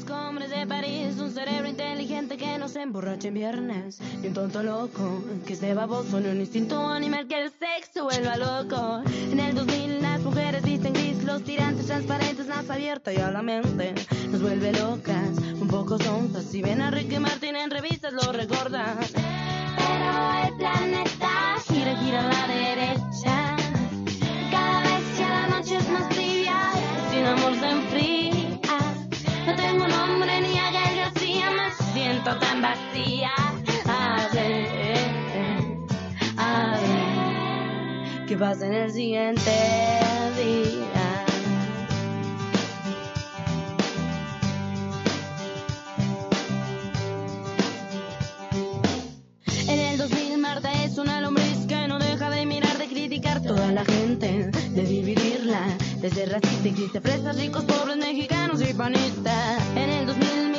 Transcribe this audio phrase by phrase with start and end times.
[0.00, 3.98] Conozco hombres de París, un cerebro inteligente que no se emborracha en viernes.
[4.22, 8.36] Y un tonto loco que se baboso en un instinto animal que el sexo vuelva
[8.36, 9.02] loco.
[9.30, 13.42] En el 2000 las mujeres visten gris, los tirantes transparentes, más abierta y a la
[13.42, 13.94] mente
[14.30, 16.44] nos vuelve locas, un poco sonzas.
[16.44, 18.96] Si ven a Ricky Martin en revistas lo recordan.
[19.76, 23.56] Pero el planeta gira, gira a la derecha.
[24.50, 26.56] Cada vez que la noche es más tibia,
[27.10, 28.19] sin amor se enfría.
[32.38, 33.30] Tan vacía.
[33.86, 35.78] A ver,
[36.36, 39.50] a ver, ¿qué pasa en el siguiente
[40.36, 41.24] día?
[49.68, 53.72] En el 2000 Marta es una lombriz que no deja de mirar, de criticar toda
[53.72, 55.62] la gente, de dividirla,
[56.00, 59.62] de ser racista y triste, fresas, ricos, pobres, mexicanos y panistas.
[59.74, 60.49] En el 2000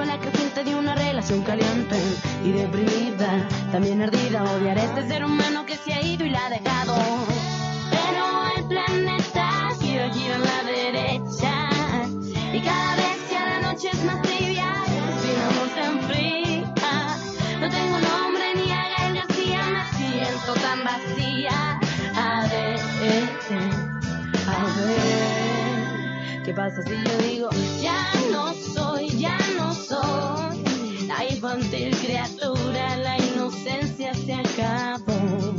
[0.00, 1.96] una célula creciente de una relación caliente
[2.42, 6.46] y deprimida, también ardida, odiar a este ser humano que se ha ido y la
[6.46, 6.94] ha dejado.
[7.90, 8.24] Pero
[8.56, 11.68] el planeta gira, gira a la derecha
[12.52, 14.72] y cada vez que la noche es más tibia,
[15.20, 16.64] sin amor se enfría.
[17.60, 21.78] No tengo nombre ni a Gael García, me siento tan vacía.
[22.16, 22.80] A ver,
[24.46, 27.50] a ver, ¿qué pasa si yo digo
[27.82, 28.29] ya no
[29.90, 35.54] la infantil criatura, la inocencia se acabó.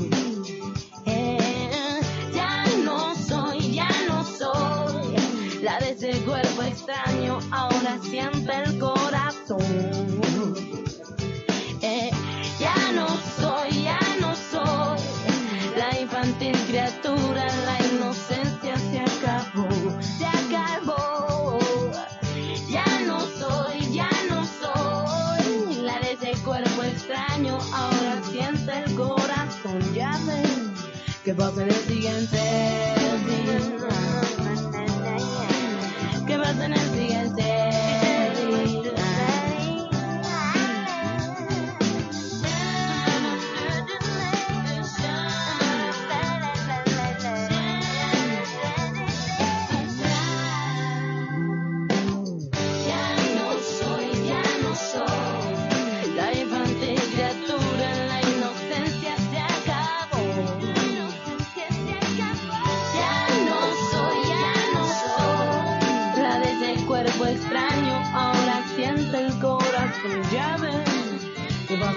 [1.06, 2.00] Eh,
[2.34, 5.16] ya no soy, ya no soy
[5.62, 9.60] la de ese cuerpo extraño, ahora siente el corazón.
[11.82, 12.12] Eh,
[12.60, 13.08] ya no
[13.38, 15.00] soy, ya no soy
[15.78, 17.81] la infantil criatura, la
[31.54, 33.01] que pasa en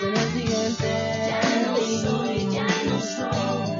[0.00, 0.88] ser el siguiente.
[1.28, 3.74] Ya no soy, ya no soy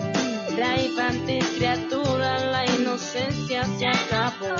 [0.57, 4.55] la infantil criatura, la inocencia se acabó.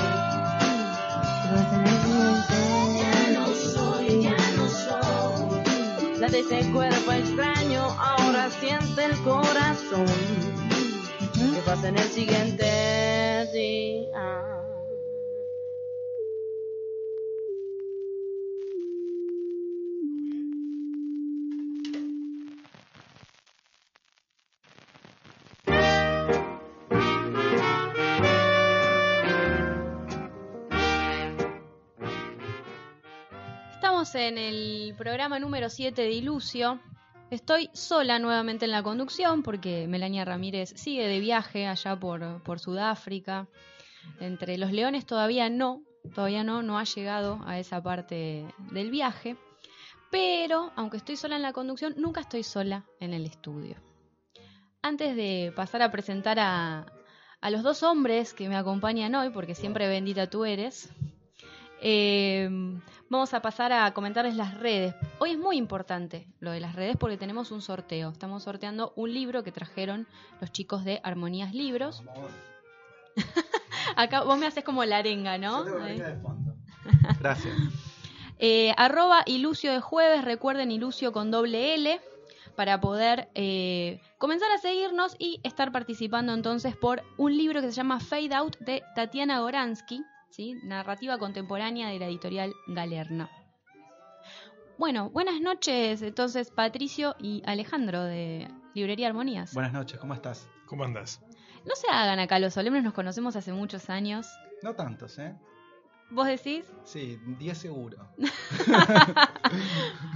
[2.99, 10.07] Ya no soy, ya no soy la de ese cuerpo extraño, ahora siente el corazón.
[11.35, 14.74] ¿Qué pasa en el siguiente día?
[34.15, 36.79] En el programa número 7 de Ilucio.
[37.31, 42.61] Estoy sola nuevamente en la conducción porque Melania Ramírez sigue de viaje allá por, por
[42.61, 43.49] Sudáfrica.
[44.21, 45.83] Entre los leones todavía no,
[46.15, 49.37] todavía no, no ha llegado a esa parte del viaje.
[50.13, 53.77] Pero, aunque estoy sola en la conducción, nunca estoy sola en el estudio.
[54.81, 56.87] Antes de pasar a presentar a
[57.51, 60.93] los dos hombres que me acompañan hoy, porque siempre bendita tú eres,
[61.87, 62.49] eh,
[63.11, 64.95] vamos a pasar a comentarles las redes.
[65.19, 68.09] Hoy es muy importante lo de las redes porque tenemos un sorteo.
[68.09, 70.09] Estamos sorteando un libro que trajeron
[70.41, 72.03] los chicos de Armonías Libros.
[73.97, 75.65] Acá vos me haces como la arenga, ¿no?
[75.83, 76.03] Ahí.
[77.21, 77.55] Gracias.
[78.39, 82.01] Eh, arroba Ilucio de jueves, recuerden Ilucio con doble L
[82.57, 87.75] para poder eh, comenzar a seguirnos y estar participando entonces por un libro que se
[87.75, 90.03] llama Fade Out de Tatiana Goransky,
[90.35, 90.59] ¿sí?
[90.65, 93.31] narrativa contemporánea de la editorial Galerna.
[94.79, 99.55] Bueno, buenas noches entonces Patricio y Alejandro de Librería Armonías.
[99.55, 100.49] Buenas noches, ¿cómo estás?
[100.67, 101.21] ¿Cómo andás?
[101.65, 104.27] No se hagan acá los solemnes, nos conocemos hace muchos años.
[104.63, 105.37] No tantos, ¿eh?
[106.11, 106.65] ¿Vos decís?
[106.85, 108.09] Sí, 10 seguro.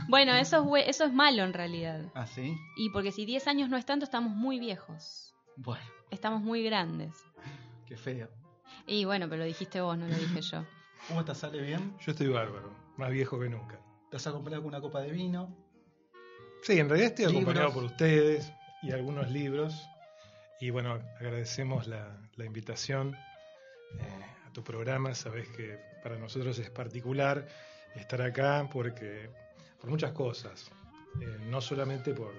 [0.08, 2.00] Bueno, eso es, eso es malo en realidad.
[2.14, 2.56] ¿Ah, sí?
[2.76, 5.34] Y porque si 10 años no es tanto, estamos muy viejos.
[5.56, 7.14] Bueno, Estamos muy grandes.
[7.86, 8.30] qué feo.
[8.88, 10.64] Y bueno, pero lo dijiste vos, no lo dije yo.
[11.08, 11.38] ¿Cómo estás?
[11.38, 11.94] ¿Sale bien?
[12.00, 13.78] Yo estoy bárbaro, más viejo que nunca.
[14.10, 15.54] ¿Te has acompañado con una copa de vino?
[16.62, 17.42] Sí, en realidad estoy Libros.
[17.42, 18.50] acompañado por ustedes
[18.82, 19.86] y algunos libros.
[20.60, 23.14] Y bueno, agradecemos la, la invitación
[23.98, 25.14] eh, a tu programa.
[25.14, 27.46] Sabes que para nosotros es particular
[27.94, 29.30] estar acá porque
[29.80, 30.70] por muchas cosas.
[31.20, 32.32] Eh, no solamente por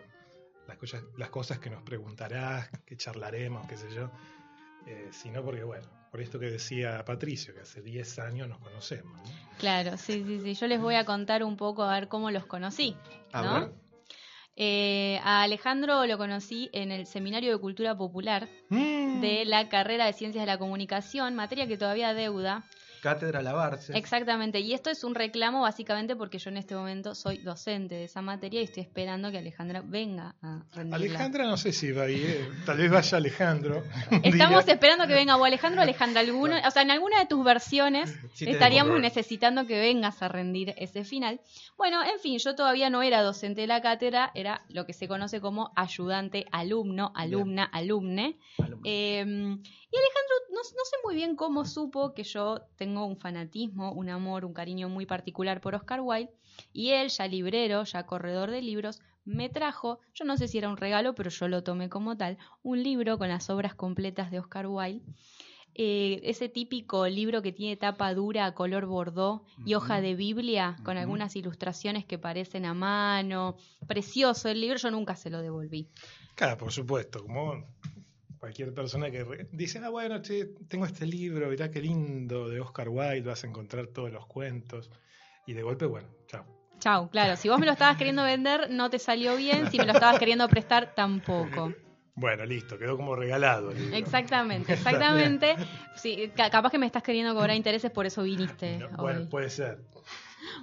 [0.67, 4.09] las cosas, las cosas que nos preguntarás, que charlaremos, qué sé yo,
[4.89, 9.13] eh, sino porque, bueno, por esto que decía Patricio, que hace 10 años nos conocemos.
[9.17, 9.31] ¿no?
[9.59, 10.53] Claro, sí, sí, sí.
[10.55, 12.95] Yo les voy a contar un poco a ver cómo los conocí.
[13.31, 13.53] A ¿no?
[13.59, 13.71] ver.
[14.61, 19.21] Eh, a Alejandro lo conocí en el Seminario de Cultura Popular Mm.
[19.21, 22.63] de la carrera de Ciencias de la Comunicación, materia que todavía deuda.
[23.01, 23.97] Cátedra Lavarse.
[23.97, 28.03] Exactamente, y esto es un reclamo básicamente porque yo en este momento soy docente de
[28.05, 30.95] esa materia y estoy esperando que Alejandra venga a rendirla.
[30.95, 33.83] Alejandra no sé si va a ir, tal vez vaya Alejandro.
[34.23, 34.73] Estamos día.
[34.73, 38.13] esperando que venga o Alejandro o Alejandra alguno, o sea, en alguna de tus versiones
[38.33, 41.39] Sí estaríamos necesitando que vengas a rendir ese final.
[41.77, 45.07] Bueno, en fin, yo todavía no era docente de la cátedra, era lo que se
[45.07, 48.37] conoce como ayudante, alumno, alumna, alumne.
[48.83, 49.57] Eh,
[49.91, 54.09] y Alejandro, no, no sé muy bien cómo supo que yo tengo un fanatismo, un
[54.09, 56.31] amor, un cariño muy particular por Oscar Wilde.
[56.73, 60.69] Y él, ya librero, ya corredor de libros, me trajo, yo no sé si era
[60.69, 64.39] un regalo, pero yo lo tomé como tal, un libro con las obras completas de
[64.39, 65.03] Oscar Wilde.
[65.75, 70.97] Eh, ese típico libro que tiene tapa dura, color bordó y hoja de Biblia, con
[70.97, 73.55] algunas ilustraciones que parecen a mano.
[73.87, 75.87] Precioso el libro, yo nunca se lo devolví.
[76.35, 77.65] Claro, por supuesto, como
[78.39, 82.89] cualquier persona que dice, ah, bueno, che, tengo este libro, mirá qué lindo, de Oscar
[82.89, 84.89] Wilde, vas a encontrar todos los cuentos.
[85.45, 86.45] Y de golpe, bueno, chao.
[86.79, 89.85] Chau, claro, si vos me lo estabas queriendo vender, no te salió bien, si me
[89.85, 91.73] lo estabas queriendo prestar, tampoco.
[92.15, 93.71] Bueno, listo, quedó como regalado.
[93.71, 93.97] el libro.
[93.97, 95.55] Exactamente, exactamente.
[95.95, 98.93] Sí, ca- capaz que me estás queriendo cobrar intereses, por eso viniste No, hoy.
[98.97, 99.77] bueno, puede ser.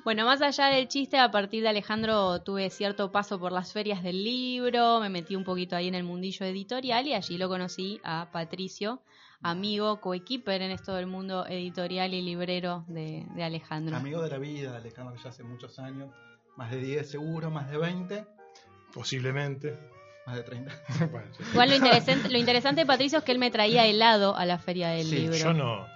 [0.05, 4.03] Bueno, más allá del chiste, a partir de Alejandro tuve cierto paso por las ferias
[4.03, 8.01] del libro, me metí un poquito ahí en el mundillo editorial y allí lo conocí
[8.05, 9.03] a Patricio,
[9.43, 13.97] amigo, coequiper en esto del mundo editorial y librero de, de Alejandro.
[13.97, 16.11] Amigo de la vida, Alejandro, ya hace muchos años.
[16.57, 18.25] Más de 10 seguro, más de 20,
[18.95, 19.79] Posiblemente.
[20.27, 20.73] más de 30.
[21.13, 24.35] Bueno, yo- Igual lo interesante, lo interesante de Patricio es que él me traía helado
[24.37, 25.37] a la feria del Sí, libro.
[25.37, 25.87] yo no.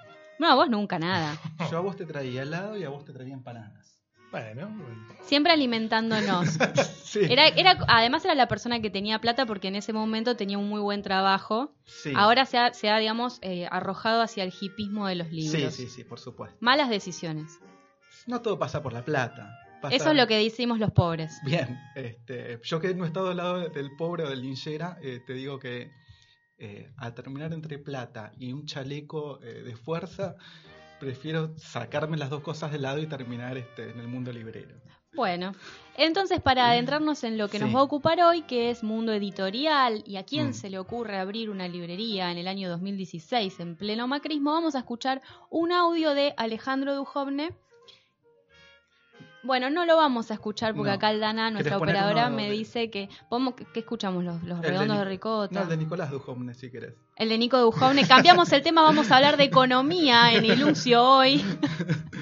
[0.41, 1.39] No, vos nunca nada.
[1.71, 3.99] Yo a vos te traía helado y a vos te traía empanadas.
[4.33, 4.71] Bueno,
[5.23, 6.49] Siempre alimentándonos.
[7.11, 7.19] Sí.
[7.29, 10.69] Era, era, además era la persona que tenía plata porque en ese momento tenía un
[10.69, 11.75] muy buen trabajo.
[11.85, 12.13] Sí.
[12.15, 15.75] Ahora se ha, se ha digamos, eh, arrojado hacia el hipismo de los Sí, libros.
[15.75, 16.57] sí, sí, por supuesto.
[16.61, 17.59] Malas decisiones.
[18.29, 19.51] No todo pasa por la plata.
[19.83, 21.37] Pasa- Eso es lo que decimos los pobres.
[21.45, 25.21] Bien, este, yo que no he estado al lado del pobre o del linchera, eh,
[25.27, 25.91] te digo que
[26.61, 30.37] eh, al terminar entre plata y un chaleco eh, de fuerza,
[31.01, 34.77] prefiero sacarme las dos cosas del lado y terminar este, en el mundo librero.
[35.13, 35.55] Bueno,
[35.97, 40.05] entonces para adentrarnos en lo que nos va a ocupar hoy, que es mundo editorial
[40.07, 40.53] y a quién Mm.
[40.53, 44.81] se le ocurre abrir una librería en el año 2016 en pleno macrismo, vamos a
[44.81, 47.51] escuchar un audio de Alejandro Dujovne.
[49.43, 50.95] Bueno, no lo vamos a escuchar porque No.
[50.97, 53.09] acá Aldana, nuestra operadora, uno me de- dice que...
[53.31, 54.23] ¿podemos- ¿Qué escuchamos?
[54.23, 55.55] ¿Los, los de redondos de, Nic- ricota?
[55.55, 56.95] No, el de Nicolás Dujovne, si querés.
[57.17, 58.07] El de Nico Dujovne.
[58.07, 61.43] Cambiamos el tema, vamos a hablar de economía en Ilucio hoy.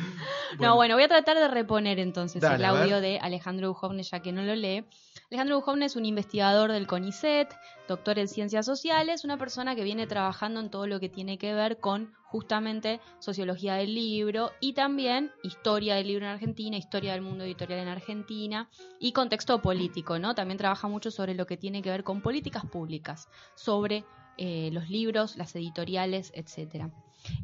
[0.59, 4.19] No, bueno, voy a tratar de reponer entonces Dale, el audio de Alejandro Dujovne, ya
[4.21, 4.85] que no lo lee.
[5.31, 7.55] Alejandro Dujovne es un investigador del CONICET,
[7.87, 11.53] doctor en ciencias sociales, una persona que viene trabajando en todo lo que tiene que
[11.53, 17.21] ver con justamente sociología del libro y también historia del libro en Argentina, historia del
[17.21, 20.35] mundo editorial en Argentina y contexto político, ¿no?
[20.35, 24.07] También trabaja mucho sobre lo que tiene que ver con políticas públicas, sobre
[24.39, 26.91] eh, los libros, las editoriales, etcétera.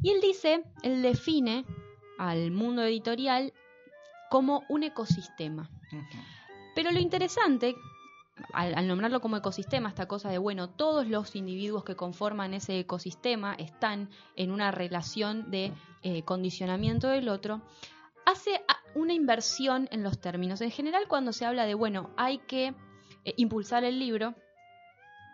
[0.01, 1.65] Y él dice, él define
[2.17, 3.53] al mundo editorial
[4.31, 5.69] como un ecosistema.
[6.75, 7.75] Pero lo interesante,
[8.53, 13.55] al, nombrarlo como ecosistema, esta cosa de, bueno, todos los individuos que conforman ese ecosistema
[13.55, 15.71] están en una relación de
[16.03, 17.61] eh, condicionamiento del otro,
[18.25, 18.61] hace
[18.93, 20.61] una inversión en los términos.
[20.61, 22.75] En general, cuando se habla de, bueno, hay que
[23.23, 24.35] eh, impulsar el libro,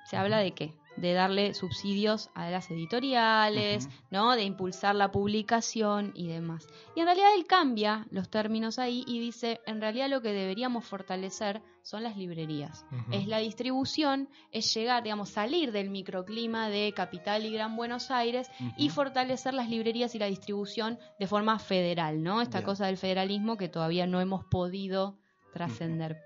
[0.06, 0.76] se habla de qué?
[0.98, 3.90] De darle subsidios a las editoriales.
[4.10, 4.36] ¿no?
[4.36, 6.68] De impulsar la publicación y demás.
[6.96, 10.86] Y en realidad él cambia los términos ahí y dice, en realidad lo que deberíamos
[10.86, 12.86] fortalecer son las librerías.
[13.12, 18.50] Es la distribución, es llegar, digamos, salir del microclima de Capital y Gran Buenos Aires
[18.78, 22.42] y fortalecer las librerías y la distribución de forma federal, ¿no?
[22.42, 22.66] Esta Bien.
[22.66, 25.18] cosa del federalismo que todavía no hemos podido
[25.54, 26.22] trascender.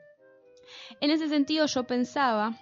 [0.99, 2.57] En ese sentido yo pensaba.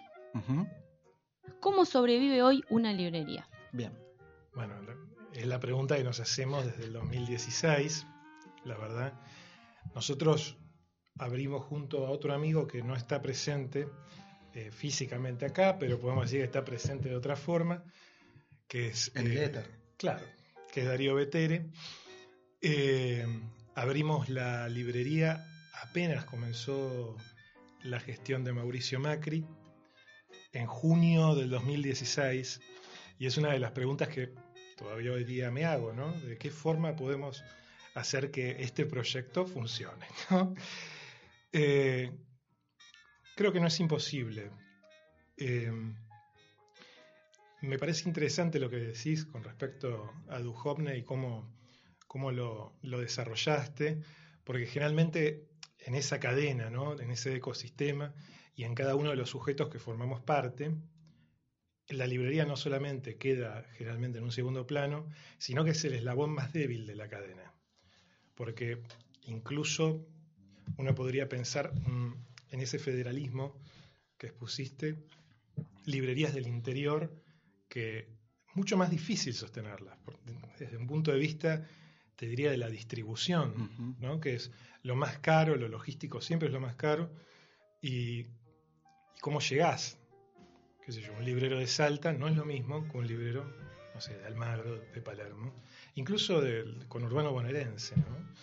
[1.59, 3.47] ¿Cómo sobrevive hoy una librería?
[3.71, 3.97] Bien.
[4.53, 4.95] Bueno, la-
[5.33, 8.05] es la pregunta que nos hacemos desde el 2016,
[8.65, 9.13] la verdad.
[9.95, 10.57] Nosotros
[11.17, 13.87] abrimos junto a otro amigo que no está presente
[14.53, 17.83] eh, físicamente acá, pero podemos decir que está presente de otra forma,
[18.67, 19.11] que es...
[19.15, 19.67] En el éter.
[19.97, 20.23] Claro,
[20.71, 21.71] que es Darío Betere.
[22.61, 23.25] Eh,
[23.75, 25.43] abrimos la librería
[25.81, 27.17] apenas comenzó
[27.81, 29.45] la gestión de Mauricio Macri
[30.53, 32.61] en junio del 2016
[33.19, 34.33] y es una de las preguntas que
[34.77, 36.13] todavía hoy día me hago, ¿no?
[36.21, 37.43] ¿De qué forma podemos
[37.95, 40.07] hacer que este proyecto funcione?
[41.55, 42.11] Eh,
[43.35, 44.49] creo que no es imposible.
[45.37, 45.71] Eh,
[47.61, 51.53] me parece interesante lo que decís con respecto a Duhovne y cómo,
[52.07, 54.01] cómo lo, lo, desarrollaste,
[54.43, 56.99] porque generalmente en esa cadena, ¿no?
[56.99, 58.15] en ese ecosistema
[58.55, 60.75] y en cada uno de los sujetos que formamos parte,
[61.89, 65.07] la librería no solamente queda generalmente en un segundo plano,
[65.37, 67.53] sino que es el eslabón más débil de la cadena.
[68.35, 68.81] Porque
[69.23, 70.05] incluso
[70.77, 72.15] uno podría pensar mm,
[72.51, 73.59] en ese federalismo
[74.17, 75.03] que expusiste,
[75.85, 77.11] librerías del interior
[77.67, 78.07] que
[78.53, 79.97] mucho más difícil sostenerlas,
[80.59, 81.67] desde un punto de vista,
[82.15, 84.19] te diría, de la distribución, ¿no?
[84.19, 84.51] que es
[84.83, 87.11] lo más caro, lo logístico siempre es lo más caro,
[87.81, 88.27] y,
[89.17, 89.97] y cómo llegás.
[90.85, 93.45] Qué sé yo, un librero de Salta no es lo mismo que un librero,
[93.93, 95.53] no sé, de Almagro, de Palermo,
[95.95, 97.95] incluso del conurbano bonaerense.
[97.97, 98.33] ¿no?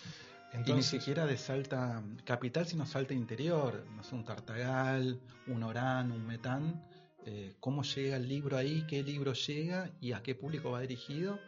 [0.66, 6.10] y ni siquiera de Salta capital, sino Salta interior, no sé, un Tartagal, un Orán,
[6.10, 6.84] un Metán,
[7.26, 11.38] eh, cómo llega el libro ahí, qué libro llega y a qué público va dirigido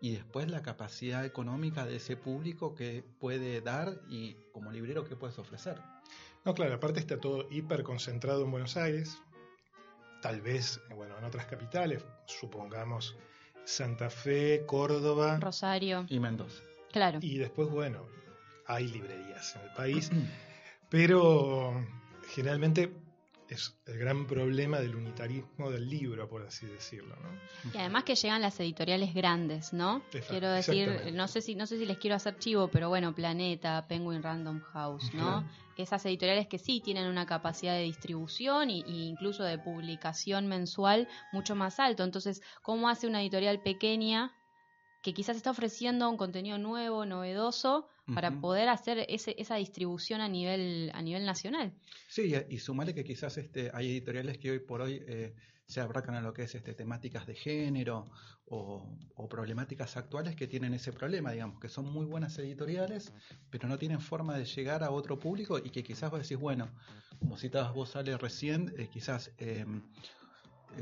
[0.00, 5.16] y después la capacidad económica de ese público que puede dar y como librero qué
[5.16, 5.80] puedes ofrecer.
[6.46, 9.20] No, claro, aparte está todo hiper concentrado en Buenos Aires,
[10.22, 13.16] tal vez, bueno, en otras capitales, supongamos
[13.64, 16.62] Santa Fe, Córdoba, Rosario y Mendoza.
[16.92, 17.18] Claro.
[17.20, 18.06] Y después, bueno,
[18.66, 20.10] hay librerías en el país,
[20.88, 21.84] pero
[22.28, 22.92] generalmente
[23.48, 27.16] es el gran problema del unitarismo del libro, por así decirlo.
[27.16, 27.72] ¿no?
[27.72, 30.02] Y además que llegan las editoriales grandes, ¿no?
[30.28, 33.86] quiero decir, no sé si no sé si les quiero hacer chivo, pero bueno, Planeta,
[33.88, 35.48] Penguin Random House, ¿no?
[35.76, 41.54] Esas editoriales que sí tienen una capacidad de distribución e incluso de publicación mensual mucho
[41.54, 42.02] más alto.
[42.02, 44.32] Entonces, ¿cómo hace una editorial pequeña
[45.06, 50.28] que quizás está ofreciendo un contenido nuevo, novedoso, para poder hacer ese, esa distribución a
[50.28, 51.72] nivel, a nivel nacional.
[52.08, 55.32] Sí, y sumarle que quizás este, hay editoriales que hoy por hoy eh,
[55.64, 58.06] se abracan a lo que es este, temáticas de género
[58.46, 58.84] o,
[59.30, 63.12] problemáticas actuales que tienen ese problema, digamos, que son muy buenas editoriales,
[63.48, 66.68] pero no tienen forma de llegar a otro público y que quizás vos decís, bueno,
[67.20, 69.82] como citabas vos, sale recién, eh, quizás em, eh,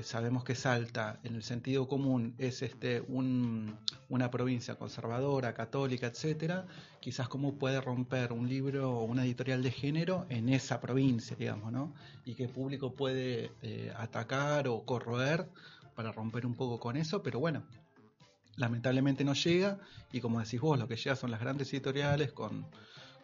[0.03, 6.67] sabemos que Salta, en el sentido común, es este una provincia conservadora, católica, etcétera,
[7.01, 11.73] quizás cómo puede romper un libro o una editorial de género en esa provincia, digamos,
[11.73, 11.95] ¿no?
[12.25, 15.49] Y qué público puede eh, atacar o corroer
[15.95, 17.63] para romper un poco con eso, pero bueno,
[18.57, 19.79] lamentablemente no llega
[20.13, 22.67] y como decís vos, lo que llega son las grandes editoriales con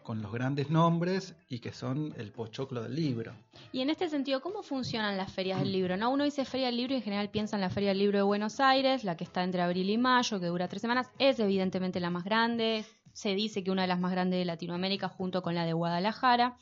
[0.02, 3.32] con los grandes nombres y que son el pochoclo del libro.
[3.72, 5.96] Y en este sentido, ¿cómo funcionan las ferias del libro?
[5.96, 6.10] ¿No?
[6.10, 8.22] Uno dice feria del libro y en general piensa en la feria del libro de
[8.22, 11.10] Buenos Aires, la que está entre abril y mayo, que dura tres semanas.
[11.18, 12.84] Es evidentemente la más grande.
[13.12, 16.56] Se dice que una de las más grandes de Latinoamérica junto con la de Guadalajara,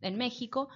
[0.00, 0.68] en México.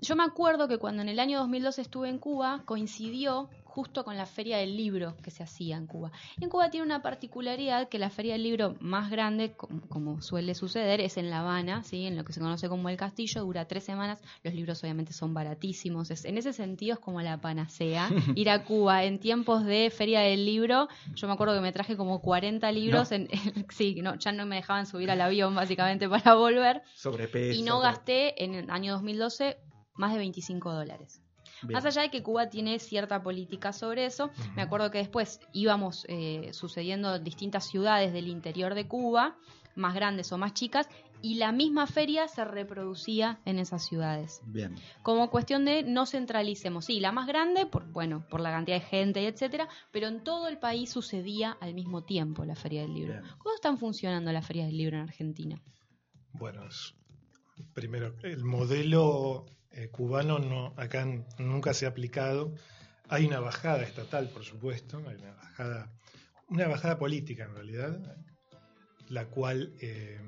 [0.00, 4.16] Yo me acuerdo que cuando en el año 2012 estuve en Cuba, coincidió justo con
[4.16, 6.10] la feria del libro que se hacía en Cuba.
[6.40, 9.54] en Cuba tiene una particularidad que la feria del libro más grande,
[9.88, 12.04] como, suele suceder, es en La Habana, ¿sí?
[12.06, 15.34] en lo que se conoce como el castillo, dura tres semanas, los libros obviamente son
[15.34, 18.10] baratísimos, en ese sentido es como la panacea.
[18.34, 21.96] Ir a Cuba en tiempos de feria del libro, yo me acuerdo que me traje
[21.96, 23.28] como 40 libros, en,
[23.70, 26.82] sí, no, ya no me dejaban subir al avión básicamente para volver.
[26.94, 27.58] Sobrepeso.
[27.58, 29.58] Y no gasté en el año 2012
[29.94, 31.22] más de 25 dólares.
[31.68, 36.06] Más allá de que Cuba tiene cierta política sobre eso, me acuerdo que después íbamos
[36.08, 39.36] eh, sucediendo distintas ciudades del interior de Cuba,
[39.74, 40.88] más grandes o más chicas,
[41.22, 44.40] y la misma feria se reproducía en esas ciudades.
[44.46, 44.74] Bien.
[45.02, 46.86] Como cuestión de no centralicemos.
[46.86, 50.24] Sí, la más grande, por, bueno, por la cantidad de gente y etcétera, pero en
[50.24, 53.20] todo el país sucedía al mismo tiempo la Feria del Libro.
[53.38, 55.60] ¿Cómo están funcionando las ferias del libro en Argentina?
[56.32, 56.62] Bueno,
[57.74, 61.06] primero, el modelo eh, cubano no, acá
[61.38, 62.54] nunca se ha aplicado.
[63.08, 65.92] Hay una bajada estatal, por supuesto, hay una bajada,
[66.48, 68.16] una bajada política en realidad,
[69.08, 70.20] la cual eh,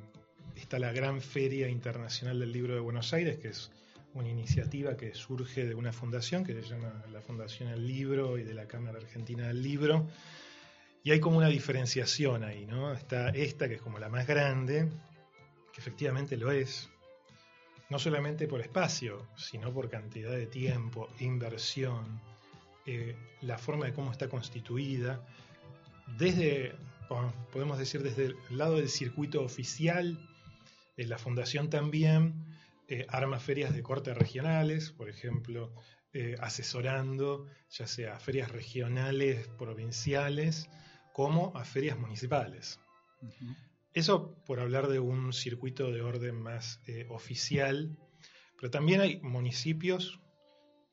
[0.57, 3.71] está la Gran Feria Internacional del Libro de Buenos Aires, que es
[4.15, 8.43] una iniciativa que surge de una fundación que se llama la Fundación del Libro y
[8.43, 10.09] de la Cámara Argentina del Libro,
[11.05, 12.93] Y hay como una diferenciación ahí, ¿no?
[12.93, 14.89] Está esta, que es como la más grande,
[15.73, 16.92] que efectivamente lo es,
[17.93, 22.23] no solamente por espacio, sino por cantidad de tiempo, inversión,
[22.87, 25.23] eh, la forma de cómo está constituida,
[26.17, 26.75] desde,
[27.53, 30.19] podemos decir, desde el lado del circuito oficial,
[30.97, 32.47] eh, la fundación también
[32.89, 35.75] eh, arma ferias de corte regionales, por ejemplo,
[36.41, 40.69] asesorando ya sea ferias regionales, provinciales,
[41.15, 42.81] como a ferias municipales.
[43.95, 47.99] Eso por hablar de un circuito de orden más eh, oficial,
[48.57, 50.21] pero también hay municipios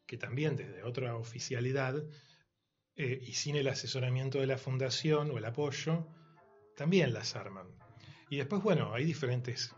[0.06, 2.04] que también desde otra oficialidad
[2.96, 6.08] eh, y sin el asesoramiento de la fundación o el apoyo,
[6.76, 7.68] también las arman.
[8.30, 9.74] Y después, bueno, hay diferentes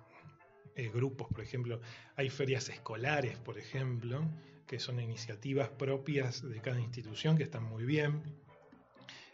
[0.76, 1.82] eh, grupos, por ejemplo,
[2.16, 4.28] hay ferias escolares, por ejemplo,
[4.66, 8.24] que son iniciativas propias de cada institución que están muy bien.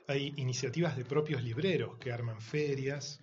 [0.07, 3.21] Hay iniciativas de propios libreros que arman ferias.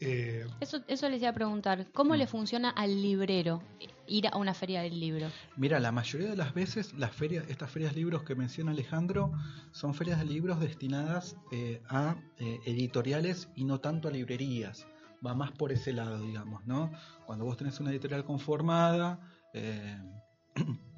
[0.00, 2.28] Eh, eso, eso les iba a preguntar, ¿cómo le mm.
[2.28, 3.62] funciona al librero
[4.06, 5.28] ir a una feria del libro?
[5.56, 9.32] Mira, la mayoría de las veces las ferias, estas ferias de libros que menciona Alejandro
[9.72, 14.86] son ferias de libros destinadas eh, a eh, editoriales y no tanto a librerías.
[15.24, 16.90] Va más por ese lado, digamos, ¿no?
[17.26, 19.20] Cuando vos tenés una editorial conformada,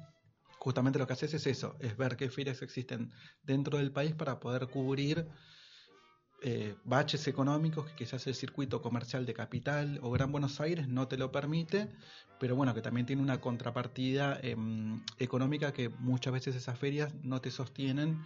[0.59, 3.11] justamente lo que haces es eso, es ver qué ferias existen
[3.43, 5.27] dentro del país para poder cubrir
[6.45, 11.07] eh, baches económicos que quizás el circuito comercial de capital o Gran Buenos Aires no
[11.07, 11.87] te lo permite,
[12.37, 17.39] pero bueno, que también tiene una contrapartida em, económica que muchas veces esas ferias no
[17.39, 18.21] te sostienen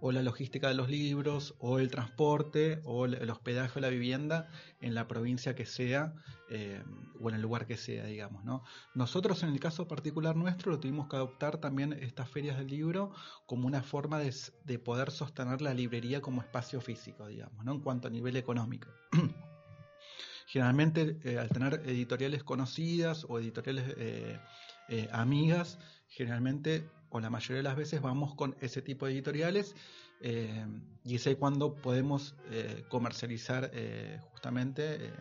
[0.00, 4.48] o la logística de los libros, o el transporte, o el hospedaje o la vivienda
[4.80, 6.14] en la provincia que sea,
[6.50, 6.82] eh,
[7.20, 8.44] o en el lugar que sea, digamos.
[8.44, 8.62] ¿no?
[8.94, 13.12] Nosotros, en el caso particular nuestro, lo tuvimos que adoptar también estas ferias del libro
[13.46, 17.72] como una forma de, poder sostener la librería como espacio físico, digamos, ¿no?
[17.72, 18.88] en cuanto a nivel económico.
[20.46, 27.62] Generalmente, eh, al tener editoriales conocidas o editoriales eh, amigas, generalmente o la mayoría de
[27.62, 29.76] las veces vamos con ese tipo de editoriales
[30.20, 30.66] eh,
[31.04, 35.12] y es ahí cuando podemos eh, comercializar eh, justamente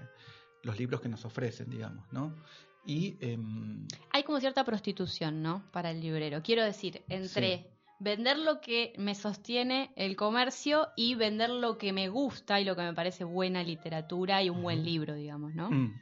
[0.64, 2.36] los libros que nos ofrecen, digamos, ¿no?
[2.84, 5.70] Y, em, Hay como cierta prostitución, ¿no?
[5.72, 6.42] Para el librero.
[6.42, 12.10] Quiero decir, entre vender lo que me sostiene el comercio y vender lo que me
[12.10, 15.70] gusta y lo que me parece buena literatura y un buen libro, digamos, ¿no?
[15.70, 15.94] Mm.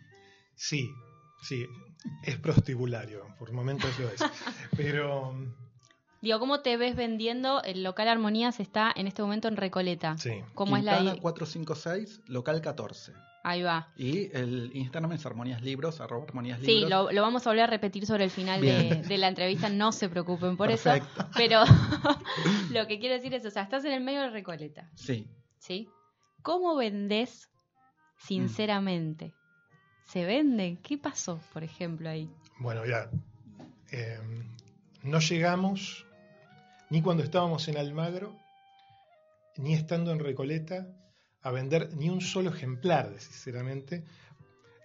[0.56, 0.89] Sí,
[1.41, 1.65] sí,
[2.23, 4.21] es prostibulario, por momentos lo es.
[4.77, 5.36] Pero
[6.22, 7.64] Digo, ¿cómo te ves vendiendo?
[7.64, 10.18] El local Armonías está en este momento en Recoleta.
[10.20, 10.44] Sí.
[10.54, 13.14] ¿Cómo es la 456, local 14.
[13.44, 13.92] Ahí va.
[13.98, 18.06] Y el Instagram es Armonías Libros, arroba Armonías Sí, lo, vamos a volver a repetir
[18.06, 20.92] sobre el final de, la entrevista, no se preocupen por eso.
[21.36, 21.64] Pero
[22.72, 24.92] lo que quiero decir es, o sea, estás en el medio de Recoleta.
[24.94, 25.28] Sí.
[25.58, 25.90] ¿Sí?
[26.44, 27.50] ¿Cómo vendés
[28.18, 29.34] sinceramente?
[30.06, 30.78] ¿Se venden?
[30.78, 32.30] ¿Qué pasó, por ejemplo, ahí?
[32.60, 33.10] Bueno, ya.
[33.92, 34.20] Eh,
[35.02, 36.06] no llegamos
[36.91, 38.38] ni cuando estábamos en Almagro,
[39.56, 40.93] ni estando en Recoleta,
[41.41, 44.04] a vender ni un solo ejemplar, sinceramente.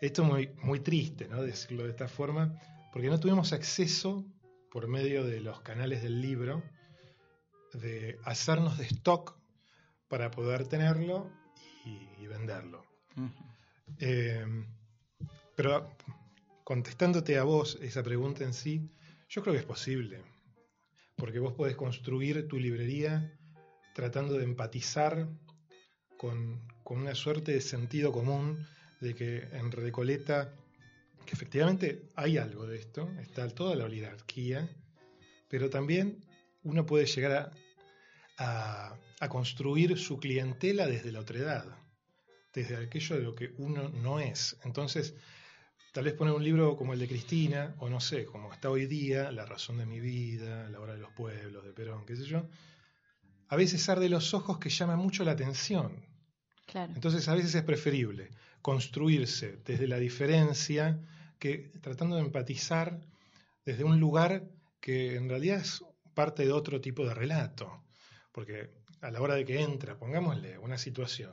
[0.01, 1.43] Esto es muy, muy triste, ¿no?
[1.43, 2.55] Decirlo de esta forma,
[2.93, 4.25] porque no tuvimos acceso,
[4.71, 6.63] por medio de los canales del libro,
[7.73, 9.37] de hacernos de stock
[10.07, 11.29] para poder tenerlo
[11.85, 12.85] y, venderlo.
[13.99, 14.47] Eh,
[15.57, 15.91] pero
[16.63, 18.93] contestándote a vos esa pregunta en sí,
[19.29, 20.36] yo creo que es posible
[21.17, 23.33] porque vos podés construir tu librería
[23.95, 25.29] tratando de empatizar
[26.17, 28.65] con, una suerte de sentido común
[29.01, 30.55] de que en Recoleta,
[31.25, 34.69] que efectivamente hay algo de esto, está toda la oligarquía,
[35.49, 36.25] pero también
[36.63, 37.51] uno puede llegar
[38.39, 41.65] a, a construir su clientela desde la otredad,
[42.55, 44.57] desde aquello de lo que uno no es.
[44.63, 45.15] Entonces,
[45.97, 48.85] Tal vez poner un libro como el de Cristina, o no sé, como está hoy
[48.85, 52.27] día, La razón de mi vida, La hora de los pueblos, de Perón, qué sé
[52.27, 52.47] yo,
[53.49, 56.05] a veces arde los ojos que llama mucho la atención.
[56.67, 56.93] Claro.
[56.95, 58.29] Entonces a veces es preferible
[58.61, 61.01] construirse desde la diferencia
[61.39, 63.01] que tratando de empatizar
[63.65, 64.45] desde un lugar
[64.81, 65.83] que en realidad es
[66.13, 67.85] parte de otro tipo de relato.
[68.33, 68.69] Porque
[69.01, 71.33] a la hora de que entra, pongámosle una situación,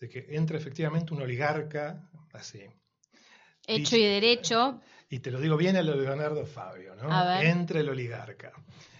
[0.00, 2.64] de que entra efectivamente un oligarca, así,
[3.66, 4.80] Hecho y, derecho.
[5.08, 7.40] Y te lo digo bien a lo de Leonardo Fabio, ¿no?
[7.40, 8.52] Entre el oligarca.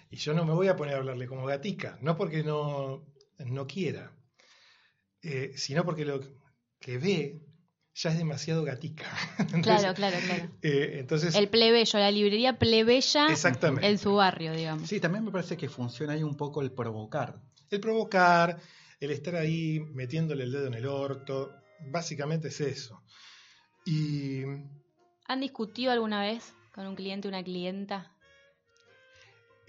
[0.09, 3.05] Y yo no me voy a poner a hablarle como gatica, no porque no,
[3.39, 4.11] no quiera,
[5.21, 6.21] eh, sino porque lo
[6.79, 7.41] que ve
[7.93, 9.05] ya es demasiado gatica.
[9.63, 10.49] claro, claro, claro.
[10.61, 13.27] Eh, entonces, el plebeyo, la librería plebeya
[13.81, 14.87] en su barrio, digamos.
[14.87, 17.41] Sí, también me parece que funciona ahí un poco el provocar.
[17.69, 18.59] El provocar,
[18.99, 21.51] el estar ahí metiéndole el dedo en el orto,
[21.91, 23.03] básicamente es eso.
[23.87, 24.43] Y
[25.27, 28.11] ¿Han discutido alguna vez con un cliente o una clienta?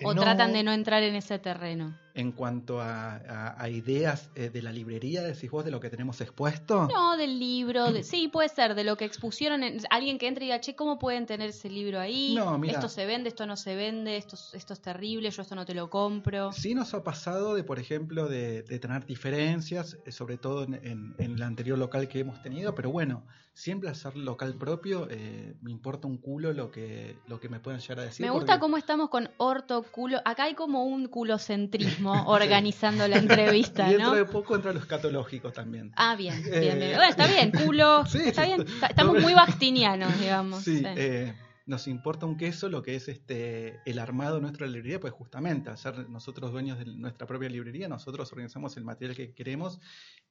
[0.05, 1.97] ¿O Eh, no- tratan de no entrar en ese terreno?
[2.15, 5.89] En cuanto a, a- a ideas eh, de la librería, decís vos, de lo que
[5.91, 6.89] tenemos expuesto.
[6.93, 10.45] No, del libro, de- sí, puede ser, de lo que expusieron, en- alguien que entre
[10.45, 12.35] y diga, che, ¿cómo pueden tener ese libro ahí?
[12.37, 12.75] No, mira.
[12.75, 15.65] Esto se vende, esto no se vende, esto, es- esto es terrible, yo esto no
[15.65, 16.53] te lo compro.
[16.53, 20.75] Sí nos ha pasado de, por ejemplo, de, de tener diferencias, eh, sobre todo en,
[20.75, 23.25] en- en el anterior local que hemos tenido, pero bueno,
[23.59, 27.59] siempre al ser local propio, eh, me importa un culo lo que, lo que me
[27.59, 28.25] puedan llegar a decir.
[28.25, 30.21] Me gusta porque- cómo estamos con orto, culo.
[30.25, 34.15] Acá hay como un culocentrismo organizando la entrevista, Y dentro ¿no?
[34.15, 35.91] de poco entra lo escatológico también.
[35.97, 36.79] Ah, bien, bien, Eh, bien.
[36.97, 38.05] Bueno, está bien, culo.
[38.07, 38.65] Sí, está bien.
[38.89, 40.63] Estamos No, muy bastinianos, digamos.
[40.63, 40.85] Sí, sí.
[40.87, 41.35] eh,
[41.67, 45.69] nos importa un queso lo que es este el armado de nuestra librería, pues justamente
[45.69, 49.81] al ser nosotros dueños de nuestra propia librería, nosotros organizamos el material que queremos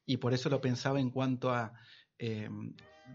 [0.05, 1.73] y por eso lo pensaba en cuanto a
[2.19, 2.49] eh,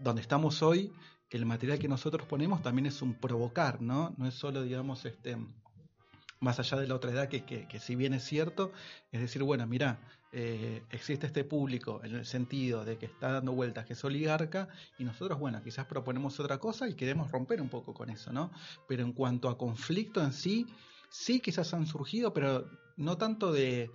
[0.01, 0.91] donde estamos hoy,
[1.29, 4.13] el material que nosotros ponemos también es un provocar, ¿no?
[4.17, 5.37] No es solo, digamos, este
[6.43, 8.73] más allá de la otra edad, que, que, si bien es cierto,
[9.13, 9.97] es decir, bueno, mira,
[10.33, 14.67] eh, existe este público en el sentido de que está dando vueltas, que es oligarca,
[14.99, 18.51] y nosotros, bueno, quizás proponemos otra cosa y queremos romper un poco con eso, ¿no?
[18.89, 20.67] Pero en cuanto a conflicto en sí,
[21.09, 23.89] sí quizás han surgido, pero no tanto de,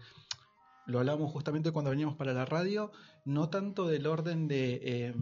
[0.87, 2.91] lo hablábamos justamente cuando veníamos para la radio,
[3.29, 5.15] no tanto del orden de eh,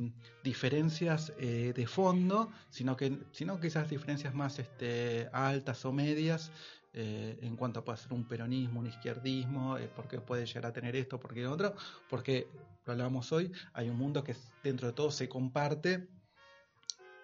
[0.45, 6.53] diferencias eh, de fondo, sino que sino quizás diferencias más este, altas o medias
[6.93, 10.67] eh, en cuanto a puede ser un peronismo, un izquierdismo, eh, por qué puede llegar
[10.67, 11.75] a tener esto, por qué otro,
[12.09, 12.49] porque
[12.85, 16.09] lo hablábamos hoy, hay un mundo que dentro de todo se comparte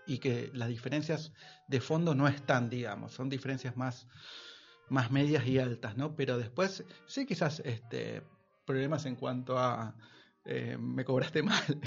[0.04, 1.32] y que las diferencias
[1.68, 4.08] de fondo no están, digamos, son diferencias más,
[4.88, 6.16] más medias y altas, ¿no?
[6.16, 8.24] Pero después sí quizás este,
[8.66, 9.94] problemas en cuanto a
[10.44, 11.62] eh, me cobraste mal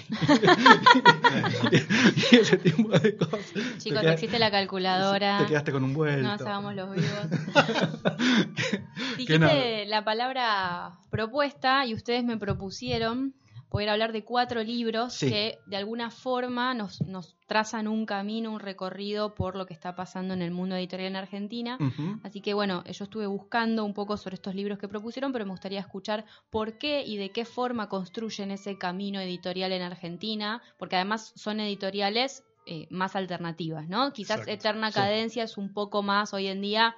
[2.31, 3.43] y ese tipo de cosas.
[3.79, 5.39] Chicos, no quedas- existe la calculadora.
[5.39, 6.21] Te quedaste con un vuelto.
[6.23, 7.27] No nos hagamos los vivos.
[9.17, 13.33] Dijiste la palabra propuesta y ustedes me propusieron
[13.75, 15.29] poder hablar de cuatro libros Sí.
[15.29, 19.95] que de alguna forma nos, nos trazan un camino, un recorrido por lo que está
[19.95, 21.77] pasando en el mundo editorial en Argentina.
[22.23, 25.51] Así que bueno, yo estuve buscando un poco sobre estos libros que propusieron, pero me
[25.51, 30.95] gustaría escuchar por qué y de qué forma construyen ese camino editorial en Argentina, porque
[30.95, 34.13] además son editoriales eh, más alternativas, ¿no?
[34.13, 34.95] Quizás Exacto, Eterna sí.
[34.99, 36.95] Cadencia es un poco más hoy en día,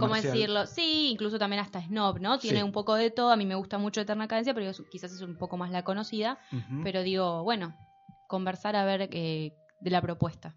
[0.00, 0.66] ¿cómo decirlo?
[0.66, 2.38] Sí, incluso también hasta Snob, ¿no?
[2.38, 2.62] Tiene Sí.
[2.64, 5.36] un poco de todo, a mí me gusta mucho Eterna Cadencia, pero quizás es un
[5.36, 6.38] poco más la conocida,
[6.82, 7.76] pero digo, bueno,
[8.26, 10.54] conversar a ver eh, de la propuesta.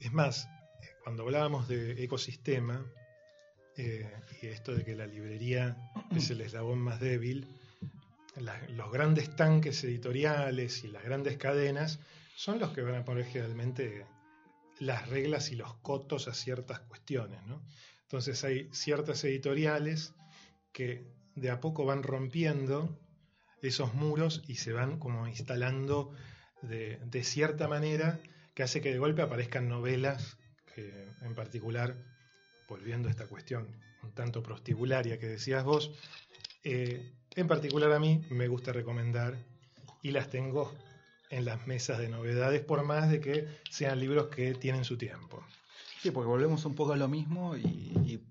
[0.00, 0.48] Es más,
[1.02, 2.84] cuando hablábamos de ecosistema
[3.76, 4.10] eh,
[4.42, 5.76] y esto de que la librería
[6.14, 7.46] es el eslabón más débil,
[8.36, 11.98] la- los grandes tanques editoriales y las grandes cadenas
[12.36, 14.06] son los que van a poner generalmente
[14.78, 17.42] las reglas y los cotos a ciertas cuestiones.
[17.46, 17.62] ¿no?
[18.08, 20.14] Entonces hay ciertas editoriales
[20.72, 22.98] que de a poco van rompiendo
[23.60, 26.14] esos muros y se van como instalando
[26.62, 28.18] de, cierta manera
[28.54, 30.38] que hace que de golpe aparezcan novelas
[30.74, 30.90] que
[31.20, 31.96] en particular,
[32.66, 35.92] volviendo a esta cuestión un tanto prostibularia que decías vos,
[36.64, 39.36] eh, en particular a mí me gusta recomendar
[40.02, 40.74] y las tengo
[41.28, 45.44] en las mesas de novedades, por más de que sean libros que tienen su tiempo.
[46.00, 48.22] Sí, porque volvemos un poco a lo mismo y,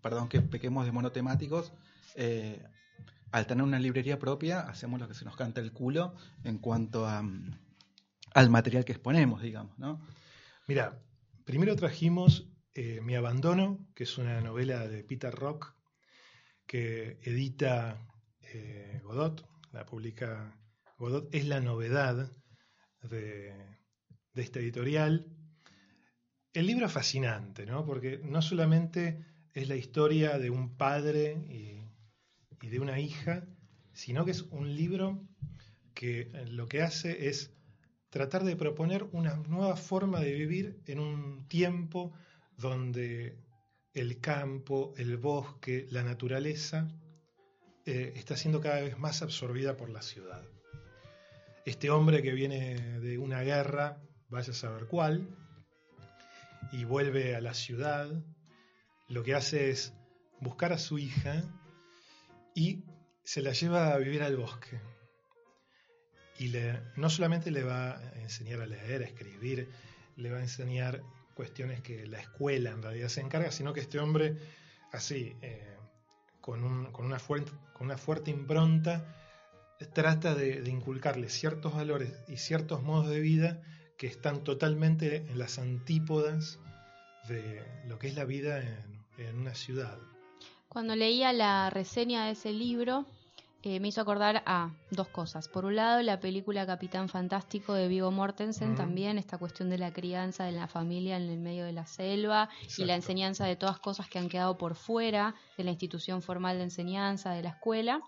[0.00, 1.72] perdón que pequemos de monotemáticos.
[2.16, 2.62] eh,
[3.32, 7.04] al tener una librería propia, hacemos lo que se nos canta el culo en cuanto
[7.04, 7.58] a, mm,
[8.32, 10.00] al material que exponemos, digamos, ¿no?
[10.68, 11.02] Mira,
[11.44, 15.74] primero trajimos eh, Mi Abandono, que es una novela de Peter Rock,
[16.64, 18.06] que edita
[18.40, 20.56] eh, Godot, la publica
[20.96, 21.28] Godot.
[21.34, 22.30] Es la novedad
[23.02, 23.52] de,
[24.32, 25.26] de esta editorial.
[26.54, 27.84] El libro es fascinante, ¿no?
[27.84, 31.80] Porque no solamente es la historia de un padre y,
[32.68, 33.44] de una hija,
[33.92, 35.20] sino que es un libro
[35.94, 37.52] que eh, lo que hace es
[38.08, 42.12] tratar de proponer una nueva forma de vivir en un tiempo
[42.56, 43.36] donde
[43.92, 46.88] el campo, el bosque, la naturaleza
[47.84, 50.42] eh, está siendo cada vez más absorbida por la ciudad.
[51.66, 55.28] Este hombre que viene de una guerra, vaya a saber cuál,
[56.72, 58.10] y vuelve a la ciudad,
[59.08, 59.92] lo que hace es
[60.40, 61.42] buscar a su hija
[62.54, 62.84] y
[63.24, 64.80] se la lleva a vivir al bosque.
[66.38, 69.70] Y le, no solamente le va a enseñar a leer, a escribir,
[70.16, 71.02] le va a enseñar
[71.34, 74.36] cuestiones que la escuela en realidad se encarga, sino que este hombre,
[74.92, 75.76] así, eh,
[76.40, 79.04] con, un- con una fuerte, con una fuerte impronta,
[79.92, 83.62] trata de, de inculcarle ciertos valores y ciertos modos de vida
[83.98, 86.58] que están totalmente en las antípodas
[87.28, 89.98] de lo que es la vida en, en una ciudad.
[90.68, 93.06] Cuando leía la reseña de ese libro,
[93.66, 95.48] eh, me hizo acordar a dos cosas.
[95.48, 99.90] Por un lado, la película Capitán Fantástico de Vigo Mortensen, también esta cuestión de la
[99.90, 103.78] crianza de la familia en el medio de la selva y la enseñanza de todas
[103.78, 108.02] cosas que han quedado por fuera de la institución formal de enseñanza, de la escuela.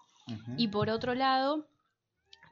[0.59, 1.65] Y por otro lado,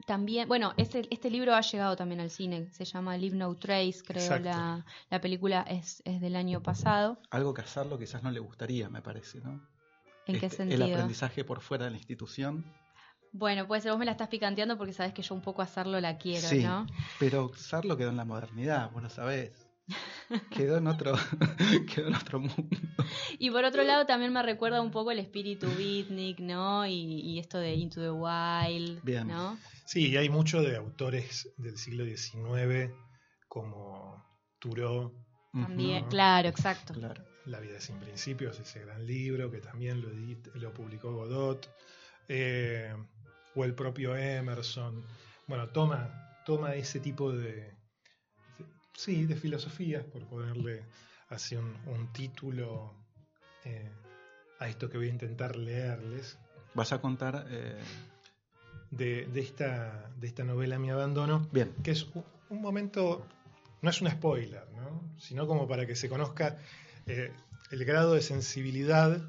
[0.05, 4.01] también, bueno, este, este libro ha llegado también al cine, se llama Leave No Trace,
[4.05, 7.19] creo, la, la película es, es del año pasado.
[7.31, 9.61] Algo que hacerlo quizás no le gustaría, me parece, ¿no?
[10.27, 10.85] ¿En qué Este, sentido?
[10.85, 12.65] El aprendizaje por fuera de la institución.
[13.31, 15.99] Bueno, puede ser, vos me la estás picanteando porque sabes que yo un poco hacerlo
[15.99, 16.85] la quiero, sí, ¿no?
[17.19, 19.64] pero Sarlo quedó en la modernidad, vos lo sabés.
[20.49, 21.13] Quedó en otro,
[21.93, 22.67] quedó en otro mundo.
[23.37, 26.85] Y por otro lado también me recuerda un poco el espíritu beatnik, ¿no?
[26.87, 29.27] Y, y esto de Into the Wild, Bien.
[29.27, 29.57] ¿no?
[29.85, 32.91] Sí, y hay mucho de autores del siglo XIX
[33.47, 34.23] como
[34.59, 35.13] Thoreau,
[35.53, 36.93] También, claro, exacto.
[36.93, 37.23] Claro.
[37.45, 41.69] La vida sin principios, ese gran libro que también lo, edit- lo publicó Godot,
[42.27, 42.91] eh,
[43.53, 45.05] o el propio Emerson.
[45.47, 47.74] Bueno, toma, toma ese tipo de-
[48.95, 50.83] sí, de filosofías, por ponerle
[51.29, 52.93] así un, un título
[53.63, 53.91] eh,
[54.59, 56.37] a esto que voy a intentar leerles,
[56.73, 57.45] Vas a contar.
[57.49, 57.79] eh,
[58.91, 61.73] de, de esta, de esta novela Mi Abandono, Bien.
[61.83, 63.25] que es un, un momento,
[63.81, 65.01] no es un spoiler, ¿no?
[65.17, 66.57] sino como para que se conozca
[67.07, 67.31] eh,
[67.71, 69.19] el grado de sensibilidad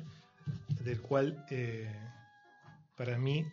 [0.85, 1.45] del cual
[2.97, 3.45] para mí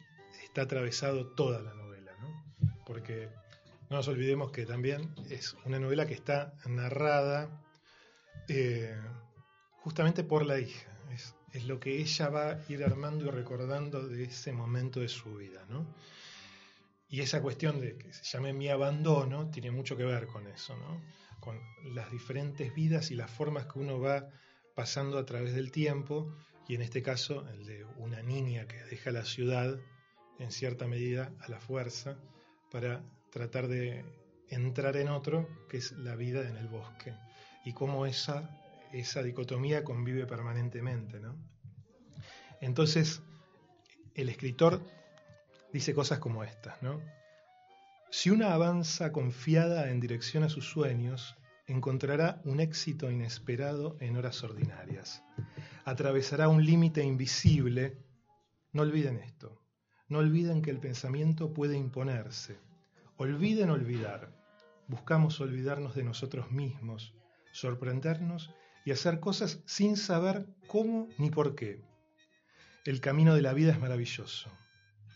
[0.43, 2.43] está atravesado toda la novela, ¿no?
[2.86, 3.30] porque
[3.93, 7.63] no nos olvidemos que también es una novela que está narrada
[8.47, 8.91] eh,
[9.82, 10.91] justamente por la hija.
[11.13, 15.10] Es, es lo que ella va a ir armando y recordando de ese momento de
[15.10, 15.86] su vida, ¿no?
[17.08, 20.75] Y esa cuestión de que se llame mi abandono tiene mucho que ver con eso,
[20.75, 20.99] ¿no?
[21.39, 21.62] Con
[21.93, 24.27] las diferentes vidas y las formas que uno va
[24.73, 26.36] pasando a través del tiempo,
[26.67, 29.79] y en este caso el de una niña que deja la ciudad
[30.39, 32.17] en cierta medida a la fuerza
[32.71, 34.05] para tratar de
[34.47, 37.15] entrar en otro, que es la vida en el bosque,
[37.65, 38.61] y cómo esa,
[38.93, 41.35] esa dicotomía convive permanentemente, ¿no?
[42.61, 43.23] Entonces,
[44.13, 44.81] el escritor
[45.73, 47.01] dice cosas como estas, ¿no?
[48.11, 54.43] Si una avanza confiada en dirección a sus sueños, encontrará un éxito inesperado en horas
[54.43, 55.23] ordinarias.
[55.85, 57.97] Atravesará un límite invisible.
[58.71, 59.59] No olviden esto.
[60.07, 62.59] No olviden que el pensamiento puede imponerse.
[63.17, 64.32] Olviden olvidar.
[64.88, 67.13] Buscamos olvidarnos de nosotros mismos,
[67.52, 68.52] sorprendernos
[68.86, 71.82] y hacer cosas sin saber cómo ni por qué.
[72.86, 74.52] El camino de la vida es maravilloso.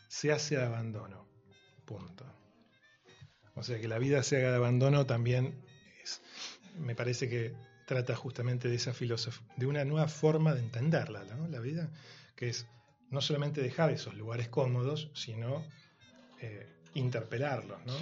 [0.07, 1.27] Se hace de abandono.
[1.85, 2.25] Punto.
[3.55, 5.61] O sea que la vida se haga de abandono también
[6.77, 7.55] me parece que
[7.85, 11.47] trata justamente de esa filosofía, de una nueva forma de entenderla, ¿no?
[11.47, 11.89] La vida,
[12.35, 12.67] que es
[13.09, 15.65] no solamente dejar esos lugares cómodos, sino
[16.41, 17.93] eh, interpelarlos, ¿no?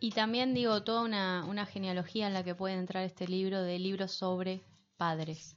[0.00, 3.78] Y también digo, toda una, una genealogía en la que puede entrar este libro de
[3.78, 4.62] libros sobre
[4.96, 5.56] padres.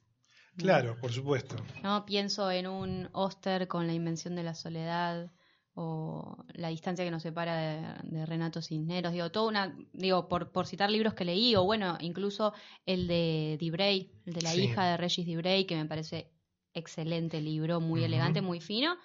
[0.56, 1.56] Claro, por supuesto.
[1.82, 2.04] ¿no?
[2.04, 5.30] Pienso en un Oster con la invención de la soledad
[5.74, 10.50] o la distancia que nos separa de, de Renato Cisneros, digo, toda una, digo, por,
[10.50, 12.52] por citar libros que leí, o bueno, incluso
[12.84, 14.64] el de Dibrey, el de la Sí.
[14.64, 16.30] hija de Regis Dibrey, que me parece
[16.74, 18.96] excelente libro, muy elegante, muy fino,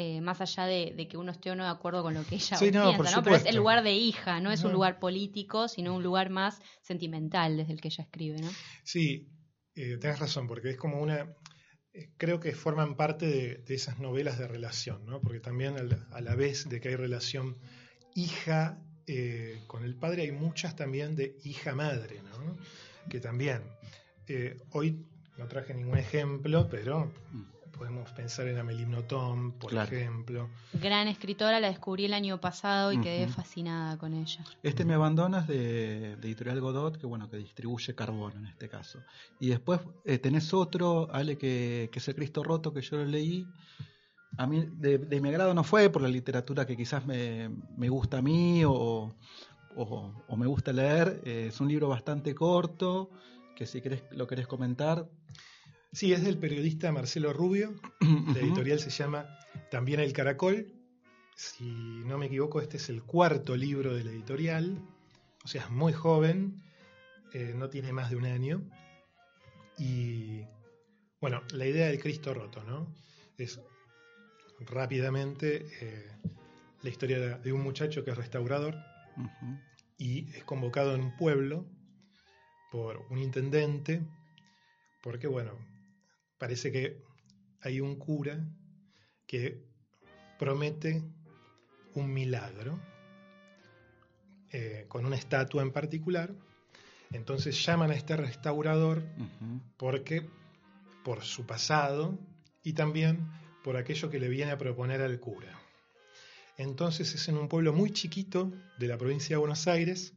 [0.00, 2.36] eh, más allá de, de que uno esté o no de acuerdo con lo que
[2.36, 3.22] ella Sí, no, piensa, por ¿no?
[3.22, 6.60] Pero es el lugar de hija, no es un lugar político, sino un lugar más
[6.82, 8.50] sentimental desde el que ella escribe, ¿no?
[8.82, 9.28] Sí,
[9.74, 11.36] eh, tenés razón, porque es como una.
[11.92, 15.20] eh, Creo que forman parte de, de esas novelas de relación, ¿no?
[15.20, 17.58] Porque también a la, a la vez de que hay relación
[18.14, 22.56] hija eh, con el padre, hay muchas también de hija-madre, ¿no?
[23.08, 23.62] Que también.
[24.28, 25.06] eh, hoy
[25.38, 27.12] no traje ningún ejemplo, pero
[27.80, 29.90] podemos pensar en Amélie Nothomb, por Claro.
[29.96, 30.50] ejemplo.
[30.74, 33.32] Gran escritora, la descubrí el año pasado y quedé Ujú.
[33.32, 34.44] fascinada con ella.
[34.62, 39.02] Este Me Abandonas de, de Editorial Godot, que bueno, que distribuye Carbono en este caso.
[39.40, 43.06] Y después eh, tenés otro, Ale, que, que es el Cristo Roto, que yo lo
[43.06, 43.46] leí.
[44.36, 47.88] A mí, de, de mi agrado no fue por la literatura que quizás me, me
[47.88, 48.72] gusta a mí o,
[49.74, 51.22] o- o me gusta leer.
[51.24, 53.08] Eh, es un libro bastante corto,
[53.56, 55.08] que si querés, lo querés comentar.
[55.92, 57.74] Sí, es del periodista Marcelo Rubio.
[58.00, 59.38] La editorial se llama
[59.70, 60.72] También El Caracol.
[61.34, 64.78] Si no me equivoco, este es el cuarto libro de la editorial.
[65.44, 66.62] O sea, es muy joven,
[67.32, 68.62] eh, no tiene más de un año.
[69.78, 70.42] Y
[71.20, 72.94] bueno, la idea del Cristo roto, ¿no?
[73.36, 73.60] Es
[74.60, 76.12] rápidamente eh,
[76.82, 78.76] la historia de un muchacho que es restaurador
[79.98, 81.66] y es convocado en un pueblo
[82.70, 84.02] por un intendente,
[85.02, 85.69] porque bueno,
[86.40, 87.02] parece que
[87.60, 88.42] hay un cura
[89.26, 89.62] que
[90.38, 91.04] promete
[91.94, 92.80] un milagro
[94.50, 96.34] eh, con una estatua en particular.
[97.12, 99.02] Entonces llaman a este restaurador
[99.76, 100.26] porque
[101.04, 102.18] por su pasado
[102.62, 103.30] y también
[103.62, 105.60] por aquello que le viene a proponer al cura.
[106.56, 110.14] Entonces es en un pueblo muy chiquito de la provincia de Buenos Aires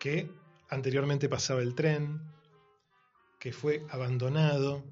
[0.00, 0.30] que
[0.70, 2.20] anteriormente pasaba el tren,
[3.38, 4.84] que fue abandonado.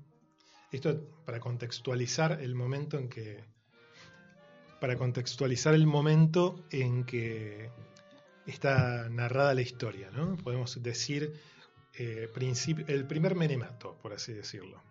[0.77, 3.45] Esto para contextualizar el momento en que
[4.79, 7.71] para contextualizar el momento en que
[8.47, 10.37] está narrada la historia, ¿no?
[10.37, 11.33] Podemos decir
[11.95, 12.29] eh,
[12.89, 14.83] el primer menemato, por así decirlo.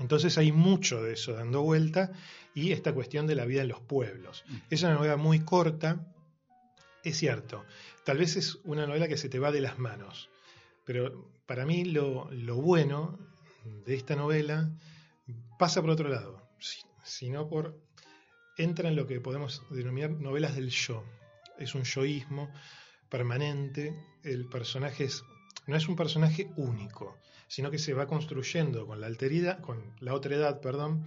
[0.00, 2.10] Entonces hay mucho de eso dando vuelta
[2.52, 4.44] y esta cuestión de la vida en los pueblos.
[4.48, 4.56] Mm.
[4.70, 6.04] Es una novela muy corta,
[7.04, 7.64] es cierto.
[8.04, 10.28] Tal vez es una novela que se te va de las manos,
[10.84, 13.20] pero para mí lo, lo bueno
[13.86, 14.70] de esta novela
[15.58, 17.80] pasa por otro lado, si- sino por
[18.56, 21.04] entra en lo que podemos denominar novelas del yo.
[21.58, 22.50] Es un yoísmo
[23.08, 23.94] permanente.
[24.22, 25.24] El personaje es,
[25.66, 27.16] no es un personaje único,
[27.48, 31.04] sino que se va construyendo con la alteridad, con la otra edad, perdón,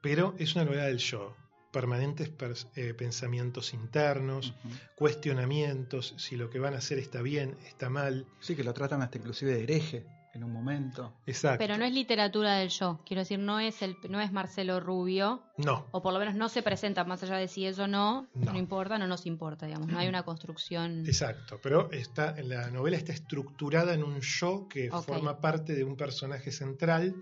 [0.00, 1.34] pero es una novela del yo.
[1.72, 2.30] Permanentes
[2.76, 4.54] eh, pensamientos internos,
[4.94, 8.26] cuestionamientos, si lo que van a hacer está bien, está mal.
[8.40, 10.06] Sí, que lo tratan hasta inclusive de hereje
[10.36, 11.12] en un momento.
[11.26, 11.58] Exacto.
[11.58, 15.42] Pero no es literatura del yo, quiero decir, no es el no es Marcelo Rubio,
[15.56, 18.28] No, o por lo menos no se presenta más allá de si es o no,
[18.34, 18.52] No.
[18.52, 21.04] no, importa, no nos importa, digamos, no hay una construcción.
[21.06, 25.96] Exacto, pero está, la novela está estructurada en un yo que forma parte de un
[25.96, 27.14] personaje central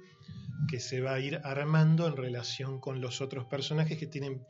[0.68, 4.44] que se va a ir armando en relación con los otros personajes que tienen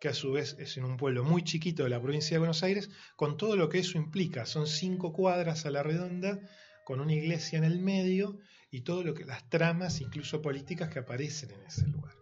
[0.00, 2.62] que a su vez es en un pueblo muy chiquito de la provincia de Buenos
[2.62, 4.46] Aires, con todo lo que eso implica.
[4.46, 6.38] Son cinco cuadras a la redonda,
[6.88, 8.38] con una iglesia en el medio
[8.70, 12.14] y todo lo que las tramas, incluso políticas, que aparecen en ese lugar.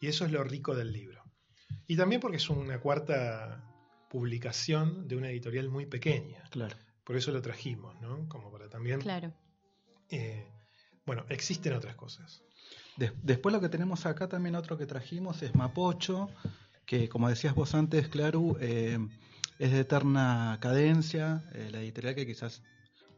[0.00, 1.22] Y eso es lo rico del libro.
[1.86, 3.62] Y también porque es una cuarta
[4.10, 6.42] publicación de una editorial muy pequeña.
[6.50, 6.74] Claro.
[7.04, 8.28] Por eso lo trajimos, ¿no?
[8.28, 9.00] Como para también...
[9.00, 9.32] Claro.
[10.10, 10.48] eh,
[11.06, 12.42] bueno, existen otras cosas.
[12.96, 16.28] Des- después lo que tenemos acá también otro que trajimos es Mapocho,
[16.86, 18.98] que como decías vos antes, Claru, eh,
[19.60, 22.64] es de eterna cadencia, eh, la editorial que quizás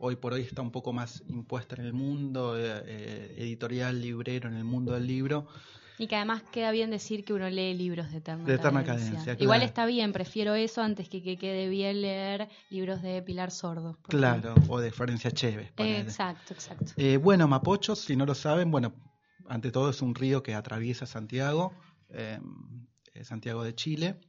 [0.00, 4.48] hoy por hoy está un poco más impuesta en el mundo, eh, eh, editorial, librero,
[4.48, 5.46] en el mundo del libro.
[5.98, 9.36] Y que además queda bien decir que uno lee libros de eterna, De eterna cadencia,
[9.38, 9.64] Igual claro.
[9.64, 13.98] está bien, prefiero eso antes que que quede bien leer libros de Pilar Sordo.
[14.08, 15.66] Claro, o de Florencia Chévez.
[15.66, 15.76] ejemplo.
[15.76, 16.00] ponele.
[16.00, 16.92] Exacto, exacto.
[16.96, 18.94] Eh, bueno, Mapocho, si no lo saben, bueno,
[19.46, 21.74] ante todo es un río que atraviesa Santiago,
[22.08, 22.38] eh,
[23.12, 24.20] eh, Santiago de Chile,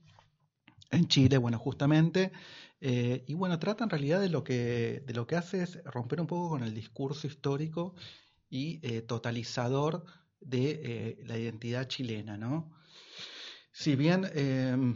[0.90, 2.34] en Chile, bueno, justamente,
[2.82, 6.20] eh, y bueno, trata en realidad de lo que de lo que hace es romper
[6.20, 7.96] un poco con el discurso histórico
[8.50, 10.04] y eh, totalizador
[10.40, 12.72] de eh, la identidad chilena, ¿no?
[13.72, 14.96] Si bien eh,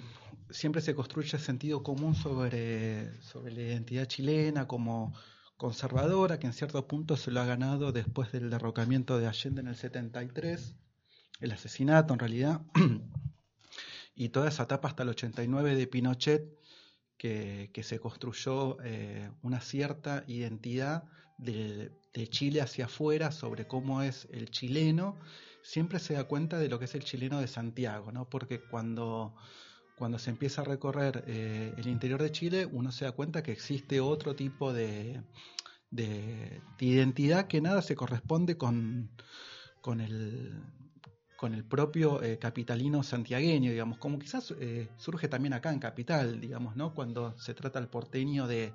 [0.49, 5.13] siempre se construye sentido común sobre, sobre la identidad chilena como
[5.55, 9.67] conservadora, que en cierto punto se lo ha ganado después del derrocamiento de Allende en
[9.67, 10.75] el 73,
[11.39, 12.61] el asesinato en realidad,
[14.15, 16.59] y toda esa etapa hasta el 89 de Pinochet,
[17.17, 21.03] que, se construyó eh, una cierta identidad
[21.37, 25.17] de, de Chile hacia afuera sobre cómo es el chileno,
[25.63, 28.29] siempre se da cuenta de lo que es el chileno de Santiago, ¿no?
[28.29, 29.35] Porque cuando,
[29.97, 33.51] cuando se empieza a recorrer eh, el interior de Chile, uno se da cuenta que
[33.51, 35.23] existe otro tipo de,
[35.89, 39.09] de, de identidad que nada se corresponde con,
[39.81, 40.53] con el
[41.37, 46.39] con el propio eh, capitalino santiagueño, digamos, como quizás eh, surge también acá en Capital,
[46.39, 46.93] digamos, ¿no?
[46.93, 48.73] Cuando se trata el porteño de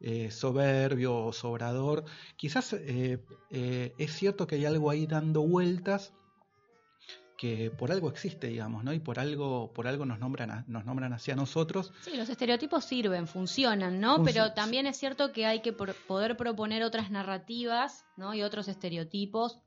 [0.00, 2.04] eh, soberbio o sobrador,
[2.36, 6.12] quizás es cierto que hay algo ahí dando vueltas
[7.36, 8.92] que por algo existe, digamos, ¿no?
[8.92, 11.92] Y por algo, por algo nos nombran, a- nos nombran hacia nosotros.
[12.02, 14.18] Sí, los estereotipos sirven, funcionan, ¿no?
[14.18, 18.32] Func- Pero también es cierto que hay que poder proponer otras narrativas, ¿no?
[18.34, 19.58] Y otros estereotipos.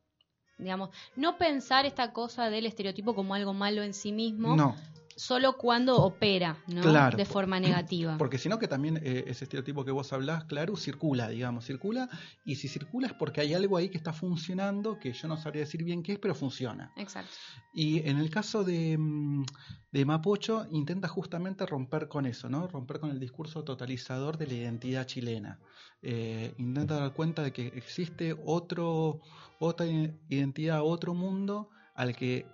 [0.57, 4.75] Digamos, no pensar esta cosa del estereotipo como algo malo en sí mismo, No,
[5.15, 6.81] solo cuando opera, ¿no?
[6.81, 7.17] Claro.
[7.17, 8.17] De forma negativa.
[8.17, 12.09] Porque si no, que también eh, ese estereotipo que vos hablás, claro, circula, digamos, circula.
[12.43, 15.61] Y si circula es porque hay algo ahí que está funcionando, que yo no sabría
[15.61, 16.91] decir bien qué es, pero funciona.
[16.97, 17.31] Exacto.
[17.73, 19.45] Y en el caso de, mm,
[19.91, 22.67] de Mapocho, intenta justamente romper con eso, ¿no?
[22.67, 25.59] Romper con el discurso totalizador de la identidad chilena.
[26.01, 29.21] Eh, intenta dar cuenta de que existe otro,
[29.59, 29.85] otra
[30.29, 32.45] identidad, otro mundo al que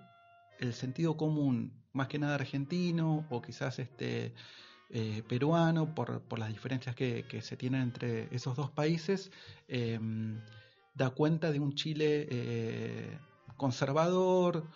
[0.60, 4.34] el sentido común, más que nada argentino o quizás este
[4.94, 9.30] eh, peruano, por, por, las diferencias que, que, se tienen entre esos dos países,
[9.66, 9.98] eh,
[10.94, 13.18] da cuenta de un Chile eh,
[13.56, 14.66] conservador,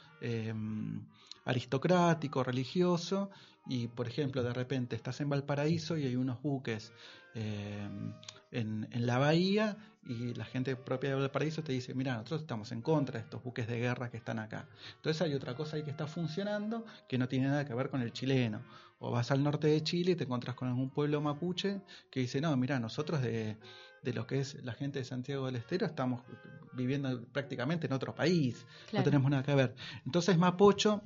[1.45, 3.31] aristocrático, religioso,
[3.67, 6.93] y por ejemplo de repente estás en Valparaíso y hay unos buques
[7.35, 8.15] en,
[8.91, 9.77] en, la bahía
[10.09, 13.43] y la gente propia de Valparaíso te dice, mira, nosotros estamos en contra de estos
[13.43, 14.69] buques de guerra que están acá.
[14.97, 18.03] Entonces hay otra cosa ahí que está funcionando que no tiene nada que ver con
[18.03, 18.63] el chileno.
[18.99, 22.41] O vas al norte de Chile y te encuentras con algún pueblo mapuche que dice,
[22.41, 23.59] no, mira, nosotros de,
[24.03, 26.23] de lo que es la gente de Santiago del Estero estamos
[26.73, 29.05] viviendo prácticamente en otro país, claro.
[29.05, 29.75] no tenemos nada que ver.
[30.05, 31.03] Entonces Mapocho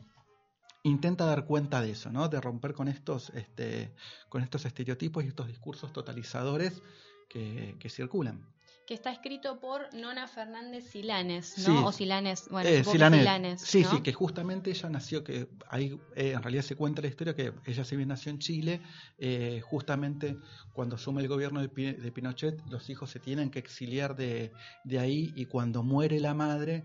[0.82, 2.28] intenta dar cuenta de eso, ¿no?
[2.28, 3.94] De romper con estos, este,
[4.28, 6.82] con estos estereotipos y estos discursos totalizadores
[7.28, 8.46] que, que circulan
[8.90, 11.64] que está escrito por Nona Fernández Silanes, ¿no?
[11.64, 11.82] Sí.
[11.84, 13.20] O Silanes, bueno, eh, Silanes.
[13.20, 13.90] Silanes sí, ¿no?
[13.92, 17.52] sí, que justamente ella nació, que ahí eh, en realidad se cuenta la historia que
[17.66, 18.82] ella se bien nació en Chile,
[19.16, 20.38] eh, justamente
[20.72, 24.50] cuando asume el gobierno de, de, Pinochet, los hijos se tienen que exiliar de,
[24.82, 26.82] de, ahí y cuando muere la madre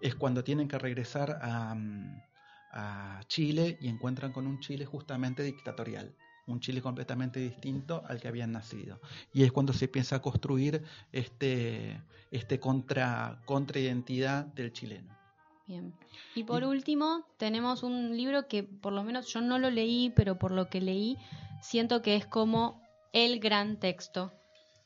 [0.00, 1.76] es cuando tienen que regresar a,
[2.72, 6.16] a Chile y encuentran con un Chile justamente dictatorial
[6.46, 9.00] un Chile completamente distinto al que habían nacido.
[9.32, 10.82] Y es cuando se piensa construir
[11.12, 15.16] este, este contra, contraidentidad del chileno.
[15.66, 15.94] Bien.
[16.34, 20.12] Y por y, último, tenemos un libro que por lo menos yo no lo leí,
[20.14, 21.16] pero por lo que leí,
[21.62, 22.82] siento que es como
[23.12, 24.32] el gran texto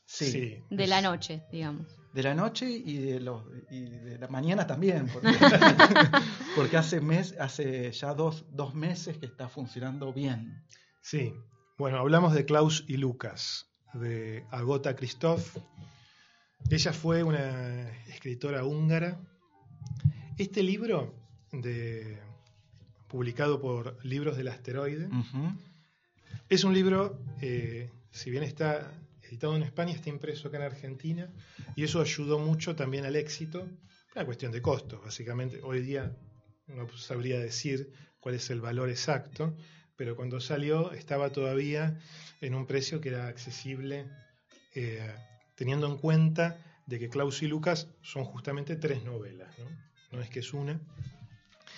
[0.05, 1.87] sí, de es, la noche, digamos.
[2.13, 5.29] De la noche y de, los, y de la mañana también, porque,
[6.55, 10.63] porque hace, mes, hace ya dos, dos meses que está funcionando bien.
[11.09, 11.33] Sí,
[11.77, 15.55] bueno, hablamos de Klaus y Lucas, de Agota Christoph.
[16.69, 19.17] Ella fue una escritora húngara.
[20.37, 21.15] Este libro,
[21.53, 22.19] de,
[23.07, 25.57] publicado por Libros del Asteroide, uh -huh.
[26.49, 28.91] es un libro, eh, si bien está
[29.21, 31.31] editado en España, está impreso acá en Argentina,
[31.77, 33.65] y eso ayudó mucho también al éxito.
[34.13, 35.61] Una cuestión de costos, básicamente.
[35.63, 36.17] Hoy día
[36.67, 39.55] no sabría decir cuál es el valor exacto,
[39.97, 41.99] pero cuando salió estaba todavía
[42.39, 44.05] en un precio que era accesible,
[44.75, 45.13] eh,
[45.55, 49.65] teniendo en cuenta de que Klaus y Lucas son justamente tres novelas, ¿no?
[50.11, 50.79] no es que es una,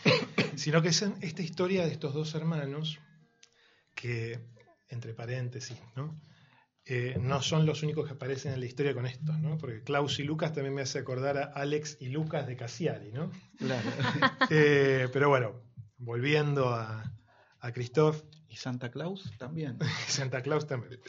[0.55, 2.99] sino que es esta historia de estos dos hermanos
[3.95, 4.39] que,
[4.89, 6.21] entre paréntesis, ¿no?
[6.85, 9.59] Eh, no son los únicos que aparecen en la historia con estos, ¿no?
[9.59, 13.31] Porque Klaus y Lucas también me hace acordar a Alex y Lucas de Cassiari, ¿no?
[13.59, 13.89] Claro.
[14.49, 15.61] eh, pero bueno,
[15.97, 17.03] volviendo a,
[17.59, 18.23] a Christoph.
[18.47, 19.77] Y Santa Claus también.
[20.07, 20.99] Santa Claus también.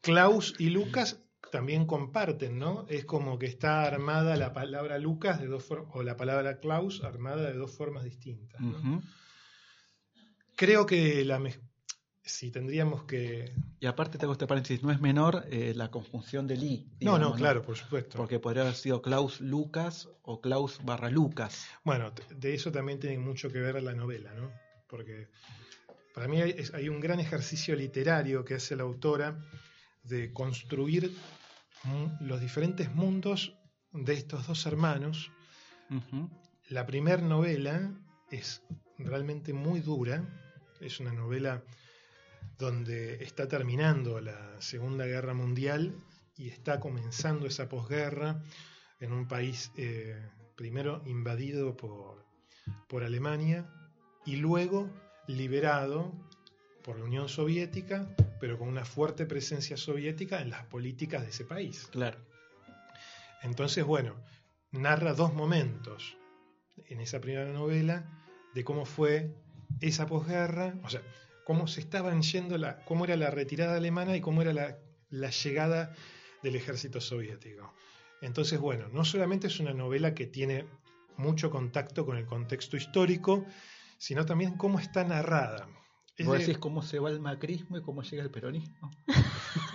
[0.00, 1.20] Klaus y Lucas
[1.50, 2.86] también comparten, ¿no?
[2.88, 7.50] Es como que está armada la palabra Lucas de dos o la palabra Klaus armada
[7.50, 8.60] de dos formas distintas.
[8.60, 8.68] ¿no?
[8.68, 9.02] Uh -huh.
[10.56, 11.38] Creo que la
[12.30, 13.52] si tendríamos que...
[13.80, 16.88] Y aparte te hago este paréntesis, no es menor eh, la conjunción de Lee.
[17.00, 18.16] No, no, claro, por supuesto.
[18.16, 21.66] Porque podría haber sido Klaus Lucas o Klaus barra Lucas.
[21.84, 24.52] Bueno, de eso también tiene mucho que ver la novela, ¿no?
[24.86, 25.28] Porque
[26.14, 29.38] para mí hay, hay, un gran ejercicio literario que hace la autora
[30.02, 31.14] de construir
[32.20, 33.56] los diferentes mundos
[33.92, 35.30] de estos dos hermanos.
[35.88, 36.30] Uh -huh.
[36.68, 37.92] La primera novela
[38.30, 38.62] es
[38.98, 40.24] realmente muy dura,
[40.80, 41.64] es una novela
[42.58, 45.94] donde está terminando la Segunda Guerra Mundial
[46.36, 48.42] y está comenzando esa posguerra
[49.00, 50.16] en un país eh,
[50.56, 52.24] primero invadido por,
[52.88, 53.68] por Alemania
[54.26, 54.90] y luego
[55.26, 56.12] liberado
[56.82, 58.08] por la Unión Soviética,
[58.40, 61.88] pero con una fuerte presencia soviética en las políticas de ese país.
[61.92, 62.18] Claro.
[63.42, 64.16] Entonces, bueno,
[64.72, 66.16] narra dos momentos
[66.88, 68.04] en esa primera novela
[68.54, 69.34] de cómo fue
[69.80, 71.02] esa posguerra, o sea,
[71.44, 74.78] cómo se estaban yendo, la, cómo era la retirada alemana y cómo era la,
[75.10, 75.94] la llegada
[76.42, 77.74] del ejército soviético.
[78.22, 80.66] Entonces, bueno, no solamente es una novela que tiene
[81.16, 83.44] mucho contacto con el contexto histórico,
[84.00, 85.68] sino también cómo está narrada.
[86.16, 86.40] Es ¿Vos de...
[86.40, 88.90] decís cómo se va el macrismo y cómo llega el peronismo?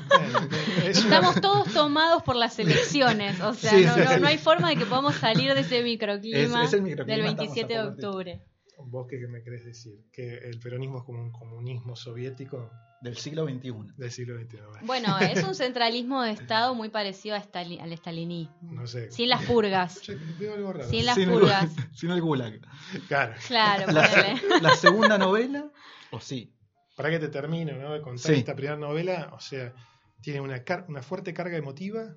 [0.07, 0.39] Bueno,
[0.85, 1.41] Estamos una...
[1.41, 4.77] todos tomados por las elecciones, o sea, sí, no, sí, no, no, hay forma de
[4.77, 8.41] que podamos salir de ese microclima, es, es microclima del 27 de octubre.
[8.77, 10.05] ¿Vos qué me querés decir?
[10.11, 12.69] ¿Que el peronismo es como un comunismo soviético?
[13.01, 13.73] Del siglo XXI.
[13.97, 14.57] Del siglo XXI.
[14.83, 18.55] Bueno, es un centralismo de Estado muy parecido a Stalin, al estalinismo.
[18.61, 19.11] No sé.
[19.11, 20.01] Sin las purgas.
[20.01, 20.89] Che, veo algo raro.
[20.89, 21.77] Sin las sin purgas.
[21.77, 22.59] El, sin el gulag.
[23.07, 23.35] Claro.
[23.47, 25.71] Claro, la, la, segunda novela,
[26.11, 26.51] o sí.
[26.95, 27.93] Para que te termino, ¿no?
[27.93, 28.39] De contar sí.
[28.39, 29.73] esta primera novela, o sea,
[30.21, 32.15] tiene una, una fuerte carga emotiva,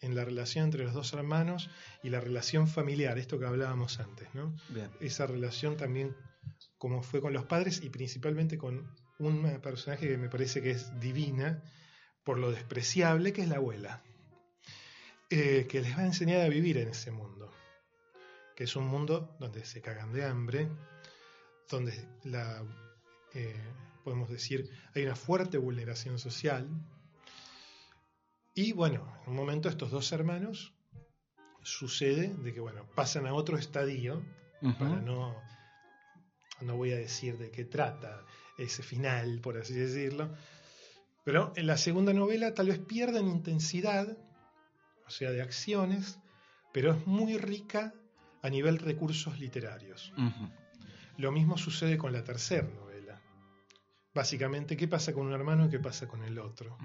[0.00, 1.70] en la relación entre los dos hermanos
[2.02, 4.54] y la relación familiar, esto que hablábamos antes, ¿no?
[4.68, 4.90] Bien.
[5.00, 6.14] Esa relación también
[6.78, 10.98] como fue con los padres y principalmente con un personaje que me parece que es
[11.00, 11.62] divina
[12.24, 14.02] por lo despreciable que es la abuela,
[15.30, 17.52] eh, que les va a enseñar a vivir en ese mundo,
[18.56, 20.68] que es un mundo donde se cagan de hambre,
[21.70, 21.92] donde
[22.24, 22.62] la,
[23.34, 23.62] eh,
[24.04, 26.68] podemos decir, hay una fuerte vulneración social.
[28.54, 30.72] Y bueno, en un momento estos dos hermanos
[31.62, 34.24] sucede de que, bueno, pasan a otro estadio,
[34.78, 35.34] para no,
[36.60, 38.24] no voy a decir de qué trata
[38.56, 40.32] ese final, por así decirlo,
[41.24, 44.16] pero en la segunda novela tal vez pierda en intensidad,
[45.06, 46.20] o sea, de acciones,
[46.72, 47.92] pero es muy rica
[48.42, 50.12] a nivel recursos literarios.
[51.16, 53.20] Lo mismo sucede con la tercera novela.
[54.14, 56.78] Básicamente, ¿qué pasa con un hermano y qué pasa con el otro?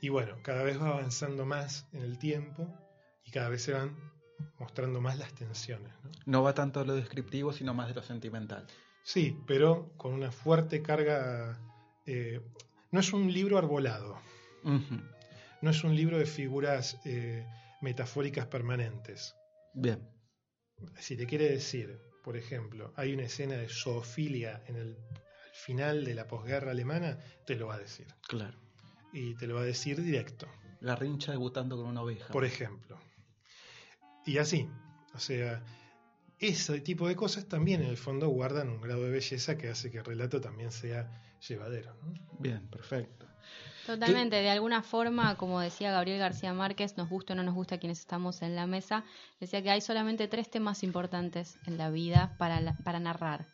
[0.00, 2.68] Y bueno, cada vez va avanzando más en el tiempo
[3.24, 3.96] y cada vez se van
[4.58, 5.92] mostrando más las tensiones.
[6.04, 6.10] ¿no?
[6.26, 8.66] No va tanto de lo descriptivo, sino más de lo sentimental.
[9.02, 11.58] Sí, pero con una fuerte carga...
[12.06, 12.40] eh,
[12.90, 14.18] no es un libro arbolado,
[14.62, 17.46] no es un libro de figuras eh,
[17.82, 19.34] metafóricas permanentes.
[19.74, 20.08] Bien.
[20.98, 24.96] Si te quiere decir, por ejemplo, hay una escena de zoofilia en el
[25.56, 28.06] al final de la posguerra alemana, te lo va a decir.
[28.28, 28.58] Claro.
[29.12, 30.46] Y te lo va a decir directo,
[30.80, 32.32] Garrincha debutando con una oveja.
[32.32, 32.98] por ejemplo.
[34.24, 34.68] Y así,
[35.14, 35.62] o sea,
[36.38, 39.90] ese tipo de cosas también en el fondo guardan un grado de belleza que hace
[39.90, 41.10] que el relato también sea
[41.48, 41.94] llevadero.
[42.02, 42.12] ¿no?
[42.38, 43.26] Bien, perfecto.
[43.86, 47.78] Totalmente, de alguna forma, como decía Gabriel García Márquez, nos gusta o no nos gusta
[47.78, 49.04] quienes estamos en la mesa,
[49.38, 53.46] decía que hay solamente tres temas importantes en la vida para, la- para narrar.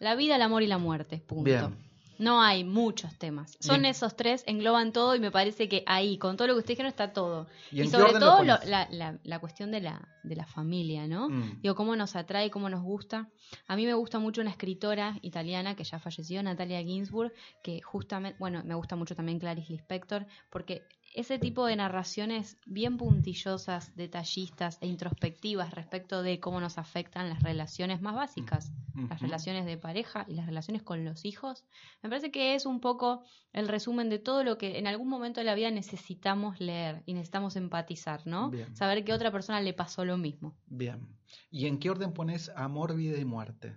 [0.00, 1.44] La vida, el amor y la muerte, punto.
[1.44, 1.76] Bien.
[2.20, 3.56] No hay muchos temas.
[3.60, 3.86] Son Bien.
[3.92, 6.90] esos tres, engloban todo y me parece que ahí, con todo lo que ustedes dijeron,
[6.90, 7.46] está todo.
[7.72, 11.28] ¿Y sobre todo lo- la, la- la cuestión de la, de la familia, ¿no?
[11.30, 11.60] Mm.
[11.62, 13.28] Digo, cómo nos atrae, cómo nos gusta.
[13.66, 18.36] A mí me gusta mucho una escritora italiana que ya falleció, Natalia Ginsburg, que justamente,
[18.38, 20.82] bueno, me gusta mucho también Clarice Lispector, porque
[21.12, 27.42] ese tipo de narraciones bien puntillosas, detallistas e introspectivas respecto de cómo nos afectan las
[27.42, 29.24] relaciones más básicas, las Ujú.
[29.26, 31.64] relaciones de pareja y las relaciones con los hijos,
[32.02, 35.40] me parece que es un poco el resumen de todo lo que en algún momento
[35.40, 38.50] de la vida necesitamos leer y necesitamos empatizar, ¿no?
[38.50, 38.74] Bien.
[38.76, 40.56] Saber que a otra persona le pasó lo mismo.
[40.66, 41.08] Bien.
[41.50, 43.76] ¿Y en qué orden pones amor, vida y muerte?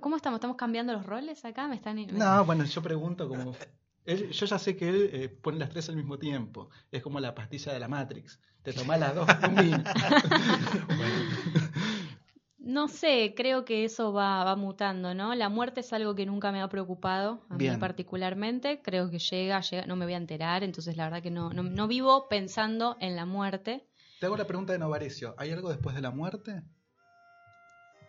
[0.00, 0.38] ¿Cómo estamos?
[0.38, 1.68] ¿Estamos cambiando los roles acá?
[1.68, 2.06] ¿Me están...
[2.06, 3.54] No, bueno, yo pregunto como...
[4.04, 6.68] Él- yo ya sé que él eh, pone las tres al mismo tiempo.
[6.90, 8.38] Es como la pastilla de la Matrix.
[8.62, 9.26] Te tomás las dos.
[12.58, 15.34] No sé, creo que eso va, va mutando, ¿no?
[15.34, 17.74] La muerte es algo que nunca me ha preocupado, a Bien.
[17.74, 18.80] mí particularmente.
[18.82, 21.62] Creo que llega, llega, no me voy a enterar, entonces la verdad que no, no,
[21.62, 23.86] no vivo pensando en la muerte.
[24.18, 25.34] Te hago la pregunta de Novarecio.
[25.38, 26.62] ¿Hay algo después de la muerte?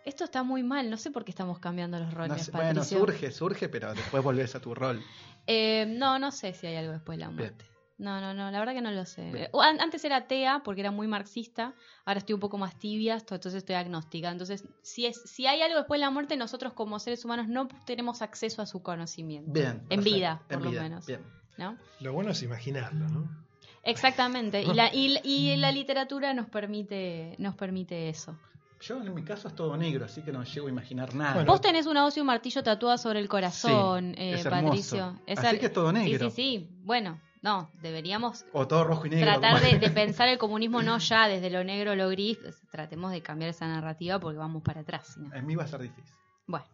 [0.06, 2.84] Esto está muy mal, no sé por qué estamos cambiando los roles, No sé, bueno,
[2.84, 5.02] surge, surge, pero después volvés a tu rol.
[5.48, 7.36] Eh, no, no sé si hay algo después de la Bien.
[7.38, 7.64] muerte.
[7.98, 9.48] No, no, no, la verdad que no lo sé.
[9.78, 11.72] Antes era atea porque era muy marxista,
[12.04, 14.28] ahora estoy un poco más tibia, entonces estoy agnóstica.
[14.28, 17.68] Entonces, si, es, si hay algo después de la muerte, nosotros como seres humanos no
[17.86, 19.52] tenemos acceso a su conocimiento.
[19.52, 19.82] Bien.
[19.88, 20.14] En perfecto.
[20.16, 21.06] vida, por En lo vida, menos.
[21.06, 21.20] Bien.
[21.58, 21.78] ¿no?
[22.00, 23.46] Lo bueno es imaginarlo, ¿no?
[23.84, 28.36] Exactamente, y la, y, y la literatura nos permite, nos permite eso.
[28.86, 31.34] Yo en mi caso es todo negro, así que no llego a imaginar nada.
[31.34, 34.46] Bueno, Vos tenés una hoz y un martillo tatuada sobre el corazón, Sí, eh, es
[34.46, 34.66] hermoso.
[34.66, 35.18] Patricio.
[35.26, 36.30] Así al- que es todo negro.
[36.30, 36.68] Sí, sí, sí.
[36.84, 39.40] Bueno, no, deberíamos O todo rojo y negro.
[39.40, 42.38] tratar de, de pensar el comunismo no ya desde lo negro o lo gris,
[42.70, 45.16] tratemos de cambiar esa narrativa porque vamos para atrás.
[45.16, 45.34] no.
[45.34, 46.14] En mí va a ser difícil.
[46.46, 46.66] Bueno.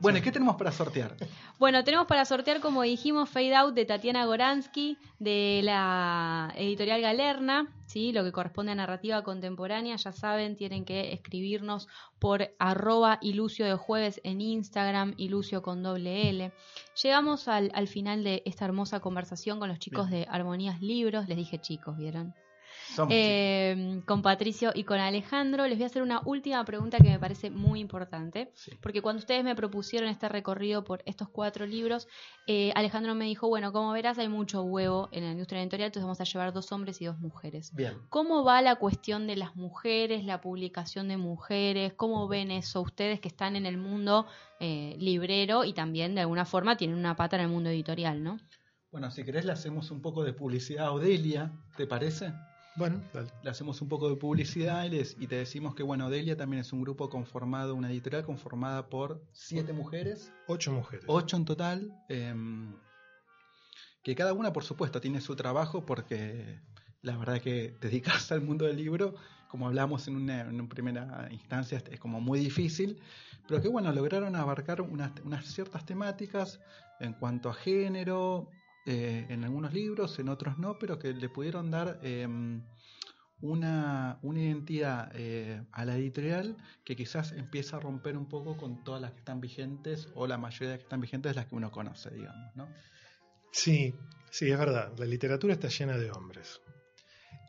[0.00, 1.16] Bueno, ¿y qué tenemos para sortear?
[1.58, 7.72] Bueno, tenemos para sortear, como dijimos, Fade Out de Tatiana Goransky, de la editorial Galerna,
[7.86, 8.12] ¿sí?
[8.12, 9.96] lo que corresponde a narrativa contemporánea.
[9.96, 11.88] Ya saben, tienen que escribirnos
[12.18, 16.52] por arroba ilucio de jueves en Instagram, ilucio con doble L.
[17.02, 21.28] Llegamos al, al final de esta hermosa conversación con los chicos de Armonías Libros.
[21.28, 22.34] Les dije chicos, ¿vieron?
[23.10, 25.66] Eh, con Patricio y con Alejandro.
[25.66, 28.50] Les voy a hacer una última pregunta que me parece muy importante.
[28.54, 28.72] Sí.
[28.80, 32.08] Porque cuando ustedes me propusieron este recorrido por estos cuatro libros,
[32.46, 36.04] eh, Alejandro me dijo, bueno, como verás hay mucho huevo en la industria editorial, entonces
[36.04, 37.74] vamos a llevar dos hombres y dos mujeres.
[37.74, 37.94] Bien.
[38.08, 41.94] ¿Cómo va la cuestión de las mujeres, la publicación de mujeres?
[41.94, 44.26] ¿Cómo ven eso ustedes que están en el mundo
[44.60, 48.38] eh, librero y también de alguna forma tienen una pata en el mundo editorial, ¿no?
[48.90, 52.32] Bueno, si querés le hacemos un poco de publicidad a Odelia, ¿te parece?
[52.76, 53.30] Bueno, dale.
[53.42, 56.60] Le hacemos un poco de publicidad y, les- y te decimos que, bueno, Odelia también
[56.60, 61.04] es un grupo conformado, una editorial conformada por siete mujeres, Ocho mujeres.
[61.08, 62.80] ocho en total, em,
[64.02, 66.60] que cada una, por supuesto, tiene su trabajo porque
[67.02, 69.14] la verdad que dedicarse al mundo del libro,
[69.46, 73.00] como hablamos en una, en una primera instancia, es como muy difícil,
[73.46, 76.60] pero que bueno, lograron abarcar unas, unas ciertas temáticas
[76.98, 78.50] en cuanto a género,
[78.86, 82.28] eh, en algunos libros, en otros no, pero que le pudieron dar eh,
[83.40, 88.84] una, una, identidad eh, a la editorial que quizás empieza a romper un poco con
[88.84, 91.54] todas las que están vigentes o la mayoría de las que están vigentes las que
[91.54, 92.68] uno conoce, digamos, ¿no?
[93.52, 93.94] Sí,
[94.30, 94.92] sí, es verdad.
[94.98, 96.60] La literatura está llena de hombres.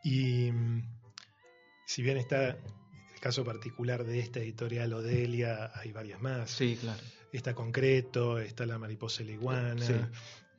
[0.03, 0.51] Y
[1.85, 6.51] si bien está el caso particular de esta editorial Odelia, hay varias más.
[6.51, 7.01] Sí, claro.
[7.33, 9.83] Está Concreto, está La Mariposa y la Iguana.
[9.83, 9.95] Sí.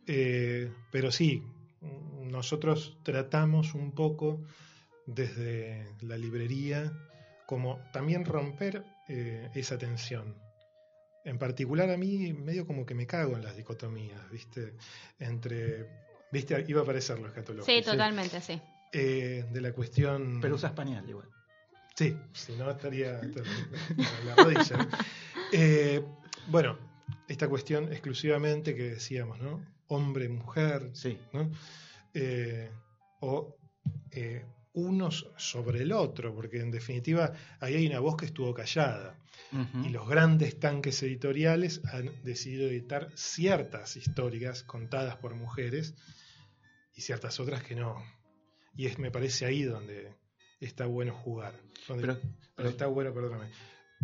[0.07, 1.43] Eh, pero sí,
[2.23, 4.41] nosotros tratamos un poco
[5.07, 6.93] desde la librería
[7.47, 10.37] como también romper eh, esa tensión.
[11.25, 14.75] En particular a mí medio como que me cago en las dicotomías, ¿viste?
[15.19, 15.89] Entre,
[16.31, 16.65] ¿viste?
[16.69, 17.67] Iba a aparecer los catálogos.
[17.67, 18.61] Sí, totalmente, sí.
[18.93, 20.41] Eh, de la cuestión...
[20.41, 21.29] Pero usa español igual.
[21.95, 24.89] Sí, si no estaría en la rodilla.
[25.53, 26.05] Eh,
[26.49, 26.79] bueno,
[27.29, 29.76] esta cuestión exclusivamente que decíamos, ¿no?
[29.89, 31.19] Hombre, mujer, sí.
[31.33, 31.51] ¿no?
[32.15, 32.71] Eh,
[33.21, 33.57] o
[34.11, 34.45] eh,
[34.77, 39.19] unos sobre el otro, porque en definitiva ahí hay una voz que estuvo callada.
[39.53, 39.87] Uh -huh.
[39.87, 45.95] Y los grandes tanques editoriales han decidido editar ciertas históricas contadas por mujeres
[46.95, 48.03] y ciertas otras que no.
[48.77, 50.15] Y es, me parece ahí donde
[50.61, 51.55] está bueno jugar.
[51.89, 52.21] Donde, pero,
[52.55, 53.51] pero, está bueno, perdóname,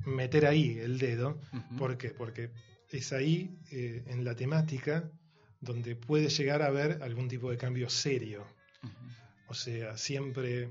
[0.06, 1.40] meter ahí el dedo.
[1.52, 1.78] Uh -huh.
[1.78, 2.10] ¿Por qué?
[2.10, 2.50] Porque
[2.88, 5.10] es ahí, eh, en la temática,
[5.62, 8.44] donde puede llegar a haber algún tipo de cambio serio.
[8.82, 9.16] Uh -huh.
[9.48, 10.68] O sea, siempre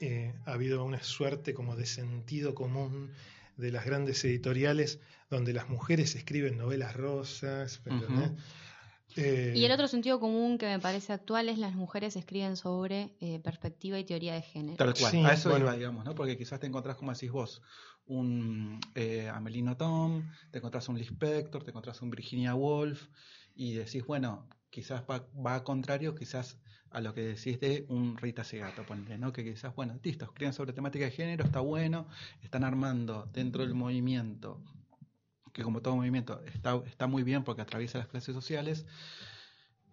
[0.00, 3.12] eh, ha habido una suerte como de sentido común
[3.56, 4.98] de las grandes editoriales
[5.30, 7.80] donde las mujeres escriben novelas rosas.
[7.86, 8.36] Uh -huh.
[9.16, 13.14] eh, y el otro sentido común que me parece actual es las mujeres escriben sobre
[13.20, 14.76] eh, perspectiva y teoría de género.
[14.76, 15.66] Tal cual, sí, a eso bueno.
[15.66, 16.14] iba, digamos, ¿no?
[16.14, 17.62] Porque quizás te encontrás, como decís vos,
[18.06, 23.08] un eh, Amelino Tom, te encontrás un Lispector, te encontrás un Virginia Woolf,
[23.56, 28.84] y decís, bueno, quizás va, contrario, quizás a lo que decís de un Rita Segato,
[28.84, 29.32] ponle, ¿no?
[29.32, 32.06] Que quizás, bueno, listo, escriben sobre temática de género, está bueno,
[32.42, 34.62] están armando dentro del movimiento,
[35.52, 38.86] que como todo movimiento está, está muy bien porque atraviesa las clases sociales,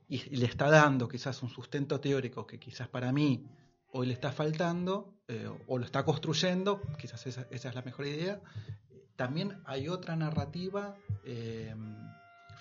[0.10, 3.48] y, le está dando quizás un sustento teórico que quizás para mí
[3.88, 8.08] hoy le está faltando, eh, o lo está construyendo, quizás esa, esa, es la mejor
[8.08, 8.42] idea.
[9.16, 10.96] También hay otra narrativa.
[11.24, 11.74] Eh,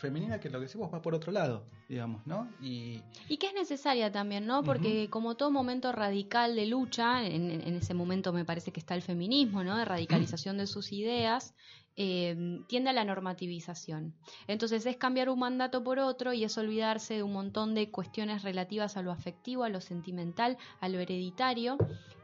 [0.02, 2.48] femenina que lo que decimos va por otro lado, digamos, ¿no?
[2.60, 4.64] Y, y que es necesaria también, ¿no?
[4.64, 5.10] Porque uh -huh.
[5.10, 9.02] como todo momento radical de lucha, en, en, ese momento me parece que está el
[9.02, 9.76] feminismo, ¿no?
[9.76, 10.62] De radicalización uh -huh.
[10.62, 11.54] de sus ideas,
[11.96, 14.14] eh, tiende a la normativización.
[14.48, 18.42] Entonces es cambiar un mandato por otro y es olvidarse de un montón de cuestiones
[18.42, 21.76] relativas a lo afectivo, a lo sentimental, a lo hereditario,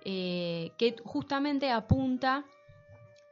[0.04, 2.44] eh, que justamente apunta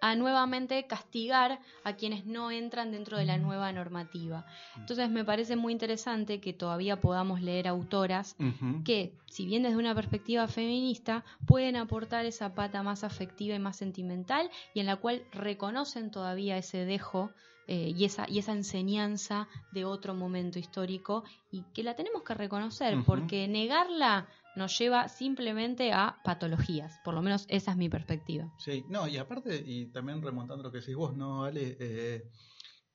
[0.01, 4.47] a nuevamente castigar a quienes no entran dentro de la nueva normativa.
[4.77, 8.85] Entonces me parece muy interesante que todavía podamos leer autoras uh -huh.
[8.85, 13.77] que, si bien desde una perspectiva feminista, pueden aportar esa pata más afectiva y más
[13.77, 17.31] sentimental y en la cual reconocen todavía ese dejo
[17.69, 22.35] eh, y, esa, y esa enseñanza de otro momento histórico y que la tenemos que
[22.35, 23.05] reconocer uh -huh.
[23.05, 28.53] porque negarla nos lleva simplemente a patologías, por lo menos esa es mi perspectiva.
[28.59, 31.77] Sí, no, y aparte, y también remontando lo que decís vos, ¿no, Ale?
[31.79, 32.31] Eh,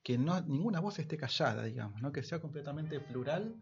[0.02, 2.12] que no, ninguna voz esté callada, digamos, ¿no?
[2.12, 3.54] Que sea completamente plural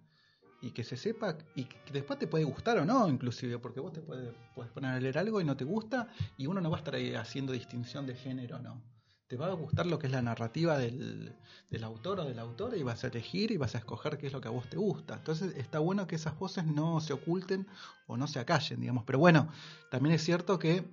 [0.63, 3.93] y que se sepa, y que después te puede gustar o no, inclusive, porque vos
[3.93, 4.33] te puedes,
[4.75, 7.15] poner a leer algo y no te gusta, y uno no va a estar ahí
[7.15, 8.83] haciendo distinción de género, ¿no?
[9.31, 11.33] Te va a gustar lo que es la narrativa del,
[11.70, 14.26] del, autor o de la autora y vas a elegir y vas a escoger qué
[14.26, 15.14] es lo que a vos te gusta.
[15.14, 17.68] Entonces está bueno que esas voces no se oculten
[18.09, 19.05] o no se acallen, digamos.
[19.05, 19.49] Pero bueno,
[19.89, 20.85] también es cierto que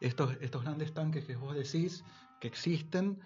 [0.00, 2.02] estos, estos grandes tanques que vos decís
[2.40, 3.20] que existen,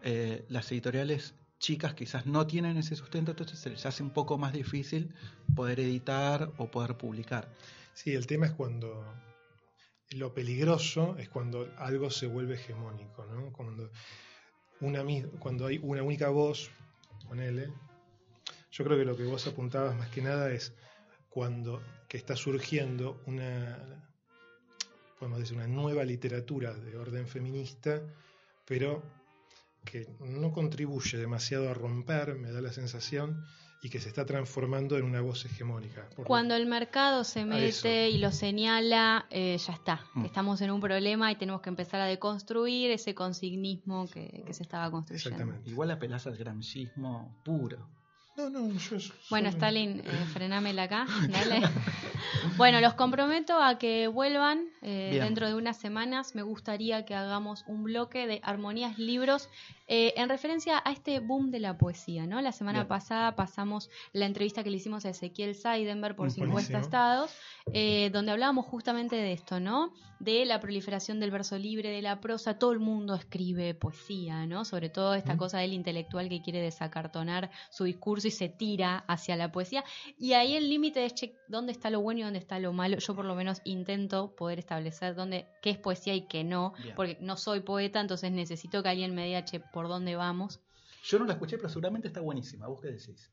[0.00, 4.38] eh, las editoriales chicas quizás no tienen ese sustento, entonces se les hace un poco
[4.38, 5.14] más difícil
[5.54, 7.52] poder editar o poder publicar.
[7.92, 9.04] Sí, el tema es cuando
[10.10, 13.52] lo peligroso es cuando algo se vuelve hegemónico, ¿no?
[13.52, 13.90] Cuando,
[14.80, 15.04] una,
[15.38, 16.70] cuando hay una única voz,
[17.26, 17.72] ponele.
[18.70, 20.74] Yo creo que lo que vos apuntabas más que nada es
[21.28, 24.06] cuando que está surgiendo una,
[25.18, 28.00] podemos decir, una nueva literatura de orden feminista,
[28.64, 29.02] pero
[29.84, 33.44] que no contribuye demasiado a romper, me da la sensación,
[33.86, 36.08] y que se está transformando en una voz hegemónica.
[36.24, 40.00] Cuando el mercado se mete y lo señala, eh, ya está.
[40.14, 40.24] Mm.
[40.24, 44.64] Estamos en un problema y tenemos que empezar a deconstruir ese consignismo que, que se
[44.64, 45.28] estaba construyendo.
[45.28, 45.70] Exactamente.
[45.70, 47.86] Igual apelás al gramscismo puro.
[48.36, 48.96] No, no, yo...
[49.30, 51.62] Bueno, Stalin, eh, frenámela acá, dale.
[52.56, 56.34] Bueno, los comprometo a que vuelvan eh, dentro de unas semanas.
[56.34, 59.48] Me gustaría que hagamos un bloque de armonías libros
[59.88, 62.40] eh, en referencia a este boom de la poesía, ¿no?
[62.40, 62.88] La semana Bien.
[62.88, 66.78] pasada pasamos la entrevista que le hicimos a Ezequiel Seidenberg por Mm, 50 buenísimo.
[66.80, 67.30] estados,
[67.72, 69.92] eh, donde hablábamos justamente de esto, ¿no?
[70.18, 72.58] De la proliferación del verso libre, de la prosa.
[72.58, 74.64] Todo el mundo escribe poesía, ¿no?
[74.64, 75.38] Sobre todo esta Mm.
[75.38, 79.84] cosa del intelectual que quiere desacartonar su discurso y se tira hacia la poesía.
[80.18, 82.96] Y ahí el límite es, che, ¿dónde está lo bueno y dónde está lo malo?
[82.98, 86.94] Yo por lo menos intento poder establecer dónde, qué es poesía y qué no, Bien.
[86.96, 90.62] porque no soy poeta, entonces necesito que alguien me diga, che, ¿por dónde vamos?
[91.04, 92.66] Yo no la escuché, pero seguramente está buenísima.
[92.66, 93.30] ¿Vos qué decís?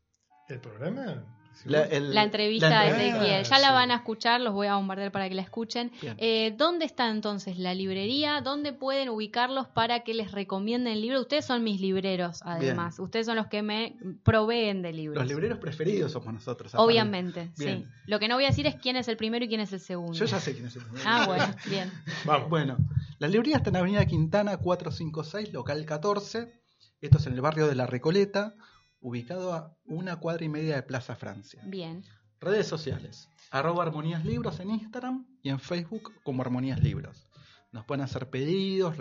[0.50, 1.24] ¿El programa?
[1.66, 3.10] La, el- entrevista la de.
[3.10, 3.74] Ezequiel, ya la sí.
[3.74, 5.91] van a escuchar, los voy a bombardear para que la escuchen.
[6.18, 8.41] Eh, ¿Dónde está entonces la librería?
[8.41, 11.22] ¿Dónde pueden ubicarlos para que les recomienden libros?
[11.22, 12.99] Ustedes son mis libreros, además.
[12.99, 15.18] Ustedes son los que me proveen de libros.
[15.24, 16.74] Los libreros preferidos somos nosotros.
[16.74, 16.86] aparte.
[16.86, 17.86] Obviamente, sí.
[18.06, 19.80] Lo que no voy a decir es quién es el primero y quién es el
[19.80, 20.14] segundo.
[20.14, 21.04] Yo ya sé quién es el primero.
[21.08, 21.91] Ah, bueno, bien.
[22.26, 22.49] Vamos.
[22.49, 22.78] Bueno,
[23.20, 26.62] la librería está en Avenida Quintana 456, local 14.
[27.01, 28.56] Esto es en el barrio de La Recoleta,
[29.04, 31.62] ubicado a una cuadra y media de Plaza Francia.
[31.66, 32.04] Bien.
[32.39, 33.30] Redes sociales.
[33.51, 37.28] Arroba Armonías Libros en Instagram y en Facebook como Armonías Libros.
[37.72, 38.95] Nos pueden hacer pedidos,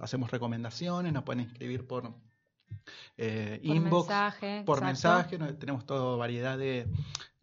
[0.00, 2.12] hacemos recomendaciones, nos pueden escribir por,
[3.16, 4.62] eh, Por inbox, mensaje.
[4.64, 5.38] por exacto.
[5.38, 5.54] mensaje.
[5.58, 6.88] Tenemos toda variedad de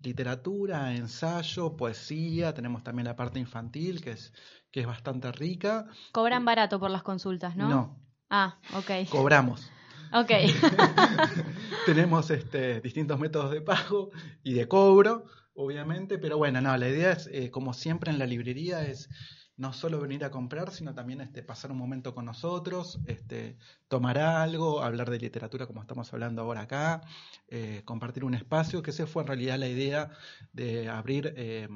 [0.02, 2.54] literatura, ensayo, poesía.
[2.54, 4.34] Tenemos también la parte infantil que es,
[4.72, 5.88] que es bastante rica.
[6.12, 7.68] Cobran barato por las consultas, ¿no?
[7.70, 8.00] no
[8.30, 9.10] Ah, ok.
[9.10, 9.70] cobramos.
[10.14, 10.32] Ok.
[11.86, 14.12] Tenemos este, distintos métodos de pago
[14.44, 18.26] y de cobro, obviamente, pero bueno, no, la idea es, eh, como siempre en la
[18.26, 19.10] librería, es
[19.58, 24.20] no solo venir a comprar, sino también este, pasar un momento con nosotros, este, tomar
[24.20, 27.02] algo, hablar de literatura como estamos hablando ahora acá,
[27.48, 30.12] eh, compartir un espacio, que esa fue en realidad la idea
[30.54, 31.68] de abrir eh,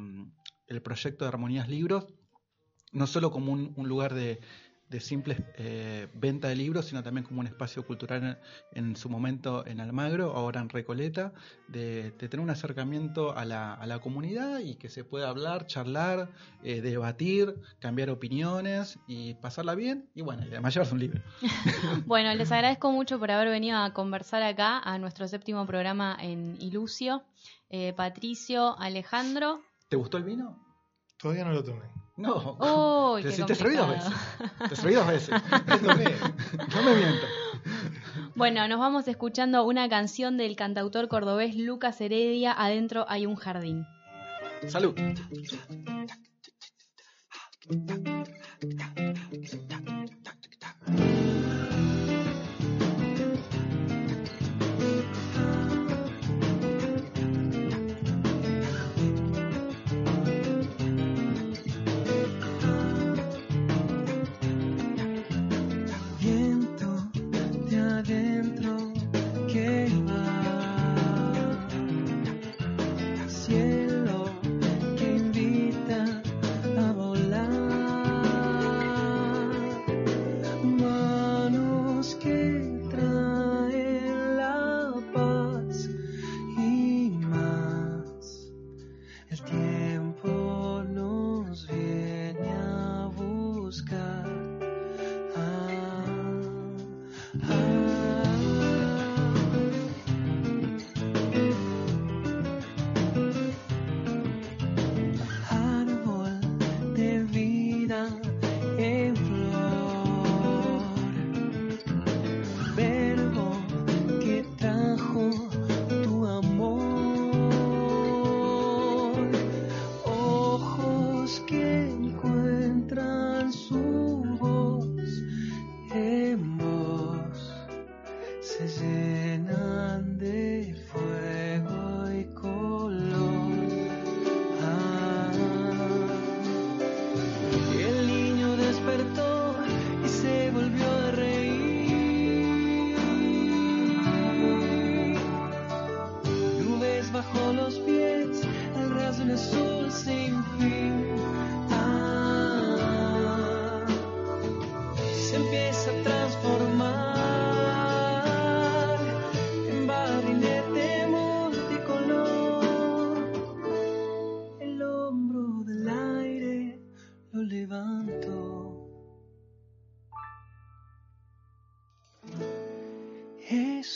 [0.67, 2.05] el proyecto de Armonías Libros,
[2.91, 4.39] no solo como un, un lugar de,
[4.91, 8.37] de simple eh, venta de libros, sino también como un espacio cultural
[8.73, 11.31] en, en su momento en Almagro, ahora en Recoleta,
[11.69, 15.65] de, de tener un acercamiento a la, a la comunidad y que se pueda hablar,
[15.65, 16.29] charlar,
[16.61, 21.21] eh, debatir, cambiar opiniones y pasarla bien y bueno, y además llevarse un libro.
[22.05, 26.61] Bueno, les agradezco mucho por haber venido a conversar acá a nuestro séptimo programa en
[26.61, 27.23] Ilucio.
[27.69, 29.61] Eh, Patricio, Alejandro.
[29.87, 30.59] ¿Te gustó el vino?
[31.17, 31.85] Todavía no lo tomé.
[32.17, 33.13] No.
[33.13, 34.13] Uy, Te- te serví dos veces.
[34.69, 35.29] Te serví dos veces.
[36.75, 37.25] No me miento.
[38.35, 43.85] Bueno, nos vamos escuchando una canción del cantautor cordobés Lucas Heredia, Adentro hay un jardín.
[44.67, 44.93] Salud.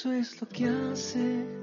[0.06, 1.55] Eso es lo que hace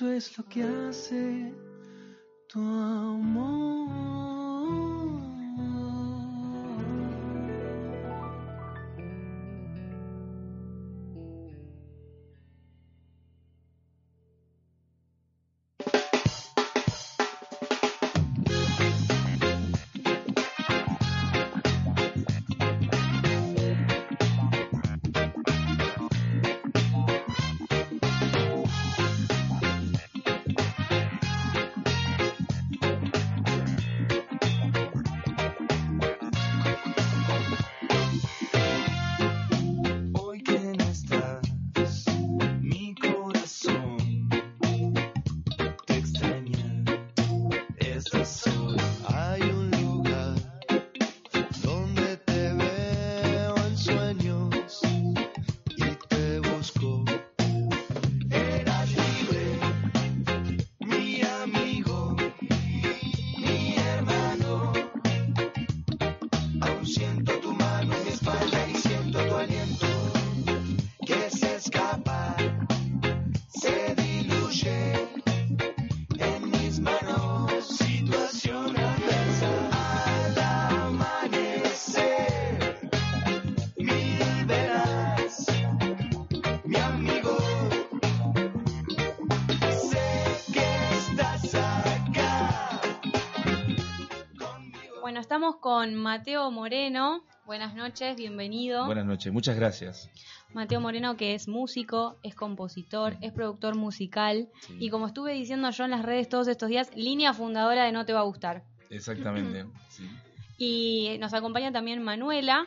[0.00, 1.52] Eso es lo que hace
[2.46, 2.99] tu amor.
[95.50, 97.24] Estamos con Mateo Moreno.
[97.44, 98.86] Buenas noches, bienvenido.
[98.86, 100.08] Buenas noches, muchas gracias.
[100.52, 104.76] Mateo Moreno que es músico, es compositor, es productor musical Sí.
[104.78, 108.04] y como estuve diciendo yo en las redes todos estos días, línea fundadora de No
[108.06, 108.62] Te Va a Gustar.
[108.90, 109.66] Exactamente.
[109.88, 110.08] sí.
[110.56, 112.66] Y nos acompaña también Manuela,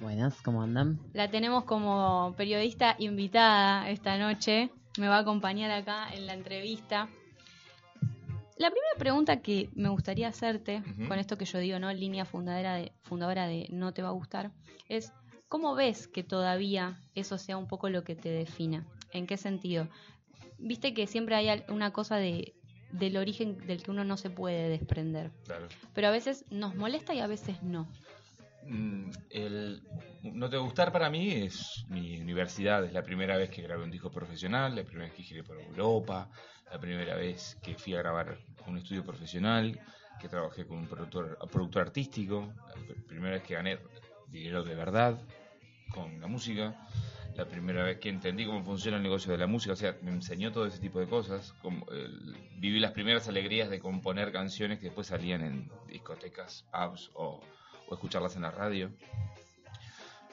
[0.00, 0.98] Buenas, ¿cómo andan?
[1.12, 7.08] la tenemos como periodista invitada esta noche, me va a acompañar acá en la entrevista.
[8.56, 11.92] La primera pregunta que me gustaría hacerte, con esto que yo digo, ¿no?
[11.92, 14.52] Línea fundadora de, fundadora de No Te Va a Gustar,
[14.88, 15.12] es
[15.48, 18.86] ¿cómo ves que todavía eso sea un poco lo que te defina?
[19.12, 19.88] ¿En qué sentido?
[20.58, 22.54] Viste que siempre hay una cosa de,
[22.92, 25.66] del origen del que uno no se puede desprender, Claro.
[25.92, 27.88] pero a veces nos molesta y a veces no.
[28.66, 29.82] Mm, el
[30.22, 33.62] No Te Va a Gustar para mí es mi universidad, es la primera vez que
[33.62, 36.30] grabé un disco profesional, la primera vez que giré por Europa,
[36.74, 39.78] la primera vez que fui a grabar un estudio profesional,
[40.20, 43.78] que trabajé con un productor, productor artístico, la pr- primera vez que gané
[44.26, 45.16] dinero de verdad
[45.92, 46.74] con la música,
[47.36, 50.10] la primera vez que entendí cómo funciona el negocio de la música, o sea, me
[50.10, 54.80] enseñó todo ese tipo de cosas, como, el- viví las primeras alegrías de componer canciones
[54.80, 57.40] que después salían en discotecas, pubs o,
[57.86, 58.90] o escucharlas en la radio.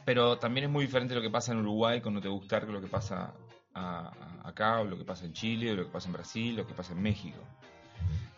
[0.05, 2.71] Pero también es muy diferente lo que pasa en Uruguay con No Te Gustar que
[2.71, 3.31] lo que pasa
[3.73, 4.11] a-
[4.43, 6.61] a- acá, o lo que pasa en Chile, o lo que pasa en Brasil, o
[6.63, 7.39] lo que pasa en México.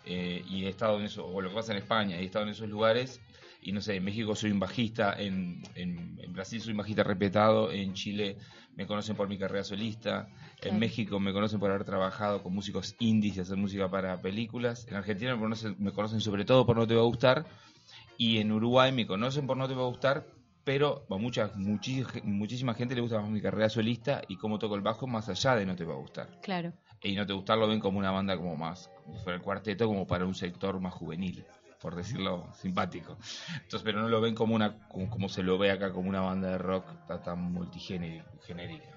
[0.05, 2.51] Eh, y he estado en eso, o lo que pasa en España, he estado en
[2.51, 3.21] esos lugares,
[3.61, 7.03] y no sé, en México soy un bajista, en, en, en Brasil soy un bajista
[7.03, 8.37] respetado, en Chile
[8.75, 10.27] me conocen por mi carrera solista,
[10.59, 10.75] Claro.
[10.75, 14.85] en México me conocen por haber trabajado con músicos indies y hacer música para películas,
[14.89, 17.45] en Argentina me conocen, me conocen sobre todo por No Te Va a Gustar,
[18.17, 20.25] y en Uruguay me conocen por No Te Va a Gustar,
[20.63, 24.81] pero a mucha, muchísima gente le gusta más mi carrera solista y cómo toco el
[24.81, 26.29] bajo más allá de No Te Va a Gustar.
[26.41, 26.73] Claro.
[27.01, 29.43] Y No Te Gustar lo ven como una banda como más, como si fuera el
[29.43, 31.43] cuarteto, como para un sector más juvenil,
[31.81, 33.17] por decirlo simpático.
[33.55, 36.21] Entonces, pero no lo ven como una, como, como se lo ve acá, como una
[36.21, 38.87] banda de rock ta- tan multigenérica.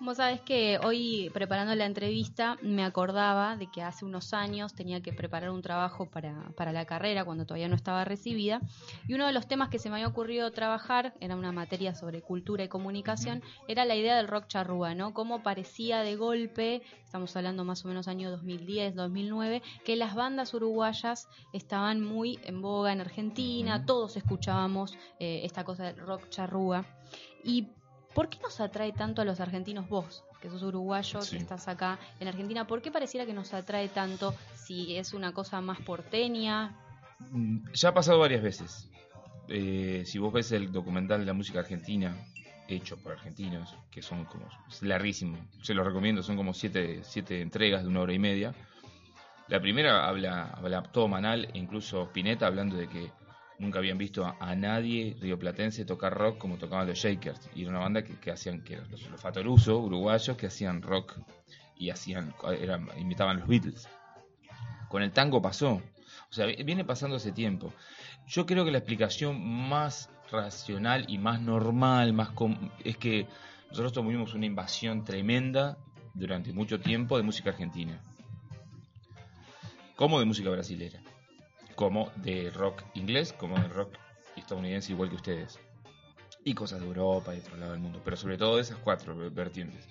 [0.00, 5.00] Vos sabés que hoy preparando la entrevista me acordaba de que hace unos años tenía
[5.00, 8.60] que preparar un trabajo para, para la carrera cuando todavía no estaba recibida.
[9.06, 12.22] Y uno de los temas que se me había ocurrido trabajar era una materia sobre
[12.22, 15.14] cultura y comunicación era la idea del rock charrúa, ¿no?
[15.14, 20.54] Cómo parecía de golpe, estamos hablando más o menos año 2010, 2009, que las bandas
[20.54, 26.84] uruguayas estaban muy en boga en Argentina, todos escuchábamos eh, esta cosa del rock charrúa.
[27.44, 27.68] Y
[28.14, 31.36] ¿Por qué nos atrae tanto a los argentinos vos, que sos uruguayo, Sí.
[31.36, 32.66] que estás acá en Argentina?
[32.66, 36.72] ¿Por qué pareciera que nos atrae tanto si es una cosa más porteña?
[37.30, 38.88] Mm, Ya ha pasado varias veces.
[39.48, 42.16] Eh, si vos ves el documental de la música argentina,
[42.68, 47.40] hecho por argentinos, que son como, es larguísimo, se lo recomiendo, son como siete, siete
[47.42, 48.54] entregas de una hora y media.
[49.48, 53.10] La primera habla, habla todo Manal, e incluso Spinetta, hablando de que
[53.58, 57.50] nunca habían visto a, nadie rioplatense tocar rock como tocaban los Shakers.
[57.54, 61.18] Y era una banda que, hacían, que los, los Fatoruso, uruguayos, que hacían rock
[61.76, 63.88] y hacían, eran, imitaban los Beatles.
[64.88, 65.82] Con el tango pasó.
[66.30, 67.72] O sea, vi- viene pasando hace tiempo.
[68.26, 73.26] Yo creo que la explicación más racional y más normal, más com- es que
[73.70, 75.76] nosotros tuvimos una invasión tremenda
[76.14, 78.00] durante mucho tiempo de música argentina,
[79.96, 81.00] como de música brasilera,
[81.74, 83.94] como de rock inglés, como de rock
[84.36, 85.58] estadounidense igual que ustedes,
[86.44, 88.78] y cosas de Europa y de otro lado del mundo, pero sobre todo de esas
[88.78, 89.88] cuatro vertientes.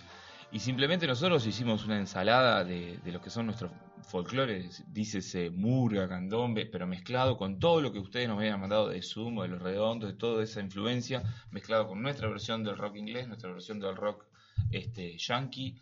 [0.52, 3.72] Y simplemente nosotros hicimos una ensalada de, de lo que son nuestros
[4.04, 9.02] folclores, dícese murga, candombe, pero mezclado con todo lo que ustedes nos habían mandado de
[9.02, 13.28] Sumo, de los redondos, de toda esa influencia, mezclado con nuestra versión del rock inglés,
[13.28, 14.26] nuestra versión del rock
[14.72, 15.76] este, yankee,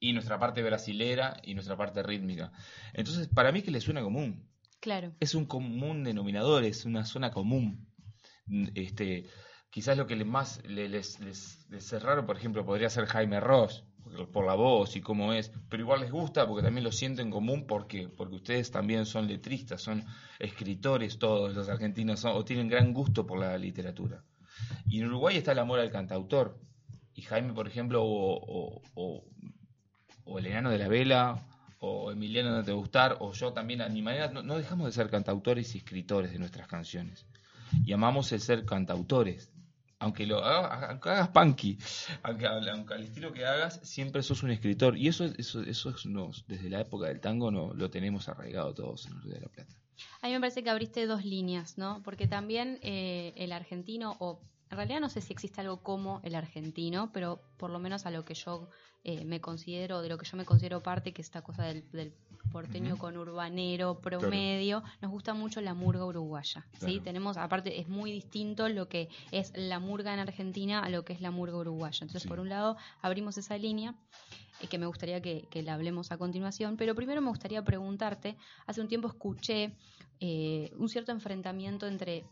[0.00, 2.52] y nuestra parte brasilera y nuestra parte rítmica.
[2.92, 4.48] Entonces, para mí que le suena común.
[4.80, 5.12] Claro.
[5.20, 7.86] Es un común denominador, es una zona común.
[8.74, 9.26] Este,
[9.70, 11.94] quizás lo que le más le- les, les, les
[12.26, 13.84] por ejemplo, podría ser Jaime Ross,
[14.32, 17.66] por- la voz y cómo es, pero igual les gusta porque también lo sienten común
[17.66, 20.04] porque porque ustedes también son letristas, son
[20.38, 24.24] escritores todos los argentinos o tienen gran gusto por la literatura.
[24.86, 26.58] Y en Uruguay está el amor al cantautor.
[27.14, 28.80] Y Jaime, por ejemplo, o
[30.38, 31.46] el enano de la vela,
[31.80, 35.10] o Emiliano no te gustar, o yo también, a mi manera, no, dejamos de ser
[35.10, 37.26] cantautores y escritores de nuestras canciones.
[37.84, 39.50] Y amamos el ser cantautores.
[40.00, 41.30] Aunque lo hagas, aunque hagas
[42.22, 44.96] aunque, al estilo que hagas, siempre sos un escritor.
[44.96, 46.04] Y eso, eso, eso es
[46.46, 49.48] desde la época del tango no, lo tenemos arraigado todos en el Río de la
[49.48, 49.74] Plata.
[50.22, 52.00] A mí me parece que abriste dos líneas, ¿no?
[52.04, 54.40] Porque también eh, el argentino, o
[54.70, 58.10] en realidad no sé si existe algo como el argentino, pero por lo menos a
[58.10, 58.68] lo que yo
[59.04, 61.90] eh, me considero, de lo que yo me considero parte, que es esta cosa del,
[61.92, 62.12] del
[62.52, 67.00] porteño con urbanero, promedio, nos gusta mucho la murga uruguaya, ¿sí?
[67.00, 71.12] Tenemos, aparte, es muy distinto lo que es la murga en Argentina a lo que
[71.12, 71.98] es la murga uruguaya.
[72.02, 72.28] Entonces, Sí.
[72.28, 73.94] por un lado, abrimos esa línea
[74.60, 78.36] eh, que me gustaría que, que la hablemos a continuación, pero primero me gustaría preguntarte,
[78.66, 79.76] hace un tiempo escuché
[80.20, 82.24] eh, un cierto enfrentamiento entre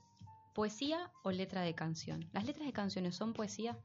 [0.56, 2.28] poesía o letra de canción.
[2.32, 3.76] ¿Las letras de canciones son poesía?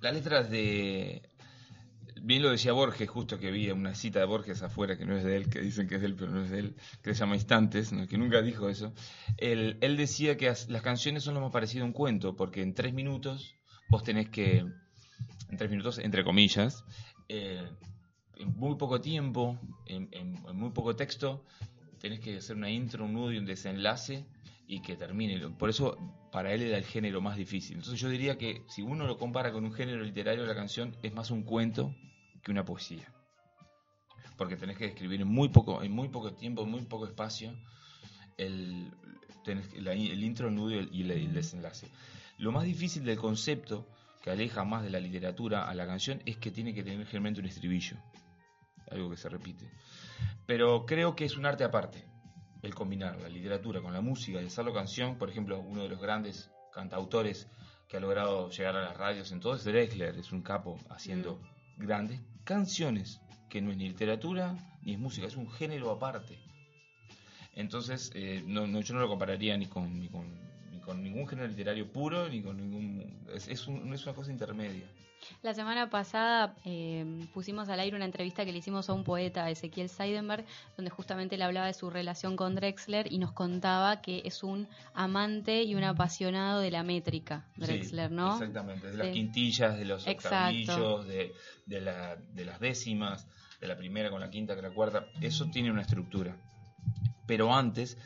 [0.00, 1.22] Las letras de.
[2.22, 5.24] Bien lo decía Borges, justo que vi una cita de Borges afuera, que no es
[5.24, 7.20] de él, que dicen que es de él, pero no es de él, que se
[7.20, 8.92] llama Instantes, que nunca dijo eso.
[9.38, 12.74] Él, decía que as- las canciones son lo más parecido a un cuento, porque en
[12.74, 13.54] tres minutos
[13.90, 14.58] vos tenés que.
[15.50, 16.84] En tres minutos, entre comillas,
[17.28, 17.68] eh,
[18.36, 21.44] en muy poco tiempo, en muy poco texto,
[22.00, 24.24] tenés que hacer una intro, un nudo y un desenlace
[24.70, 25.36] y que termine.
[25.58, 25.96] Por eso
[26.30, 27.76] para él era el género más difícil.
[27.78, 31.12] Entonces yo diría que si uno lo compara con un género literario, la canción es
[31.12, 31.92] más un cuento
[32.44, 33.12] que una poesía.
[34.36, 37.52] Porque tenés que escribir en muy poco, en muy poco tiempo, en muy poco espacio,
[38.38, 38.92] el,
[39.44, 41.88] tenés la- el intro, el nudo y el, y el- el desenlace.
[42.38, 43.88] Lo más difícil del concepto,
[44.22, 47.40] que aleja más de la literatura a la canción, es que tiene que tener generalmente
[47.40, 47.96] un estribillo.
[48.90, 49.68] Algo que se repite.
[50.46, 52.04] Pero creo que es un arte aparte
[52.62, 55.16] el combinar la literatura con la música y hacerlo canción.
[55.16, 57.48] Por ejemplo, uno de los grandes cantautores
[57.88, 61.40] que ha logrado llegar a las radios en todo es Drexler, es un capo haciendo
[61.76, 66.38] grandes canciones, que no es ni literatura ni es música, es un género aparte.
[67.54, 70.26] Entonces, eh, no, no- yo no lo compararía ni con, ni con,
[70.70, 73.26] ni con ningún género literario puro, ni con ningún...
[73.34, 74.86] Es, es, un- es una cosa intermedia.
[75.42, 79.48] La semana pasada eh, pusimos al aire una entrevista que le hicimos a un poeta,
[79.50, 80.44] Ezequiel Seidenberg,
[80.76, 84.68] donde justamente le hablaba de su relación con Drexler y nos contaba que es un
[84.94, 88.32] amante y un apasionado de la métrica, Drexler, Sí, ¿no?
[88.32, 89.12] Exactamente, de las Sí.
[89.12, 91.32] quintillas, de los octavillos, de,
[91.66, 93.26] de, la- de las décimas,
[93.60, 95.06] de la primera con la quinta con la cuarta.
[95.20, 96.36] Eso tiene una estructura.
[97.26, 97.96] Pero antes,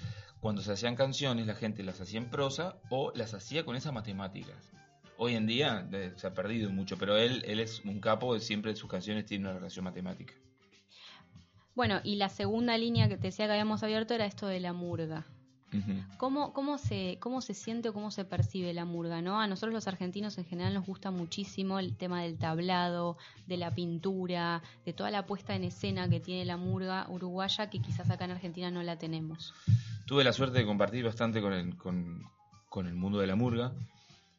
[0.41, 3.93] cuando se hacían canciones, la gente las hacía en prosa o las hacía con esas
[3.93, 4.71] matemáticas.
[5.17, 8.91] Hoy en día se ha perdido mucho, pero él, él es un capo, siempre sus
[8.91, 10.35] canciones tienen una relación matemática.
[11.75, 14.73] Bueno, y la segunda línea que te decía que habíamos abierto era esto de la
[14.73, 15.27] murga.
[16.19, 19.21] ¿Cómo, cómo, se, ¿Cómo se siente o cómo se percibe la murga?
[19.23, 19.41] ¿no?
[19.41, 23.17] A nosotros los argentinos en general nos gusta muchísimo el tema del tablado,
[23.49, 27.81] de la pintura, de toda la puesta en escena que tiene la murga uruguaya que
[27.81, 29.53] quizás acá en Argentina no la tenemos.
[30.07, 32.23] Tuve la suerte de compartir bastante con el, con,
[32.69, 33.73] con el mundo de la murga,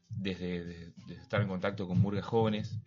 [0.10, 2.78] desde, de- desde estar en contacto con murgas jóvenes,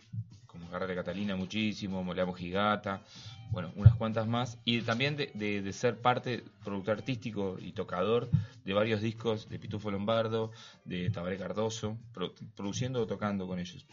[0.47, 3.03] como Garra de Catalina muchísimo, Molamo Gigata,
[3.51, 8.29] bueno, unas cuantas más, y también de, ser parte, productor artístico y tocador
[8.65, 10.51] de varios discos de Pitufo Lombardo,
[10.85, 13.87] de Tabaré Cardoso, pro- produciendo o tocando con ellos,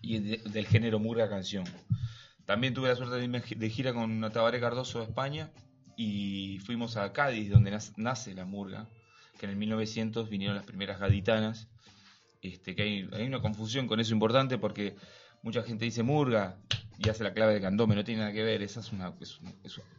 [0.00, 1.64] y de- del género murga canción.
[2.44, 5.50] También tuve la suerte de irme de gira con Tabaré Cardoso a España
[5.96, 8.86] y fuimos a Cádiz, donde nace la murga,
[9.38, 11.68] que en el 1900 vinieron las primeras gaditanas,
[12.42, 14.96] este, que hay, una confusión con eso importante porque
[15.42, 16.58] mucha gente dice murga
[16.98, 19.40] y hace la clave de candome, no tiene nada que ver, esa es una, es,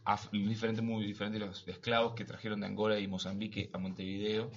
[0.04, 4.50] af- diferente, muy diferente de los esclavos que trajeron de Angola y Mozambique a Montevideo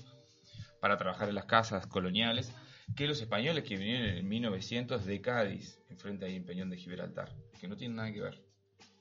[0.79, 2.53] para trabajar en las casas coloniales.
[2.95, 7.35] que los españoles que vinieron en 1900 de Cádiz, enfrente ahí en Peñón de Gibraltar,
[7.59, 8.41] que no tienen nada que ver.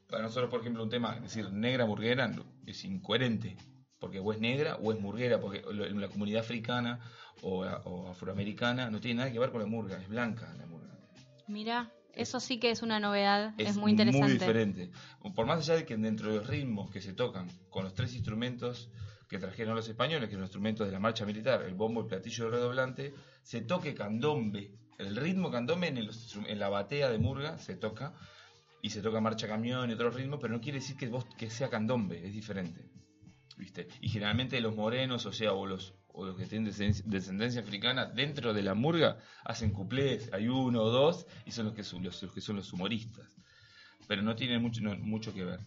[0.09, 3.57] Para nosotros, por ejemplo, un tema, decir, negra murguera no- es incoherente,
[3.99, 7.01] porque o es negra o es murguera, porque la comunidad africana
[7.43, 10.95] o, o afroamericana no tiene nada que ver con la murga, es blanca la murga.
[11.49, 14.33] Mira, eso sí que es una novedad, es, muy interesante.
[14.33, 14.91] diferente.
[15.35, 18.15] Por más allá de que dentro de los ritmos que se tocan con los tres
[18.15, 18.91] instrumentos
[19.29, 22.07] que trajeron los españoles, que son los instrumentos de la marcha militar, el bombo, el
[22.07, 24.73] platillo y el redoblante, se toque candombe.
[24.99, 26.11] El ritmo candombe en, el-
[26.47, 28.15] en la batea de murga se toca
[28.83, 31.51] y se toca marcha camión y otros ritmos, pero no quiere decir que, vos, que
[31.51, 32.89] sea candombe, es diferente.
[33.57, 33.89] ¿Viste?
[34.01, 38.05] Y generalmente los morenos, o sea, o los, o los que tienen descen- descendencia africana,
[38.07, 42.03] dentro de la murga hacen cuplés, hay uno o dos, y son los que son
[42.03, 43.35] los, humoristas.
[44.07, 45.61] Pero no tiene mucho, mucho que ver.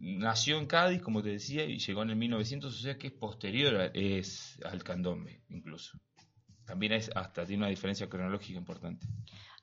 [0.00, 3.12] Nació en Cádiz, como te decía, y llegó en el 1900, o sea que es
[3.12, 5.98] posterior es al candombe, incluso.
[6.64, 9.06] También es hasta tiene una diferencia cronológica importante.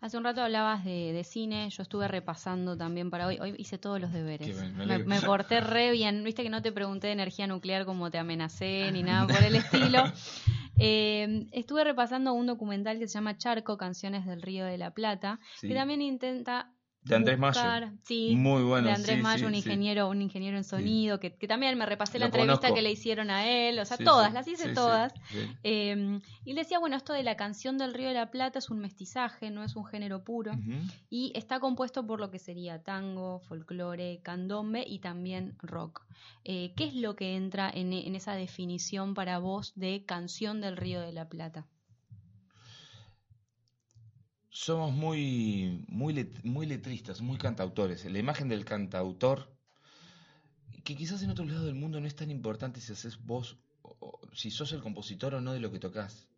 [0.01, 3.39] Hace un rato hablabas de, de cine, yo estuve repasando también para hoy.
[3.39, 4.55] Hoy hice todos los deberes.
[4.61, 5.07] Me me, alegro.
[5.07, 6.23] me porté re bien.
[6.23, 9.55] Viste que no te pregunté de energía nuclear como te amenacé ni nada por el
[9.55, 10.03] estilo.
[10.77, 15.39] Eh, estuve repasando un documental que se llama Charco, Canciones del Río de la Plata,
[15.59, 15.69] Sí.
[15.69, 16.71] que también intenta
[17.05, 17.61] De Andrés Mayo.
[18.03, 21.35] sí, Muy bueno, de Andrés sí, Mayo, sí, un ingeniero, un ingeniero en sonido, que,
[21.35, 22.75] que también me repasé la Lo entrevista conozco.
[22.75, 25.13] que le hicieron a él, o sea, todas, las hice todas.
[25.63, 28.69] Eh, y le decía, bueno, esto de la canción del Río de la Plata es
[28.69, 30.51] un mestizaje, no es un género puro.
[31.09, 36.01] Y está compuesto por lo que sería tango, folclore, candombe y también rock.
[36.43, 40.75] Eh, ¿Qué es lo que entra en, en esa definición para vos de canción del
[40.77, 41.65] Río de la Plata?
[44.55, 48.05] Somos muy, muy, muy letristas, muy cantautores.
[48.05, 49.49] La imagen del cantautor,
[50.85, 54.17] que quizás en otro lado del mundo no es tan importante si haces vos, o-
[54.33, 56.29] si sos el compositor o no de lo que tocas.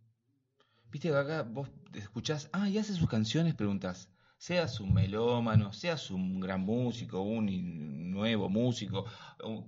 [0.91, 4.09] Viste que acá vos escuchás, ah, y hace sus canciones, preguntas.
[4.39, 9.05] Seas un melómano, seas un gran músico, un nuevo músico,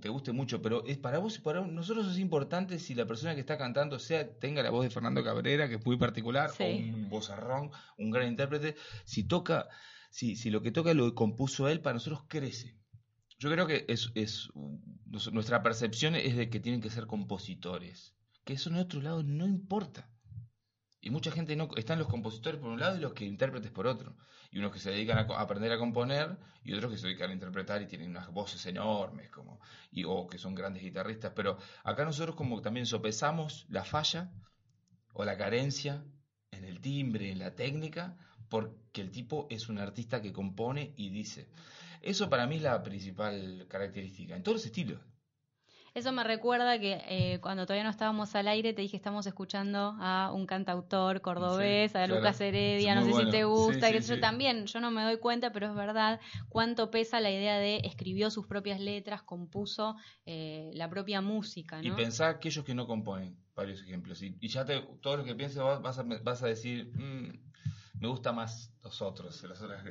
[0.00, 3.34] te guste mucho, pero es para vos y para nosotros es importante si la persona
[3.34, 6.62] que está cantando sea tenga la voz de Fernando Cabrera, que es muy particular, Sí.
[6.62, 9.68] o un vozarrón, un gran intérprete, si toca,
[10.10, 12.76] si, si lo que toca lo compuso él, para nosotros crece.
[13.40, 14.50] Yo creo que es, es
[15.32, 18.14] nuestra percepción es de que tienen que ser compositores,
[18.44, 20.09] que eso en otro lado no importa.
[21.00, 23.86] Y mucha gente no están los compositores por un lado y los que intérpretes por
[23.86, 24.14] otro.
[24.50, 27.32] Y unos que se dedican a, aprender a componer y otros que se dedican a
[27.32, 29.60] interpretar y tienen unas voces enormes como
[29.90, 34.30] y o que son grandes guitarristas, pero acá nosotros como también sopesamos la falla
[35.14, 36.04] o la carencia
[36.50, 38.16] en el timbre, en la técnica,
[38.48, 41.48] porque el tipo es un artista que compone y dice.
[42.02, 45.00] Eso para mí es la principal característica, en todos los estilos.
[45.94, 49.96] Eso me recuerda que eh, cuando todavía no estábamos al aire te dije estamos escuchando
[49.98, 52.06] a un cantautor cordobés, Sí, a claro.
[52.06, 55.02] Lucas Heredia, no sé si te gusta, Sí, que sí, yo también, yo no me
[55.02, 59.96] doy cuenta, pero es verdad cuánto pesa la idea de escribió sus propias letras, compuso
[60.26, 61.96] eh, la propia música, Y ¿no?
[61.96, 64.22] pensar aquellos que no componen, varios ejemplos.
[64.22, 67.50] Y, y ya te, todo lo que pienses vas, a, vas a decir, "Mm,
[68.00, 69.42] me gusta más los otros.
[69.44, 69.84] las otras".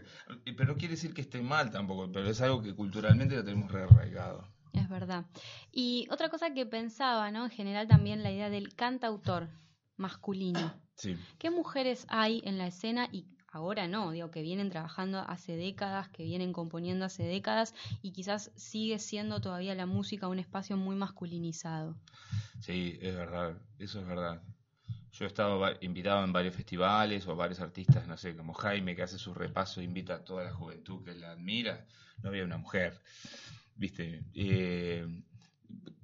[0.46, 3.72] Pero no quiere decir que esté mal tampoco, pero es algo que culturalmente lo tenemos
[3.72, 4.56] re arraigado.
[4.74, 5.26] Es verdad.
[5.72, 7.46] Y otra cosa que pensaba, ¿no?
[7.46, 9.50] En general también la idea del cantautor
[9.98, 10.74] masculino.
[11.00, 11.18] Sí.
[11.38, 16.10] ¿Qué mujeres hay en la escena y ahora no, digo, que vienen trabajando hace décadas,
[16.10, 20.98] que vienen componiendo hace décadas y quizás sigue siendo todavía la música un espacio muy
[20.98, 21.96] masculinizado?
[22.60, 24.42] Sí, es verdad, eso es verdad.
[25.14, 29.04] Yo he estado invitado en varios festivales o varios artistas, no sé, como Jaime, que
[29.04, 31.86] hace su repaso, invita a toda la juventud que la admira.
[32.22, 33.02] No había una mujer,
[33.80, 34.24] ¿viste?
[34.36, 35.08] Eh,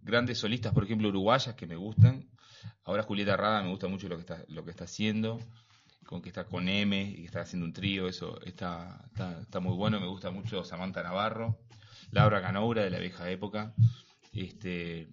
[0.02, 2.28] grandes solistas, por ejemplo, uruguayas que me gustan.
[2.86, 5.40] Ahora Julieta Rada me gusta mucho lo que está, lo que está haciendo,
[6.06, 9.60] con que está con M y que está haciendo un trío, eso está, está, está
[9.60, 10.00] muy bueno.
[10.00, 11.60] Me gusta mucho Samantha Navarro,
[12.12, 13.74] Laura Canoura de la vieja época,
[14.32, 15.10] este,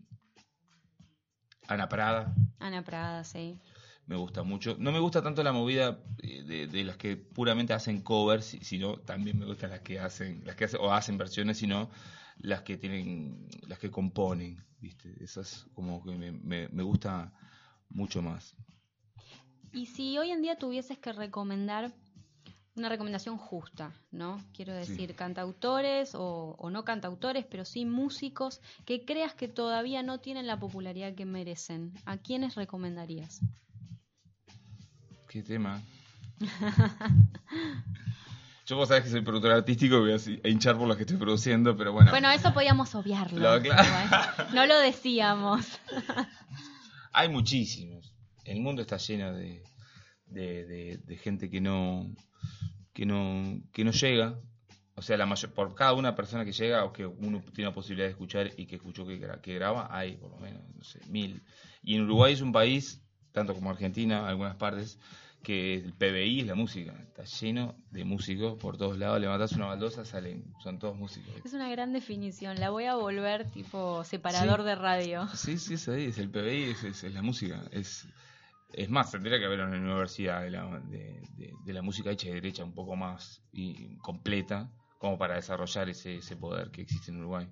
[1.69, 3.59] Ana Prada, Ana Prada, sí.
[4.07, 4.77] me gusta mucho.
[4.79, 8.61] No me gusta tanto la movida eh, de, de las que puramente hacen covers, si-
[8.65, 11.89] sino también me gustan las que hacen, las que hacen, o hacen versiones, sino
[12.43, 15.15] las que tienen, las que componen, ¿viste?
[15.23, 17.33] Esas como que me, me, me gusta
[17.89, 18.55] mucho más.
[19.73, 21.93] Y si hoy en día tuvieses que recomendar
[22.75, 24.39] una recomendación justa, ¿no?
[24.55, 24.93] Quiero Sí.
[24.93, 30.47] decir, cantautores o, o no cantautores, pero sí músicos que creas que todavía no tienen
[30.47, 31.93] la popularidad que merecen.
[32.07, 33.41] ¿A quiénes recomendarías?
[35.29, 35.81] ¿Qué tema?
[38.67, 40.13] Yo vos sabés que soy productor artístico y voy
[40.45, 42.11] a hinchar por los que estoy produciendo, pero bueno.
[42.11, 43.39] Bueno, eso podíamos obviarlo.
[43.57, 43.89] Lo- claro.
[44.55, 45.67] No lo decíamos.
[47.13, 48.15] Hay muchísimos.
[48.45, 49.63] El mundo está lleno de,
[50.27, 52.11] de, de- de gente que no,
[52.93, 54.39] que no, que no llega.
[54.95, 57.75] O sea, la mayor, por cada una persona que llega o que uno tiene la
[57.75, 60.85] posibilidad de escuchar y que escuchó que, gra- que graba, hay por lo menos, no
[60.85, 61.43] sé, mil.
[61.83, 63.01] Y en Uruguay es un país,
[63.33, 64.99] tanto como Argentina, algunas partes,
[65.43, 66.93] que el PBI es la música.
[67.03, 69.21] Está lleno de músicos por todos lados.
[69.21, 71.35] Levantás una baldosa, salen, son todos músicos.
[71.45, 72.59] Es una gran definición.
[72.61, 74.67] La voy a volver tipo separador Sí.
[74.67, 75.29] de radio.
[75.35, 77.61] Sí, sí, es ahí, es el PBI, es, es- es la música.
[77.73, 78.07] Es,
[78.73, 82.29] es más, tendría que haber una universidad de la, de, de- de la música hecha
[82.29, 87.11] y derecha un poco más y completa, como para desarrollar ese, ese poder que existe
[87.11, 87.49] en Uruguay.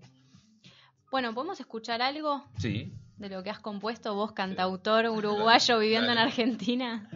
[1.11, 6.19] Bueno, ¿podemos escuchar algo Sí, de lo que has compuesto vos, cantautor uruguayo viviendo en.
[6.19, 7.09] Argentina?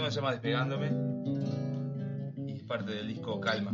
[0.00, 0.92] Tema se llama Despegándome
[2.46, 3.72] y parte del disco Calma.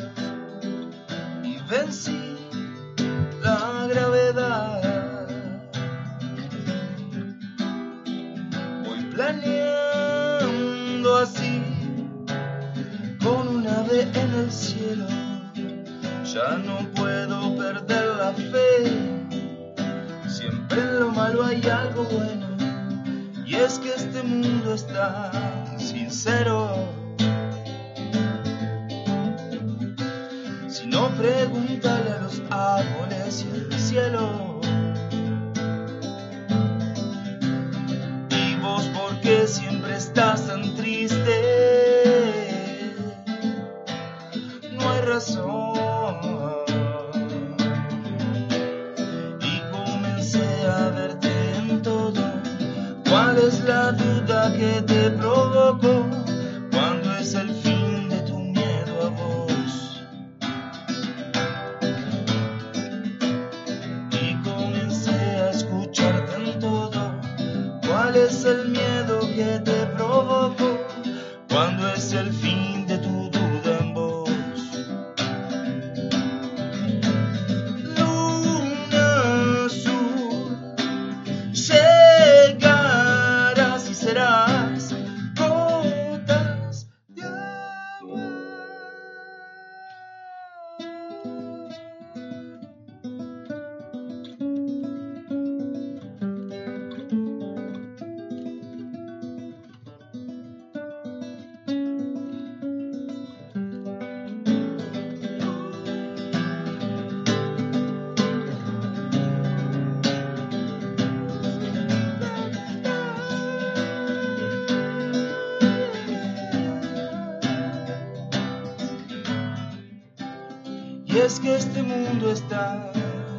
[121.24, 122.90] Es que este mundo está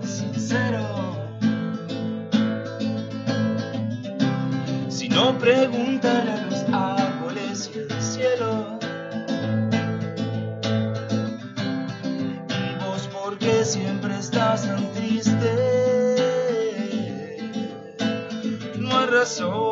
[0.04, 0.86] sincero.
[4.88, 8.80] Si no preguntan a los árboles y el cielo.
[12.50, 15.52] Y vos, ¿por qué siempre estás tan triste?
[18.78, 19.71] No hay razón.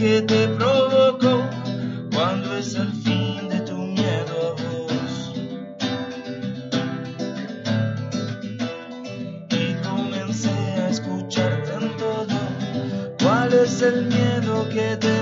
[0.00, 1.44] Que te provocó?
[2.14, 5.34] ¿Cuándo es el fin de tu miedo a vos?
[9.50, 12.38] Y comencé a escucharte en todo.
[13.22, 15.19] ¿Cuál es el miedo que te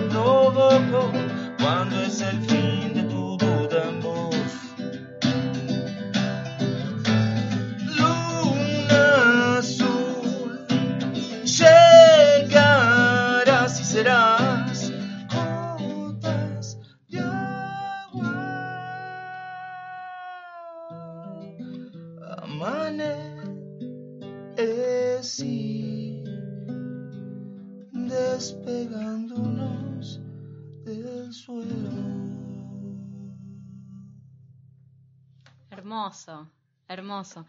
[36.08, 36.48] Hermoso,
[36.88, 37.46] hermoso.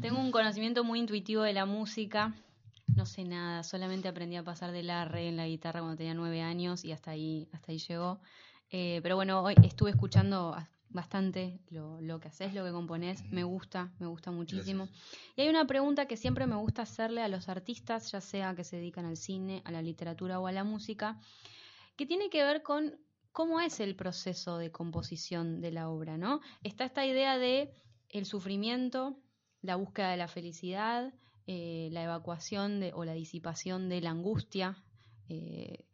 [0.00, 2.34] Tengo un conocimiento muy intuitivo de la música.
[2.96, 6.14] No sé nada, solamente aprendí a pasar de la re en la guitarra cuando tenía
[6.14, 8.20] nueve años y hasta ahí, hasta ahí llegó.
[8.70, 10.56] Eh, pero bueno, hoy estuve escuchando,
[10.88, 13.24] bastante lo, lo que haces, lo que componés.
[13.30, 14.86] Me gusta, me gusta muchísimo.
[14.86, 15.18] Gracias.
[15.36, 18.64] Y hay una pregunta que siempre me gusta hacerle a los artistas, ya sea que
[18.64, 21.20] se dedican al cine, a la literatura o a la música,
[21.96, 22.98] que tiene que ver con
[23.34, 26.40] cómo es el proceso de composición de la obra, ¿no?
[26.62, 27.74] Está esta idea de
[28.08, 29.18] el sufrimiento,
[29.60, 31.12] la búsqueda de la felicidad,
[31.48, 34.76] eh, la evacuación de, o la disipación de la angustia.
[35.28, 35.84] eh,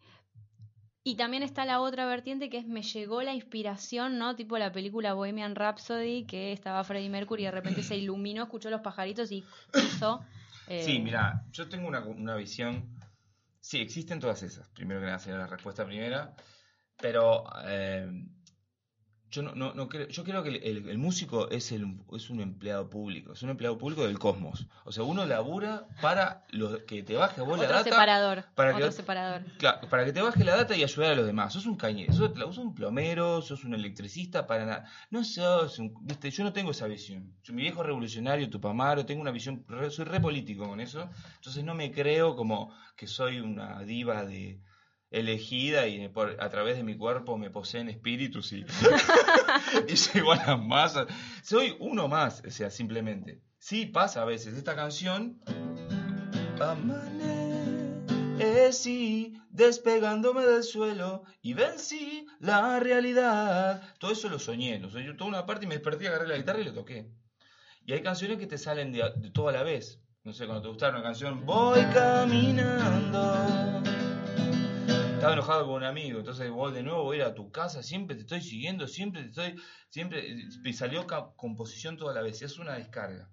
[1.02, 4.36] y también está la otra vertiente que es me llegó la inspiración, ¿no?
[4.36, 8.68] Tipo la película Bohemian Rhapsody, que estaba Freddie Mercury y de repente se iluminó, escuchó
[8.68, 9.42] los pajaritos y
[9.72, 10.20] hizo...
[10.68, 12.84] eh, Sí, mira, yo tengo una, una visión.
[13.60, 14.68] Sí, existen todas esas.
[14.68, 16.34] Primero que nada sería la respuesta primera.
[17.00, 18.08] Pero eh,
[19.32, 21.86] yo no, no, no creo, yo creo que el, músico es, el,
[22.16, 24.66] es un empleado público, es un empleado público del cosmos.
[24.84, 27.90] O sea, uno labura para lo, que te baje a vos la Otro data.
[27.90, 28.44] separador.
[28.56, 29.42] para otro que- separador.
[29.58, 31.52] Claro, para que te baje la data y ayudar a los demás.
[31.52, 34.90] Sos un cañero, sos, sos un plomero, sos un electricista para nada.
[35.10, 37.32] No sos un, viste, yo no tengo esa visión.
[37.44, 41.08] Yo, mi viejo revolucionario, Tupamaro, tengo una visión, re- soy re político con eso.
[41.36, 44.60] Entonces no me creo como que soy una diva de
[45.10, 48.64] elegida y por, a través de mi cuerpo me poseen espíritus y,
[49.88, 51.06] y llego a las masas.
[51.42, 53.42] Soy uno más, o sea, simplemente.
[53.58, 54.54] Sí, pasa a veces.
[54.54, 55.40] Esta canción
[58.30, 63.82] Amanecí despegándome del suelo y vencí la realidad.
[63.98, 66.60] Todo eso lo soñé, lo soñé toda una parte y me desperté, agarré la guitarra
[66.60, 67.10] y lo toqué.
[67.86, 70.00] Y hay canciones que te salen de, de todo a la vez.
[70.22, 73.80] No sé, cuando te gustaron una canción, voy caminando.
[75.20, 77.82] Estaba enojado con un amigo, entonces voy de nuevo, voy a ir a tu casa,
[77.82, 80.26] siempre te estoy siguiendo, siempre te estoy, siempre,
[80.64, 83.30] y salió ca- composición toda la vez, es una descarga.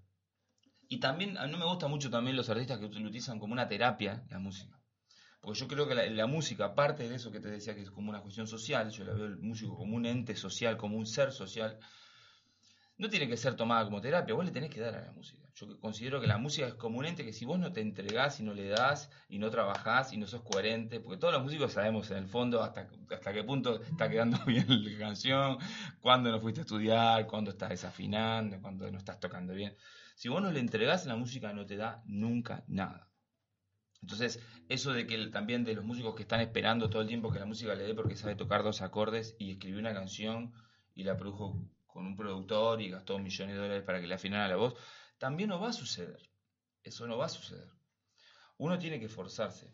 [0.89, 4.25] Y también, a mí me gusta mucho también los artistas que utilizan como una terapia,
[4.29, 4.77] la música.
[5.39, 7.91] Porque yo creo que la, la música, aparte de eso que te decía que es
[7.91, 11.05] como una cuestión social, yo la veo el músico como un ente social, como un
[11.05, 11.79] ser social,
[12.97, 15.43] no tiene que ser tomada como terapia, vos le tenés que dar a la música.
[15.55, 18.43] Yo considero que la música es como ente que si vos no te entregás y
[18.43, 22.09] no le das y no trabajás y no sos coherente, porque todos los músicos sabemos
[22.11, 25.57] en el fondo hasta, hasta qué punto está quedando bien la canción,
[25.99, 29.75] cuándo no fuiste a estudiar, cuándo estás desafinando, cuándo no estás tocando bien.
[30.15, 33.07] Si vos no le entregás la música no te da nunca nada.
[34.01, 37.39] Entonces, eso de que también de los músicos que están esperando todo el tiempo que
[37.39, 40.53] la música le dé porque sabe tocar dos acordes y escribió una canción
[40.93, 41.59] y la produjo
[41.97, 44.75] con un productor y gastó millones de dólares para que le afinara la voz,
[45.17, 46.19] también no va a suceder.
[46.83, 47.67] Eso no va a suceder.
[48.59, 49.73] Uno tiene que esforzarse.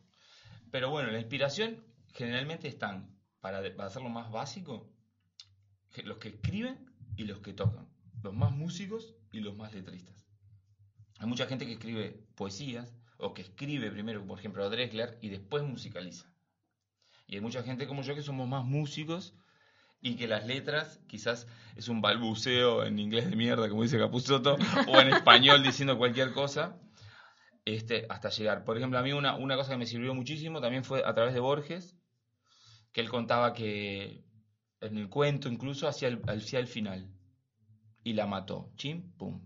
[0.72, 1.84] Pero bueno, la inspiración
[2.14, 4.90] generalmente están, para, para hacerlo más básico,
[6.06, 7.94] los que escriben y los que tocan.
[8.24, 10.16] Los más músicos y los más letristas.
[11.20, 15.28] Hay mucha gente que escribe poesías o que escribe primero, por ejemplo, a Drexler y
[15.28, 16.34] después musicaliza.
[17.28, 19.36] Y hay mucha gente como yo que somos más músicos
[20.03, 21.47] y que las letras quizás
[21.77, 24.57] es un balbuceo en inglés de mierda, como dice Capuzotto,
[24.88, 26.77] o en español diciendo cualquier cosa,
[27.63, 28.65] este, hasta llegar.
[28.65, 31.34] Por ejemplo, a mí una, una cosa que me sirvió muchísimo también fue a través
[31.34, 31.97] de Borges,
[32.91, 34.25] que él contaba que
[34.81, 37.09] en el cuento incluso hacia el, hacia el final
[38.03, 38.73] y la mató.
[38.75, 39.41] Chim, pum.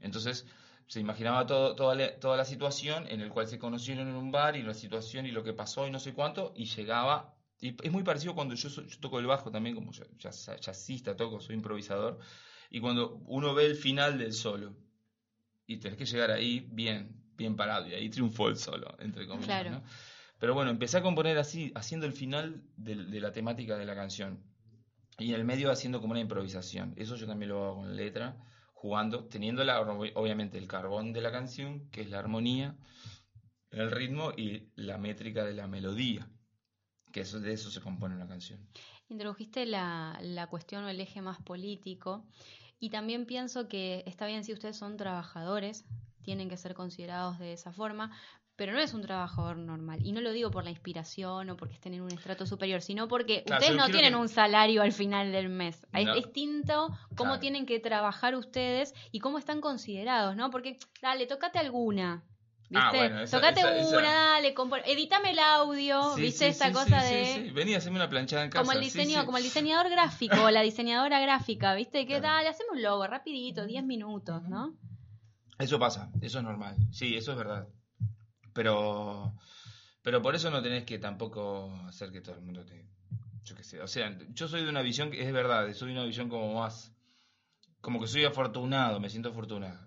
[0.00, 0.46] Entonces
[0.86, 4.32] se imaginaba todo, toda, la, toda la situación en el cual se conocieron en un
[4.32, 7.35] bar y la situación y lo que pasó y no sé cuánto y llegaba.
[7.60, 8.68] Y es muy parecido cuando yo,
[9.00, 12.18] toco el bajo también, como jazzista toco, soy improvisador.
[12.70, 14.76] Y cuando uno ve el final del solo
[15.66, 19.46] y tenés que llegar ahí bien, bien parado y ahí triunfó el solo, entre comillas.
[19.46, 19.70] Claro.
[19.70, 19.82] ¿no?
[20.38, 24.42] Pero bueno, empecé a componer así, haciendo el final de, la temática de la canción.
[25.18, 26.92] Y en el medio haciendo como una improvisación.
[26.96, 28.36] Eso yo también lo hago con letra,
[28.74, 32.76] jugando, teniendo la, obviamente el carbón de la canción, que es la armonía,
[33.70, 36.28] el ritmo y la métrica de la melodía.
[37.12, 38.60] Que eso, de eso se compone una canción.
[39.08, 42.24] Introdujiste la, la cuestión o el eje más político
[42.78, 45.84] y también pienso que está bien si ustedes son trabajadores,
[46.22, 48.10] tienen que ser considerados de esa forma,
[48.56, 50.00] pero no es un trabajador normal.
[50.04, 53.06] Y no lo digo por la inspiración o porque estén en un estrato superior, sino
[53.06, 55.86] porque Claro, ustedes no tienen que- un salario al final del mes.
[55.92, 57.40] Es distinto cómo Claro.
[57.40, 60.50] tienen que trabajar ustedes y cómo están considerados, ¿no?
[60.50, 62.24] Porque, dale, tocate alguna.
[62.68, 62.78] ¿Viste?
[62.84, 66.38] Ah, bueno, esa- tocate esa- esa- una, dale, compor- editame el audio, Sí, ¿viste?
[66.46, 67.50] sí, Esta sí, cosa de sí, sí.
[67.52, 68.62] Vení, haceme una planchada en casa.
[68.62, 72.04] como el diseño, como el diseñador gráfico o la diseñadora gráfica, ¿viste?
[72.06, 72.22] Claro.
[72.22, 74.76] dale, hacemos un logo rapidito, 10 minutos, ¿no?
[75.58, 76.76] Eso pasa, eso es normal.
[76.90, 77.68] Sí, eso es verdad.
[78.52, 79.32] Pero,
[80.02, 82.84] pero por eso no tenés que tampoco hacer que todo el mundo te...
[83.44, 83.80] Yo qué sé.
[83.80, 86.52] O sea, yo soy de una visión que es verdad, soy de una visión como
[86.60, 86.92] más...
[87.80, 89.85] Como que soy afortunado, me siento afortunado.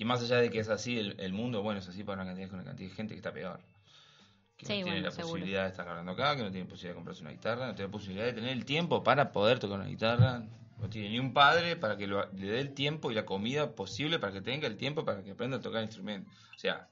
[0.00, 2.30] Y más allá de que es así el, el mundo, bueno, es así para una
[2.30, 3.60] cantidad, una cantidad de gente que está peor.
[4.56, 5.32] que Sí, no tiene bueno, la seguro.
[5.32, 7.90] posibilidad de estar grabando acá, que no tiene posibilidad de comprarse una guitarra, no tiene
[7.90, 10.42] posibilidad de tener el tiempo para poder tocar una guitarra,
[10.78, 13.74] no tiene ni un padre para que lo- le dé el tiempo y la comida
[13.74, 16.30] posible para que tenga el tiempo para que aprenda a tocar instrumento.
[16.56, 16.88] O sea,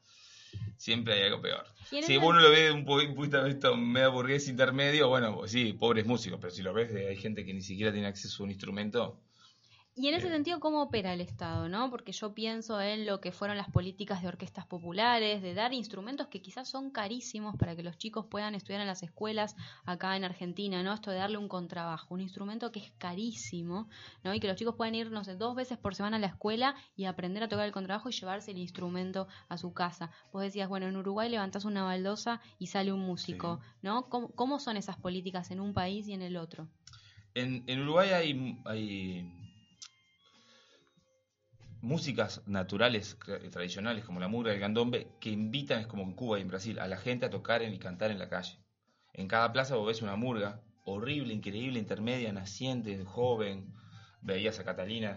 [0.76, 1.64] siempre hay algo peor.
[1.85, 5.72] Si uno lo ve de un punto de vista medio burgués intermedio, bueno, pues sí,
[5.72, 8.44] pobres músicos, pero si lo ves de hay gente que ni siquiera tiene acceso a
[8.44, 9.20] un instrumento,
[10.01, 11.69] Y en ese sentido, ¿cómo opera el Estado?
[11.69, 11.91] ¿no?
[11.91, 16.29] Porque yo pienso en lo que fueron las políticas de orquestas populares, de dar instrumentos
[16.29, 20.23] que quizás son carísimos para que los chicos puedan estudiar en las escuelas acá en
[20.23, 20.93] Argentina, ¿no?
[20.93, 23.89] Esto de darle un contrabajo, un instrumento que es carísimo,
[24.23, 24.33] ¿no?
[24.35, 26.77] Y que los chicos puedan ir, no sé, dos veces por semana a la escuela
[26.95, 30.12] y aprender a tocar el contrabajo y llevarse el instrumento a su casa.
[30.33, 34.09] Vos decías, bueno, en Uruguay levantás una baldosa y sale un músico, ¿no?
[34.09, 36.69] ¿Cómo, cómo son esas políticas en un país y en el otro?
[37.35, 39.48] En, en Uruguay hay, hay
[41.81, 43.19] músicas naturales
[43.51, 46.49] tradicionales como la murga y el candombe que invitan, es como en Cuba y en
[46.49, 48.59] Brasil, a la gente a tocar y cantar en la calle.
[49.13, 53.75] En cada plaza vos ves una murga horrible, increíble, intermedia, naciente, joven.
[54.21, 55.15] Veías a Catalina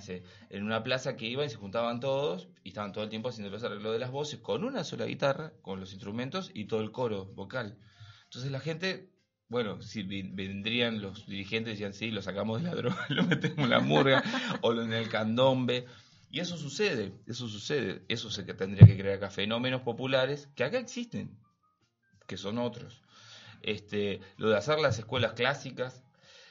[0.50, 3.50] en una plaza que iban y se juntaban todos y estaban todo el tiempo haciendo
[3.50, 6.92] los arreglos de las voces con una sola guitarra, con los instrumentos y todo el
[6.92, 7.80] coro vocal.
[8.26, 9.12] Entonces la gente
[9.52, 13.58] bueno, si vendrían los dirigentes y decían, sí, lo sacamos de la droga, lo metemos
[13.58, 14.24] en la murga
[14.62, 15.86] o en el candombe.
[16.32, 18.04] Y eso sucede, eso sucede.
[18.08, 21.38] Eso se que tendría que crear acá fenómenos populares que acá existen,
[22.26, 23.02] que son otros.
[23.62, 26.04] Este, lo de hacer las escuelas clásicas,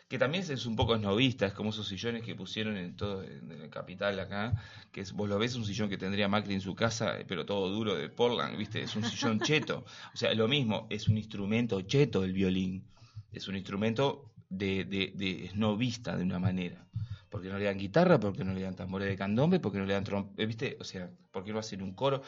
[0.08, 3.50] que también es un poco esnovista, es como esos sillones que pusieron en todo en
[3.52, 4.52] el capital acá,
[4.92, 7.46] que es, vos lo ves un sillón que tendría Macri en su casa, eh, pero
[7.46, 8.82] todo duro de Portland, ¿viste?
[8.82, 9.86] Es un sillón cheto.
[10.12, 12.84] O sea, lo mismo, es un instrumento cheto el violín.
[13.32, 16.86] Es un instrumento de, de, de esnovista de una manera.
[17.30, 19.94] Porque no le dan guitarra, porque no le dan tambores de candombe, porque no le
[19.94, 20.76] dan trompeta, ¿viste?
[20.80, 22.22] O sea, porque no hacen un coro.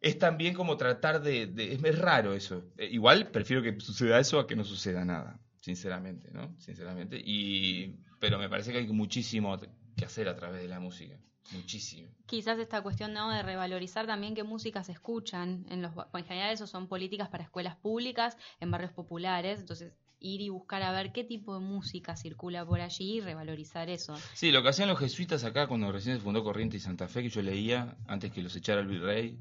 [0.00, 1.52] Es también como tratar de...
[1.56, 2.64] es, raro eso.
[2.78, 6.54] Eh, igual prefiero que suceda eso a que no suceda nada, sinceramente, ¿no?
[6.58, 7.20] Sinceramente.
[7.22, 9.58] Y, pero me parece que hay muchísimo
[9.96, 11.18] que hacer a través de la música.
[11.52, 12.08] Muchísimo.
[12.26, 16.66] Quizás esta cuestión de revalorizar también qué música se escuchan en los en general eso
[16.66, 21.24] son políticas para escuelas públicas en barrios populares entonces ir y buscar a ver qué
[21.24, 25.44] tipo de música circula por allí y revalorizar eso Sí, lo que hacían los jesuitas
[25.44, 28.56] acá cuando recién se fundó Corriente y Santa Fe, que yo leía antes que los
[28.56, 29.38] echara el virrey,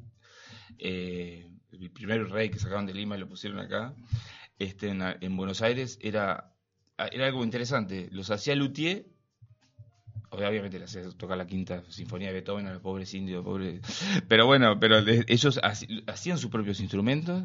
[0.80, 3.94] eh, el primer virrey que sacaron de Lima y lo pusieron acá,
[4.60, 6.54] este, en, en Buenos Aires, era,
[6.98, 8.08] era algo interesante.
[8.12, 9.06] Los hacía Luthier,
[10.30, 13.82] obviamente le hacía tocar la quinta sinfonía de Beethoven a los pobres indios, pobres...
[14.28, 14.98] pero bueno, pero
[15.28, 15.60] ellos
[16.08, 17.44] hacían sus propios instrumentos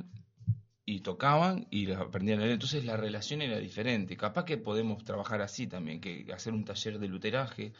[0.91, 2.55] y tocaban y aprendían a leer.
[2.55, 4.17] Entonces la relación era diferente.
[4.17, 7.73] Capaz que podemos trabajar así también, que hacer un taller de luteraje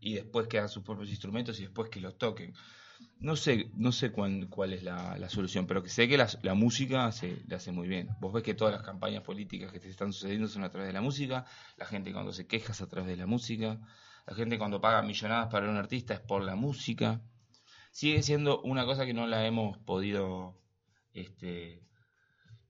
[0.00, 2.54] y después que hagan sus propios instrumentos y después que los toquen.
[3.20, 6.54] No sé, no sé cuál es la, la solución, pero que sé que la, la
[6.54, 8.08] música se le hace muy bien.
[8.20, 10.92] Vos ves que todas las campañas políticas que te están sucediendo son a través de
[10.92, 11.44] la música,
[11.76, 13.78] la gente cuando se queja es a través de la música,
[14.26, 17.22] la gente cuando paga millonadas para un artista es por la música.
[17.92, 20.58] Sigue siendo una cosa que no la hemos podido,
[21.12, 21.85] este,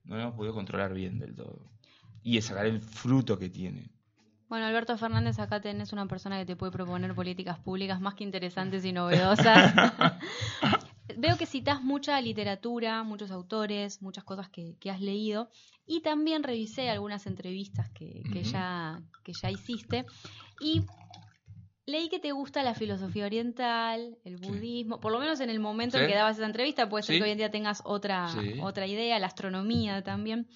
[0.06, 1.70] no la hemos podido controlar bien del todo.
[2.22, 3.90] Y es sacar el fruto que tiene.
[4.48, 8.24] bueno Alberto Fernández acá tenés una persona que te puede proponer políticas públicas más que
[8.24, 9.74] interesantes y novedosas
[11.16, 15.48] veo que citas mucha literatura muchos autores muchas cosas que, que has leído
[15.86, 20.04] y también revisé algunas entrevistas que, que ya que ya hiciste
[20.60, 20.82] y
[21.88, 24.44] Leí que te gusta la filosofía oriental, el Sí.
[24.50, 26.08] budismo, por lo menos en el momento en Sí.
[26.10, 27.18] que dabas esa entrevista, puede ser Sí.
[27.20, 28.28] que hoy en día tengas otra,
[28.60, 30.48] otra idea, la astronomía también.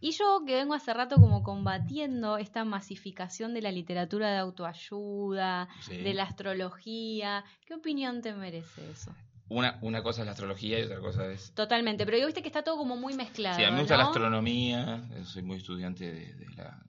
[0.00, 5.68] Y yo que vengo hace rato como combatiendo esta masificación de la literatura de autoayuda,
[5.86, 9.14] de la astrología, ¿qué opinión te merece eso?
[9.50, 12.48] Una, una cosa es la astrología y otra cosa es Totalmente, pero yo viste que
[12.48, 13.58] está todo como muy mezclado.
[13.58, 14.08] Sí, a mí me gusta la ¿no?
[14.08, 16.82] astronomía, soy muy estudiante de, de la...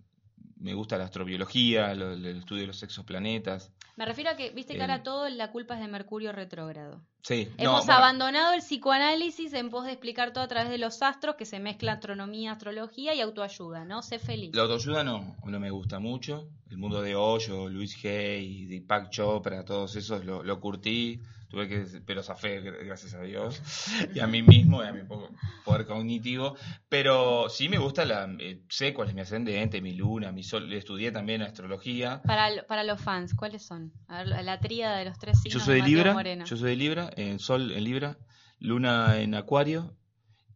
[0.56, 3.72] Me gusta la astrobiología, lo- el estudio de los exoplanetas.
[3.96, 7.06] Me refiero a que, viste que ahora todo la culpa es de Mercurio retrógrado.
[7.24, 10.78] Sí, no, Hemos bueno, abandonado el psicoanálisis en pos de explicar todo a través de
[10.78, 14.02] los astros, que se mezcla astronomía, astrología y autoayuda, ¿no?
[14.02, 14.56] Sé feliz.
[14.56, 16.48] La autoayuda no, no me gusta mucho.
[16.70, 21.22] El mundo de Hoyo, Luis Hay, Deepak Chopra, todos esos lo, lo curtí.
[21.50, 23.62] Tuve que, pero zafé, gr- gracias a Dios,
[24.16, 25.30] y a mí mismo, y a mi po-
[25.66, 26.56] poder cognitivo.
[26.88, 28.34] Pero sí me gusta la.
[28.40, 30.72] eh, sé cuál es mi ascendente, mi luna, mi sol.
[30.72, 32.22] Estudié también astrología.
[32.24, 33.92] Para, para los fans, ¿cuáles son?
[34.08, 36.46] A ver, la, tríada de los tres signos Yo soy de Libra, Moreno.
[36.46, 38.18] yo soy de Libra, en Sol en Libra,
[38.60, 39.94] Luna en Acuario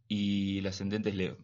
[0.08, 1.36] y el ascendente es Leo.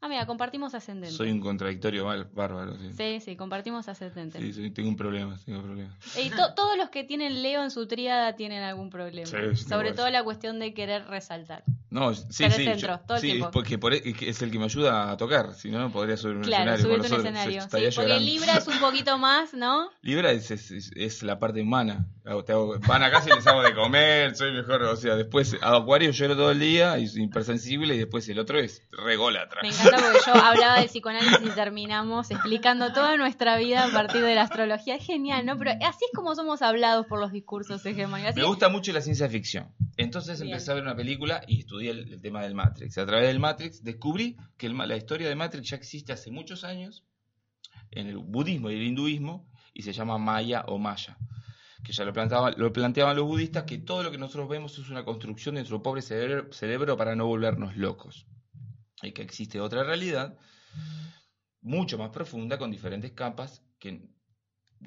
[0.00, 1.16] Ah, mira, compartimos ascendente.
[1.16, 2.76] Soy un contradictorio mal- bárbaro.
[2.78, 4.38] Sí, Sí, sí, compartimos ascendente.
[4.38, 5.98] Sí, soy- tengo un problema, tengo un problema.
[6.22, 9.26] Y to- todos los que tienen Leo en su tríada tienen algún problema.
[9.26, 11.64] Sí, Sobre todo la cuestión de querer resaltar.
[11.90, 13.50] No, sí, el sí, centro, yo- todo el sí, tiempo.
[13.50, 16.42] porque por, es el que me ayuda a tocar, si no, no podría subir un
[16.44, 16.84] Claro, escenario.
[17.02, 17.62] subirte un escenario.
[17.62, 18.20] Sí, porque.
[18.20, 19.88] Libra es un poquito más, ¿no?
[20.02, 22.06] Libra es- es la parte humana.
[22.28, 24.82] Hago- te hago- van acá si les hago de comer, soy mejor.
[24.82, 28.38] O sea, después a Acuario lloro todo el día y soy hipersensible y después el
[28.38, 29.62] otro es rególatra.
[29.62, 34.20] Me encanta porque yo hablaba de psicoanálisis y terminamos explicando toda nuestra vida a partir
[34.22, 34.96] de la astrología.
[34.96, 35.56] Es genial, ¿no?
[35.56, 38.32] Pero así es como somos hablados por los discursos hegemónicos.
[38.32, 39.72] Así Me gusta mucho la ciencia ficción.
[39.96, 40.52] Entonces Bien.
[40.52, 42.98] empecé a ver una película y estudié el, el tema del Matrix.
[42.98, 46.62] A través del Matrix descubrí que el la historia de Matrix ya existe hace muchos
[46.64, 47.04] años
[47.90, 51.16] en el budismo y el hinduismo y se llama Maya o Maya.
[51.84, 55.04] Que ya lo planteaban, lo los budistas que todo lo que nosotros vemos es una
[55.04, 58.26] construcción de nuestro pobre cerebro, para no volvernos locos.
[59.02, 60.36] Y que existe otra realidad
[61.60, 64.08] mucho más profunda con diferentes capas que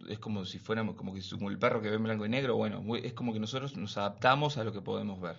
[0.07, 2.84] es como si fuéramos como que el perro que ve en blanco y negro bueno
[2.95, 5.38] es como que nosotros nos adaptamos a lo que podemos ver.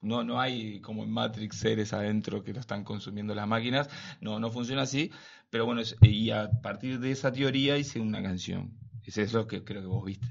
[0.00, 3.88] No no hay como en Matrix seres adentro que lo están consumiendo las máquinas
[4.20, 5.10] no no funciona así
[5.50, 8.78] pero bueno y a partir de esa teoría hice una canción.
[9.04, 10.26] Es eso que creo que vos viste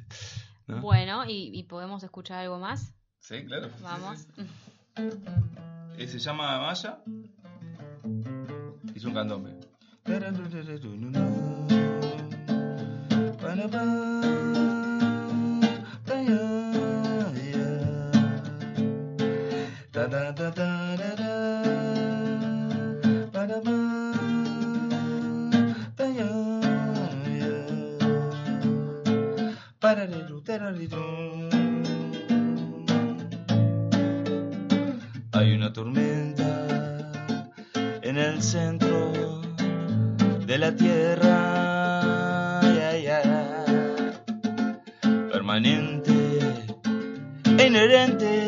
[0.67, 0.81] ¿no?
[0.81, 2.93] Bueno, y, y podemos escuchar algo más.
[3.19, 4.27] sí claro Vamos.
[5.97, 6.99] Eh, se llama Maya
[8.95, 9.57] hizo un candombe
[35.31, 37.47] Hay una tormenta
[38.01, 39.13] en el centro
[40.45, 42.59] de la tierra,
[45.31, 46.11] permanente
[47.47, 48.46] inherente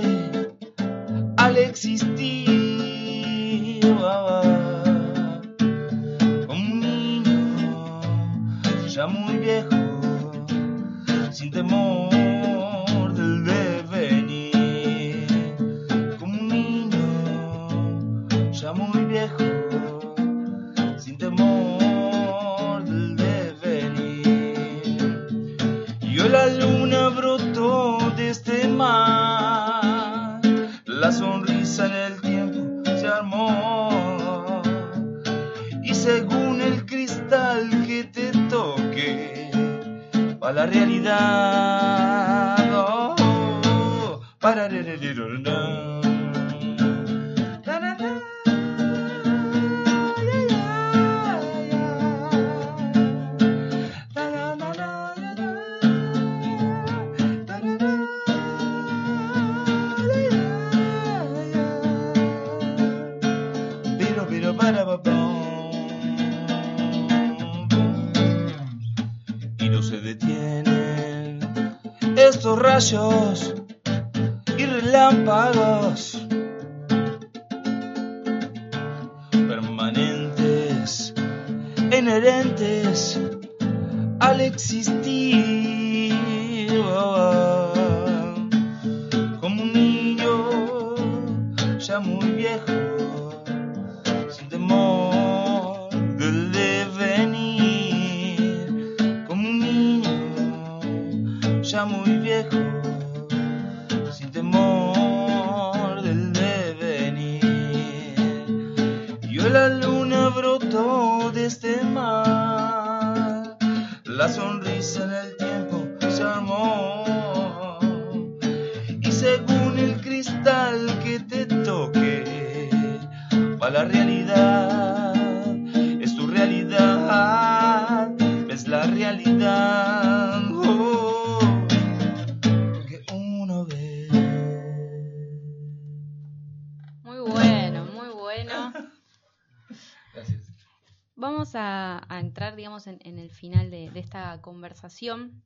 [144.49, 145.43] conversación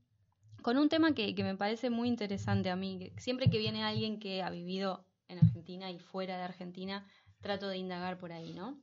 [0.62, 3.12] con un tema que, que me parece muy interesante a mí.
[3.18, 7.06] siempre que viene alguien que ha vivido en Argentina y fuera de Argentina,
[7.42, 8.78] trato de indagar por ahí, ¿no?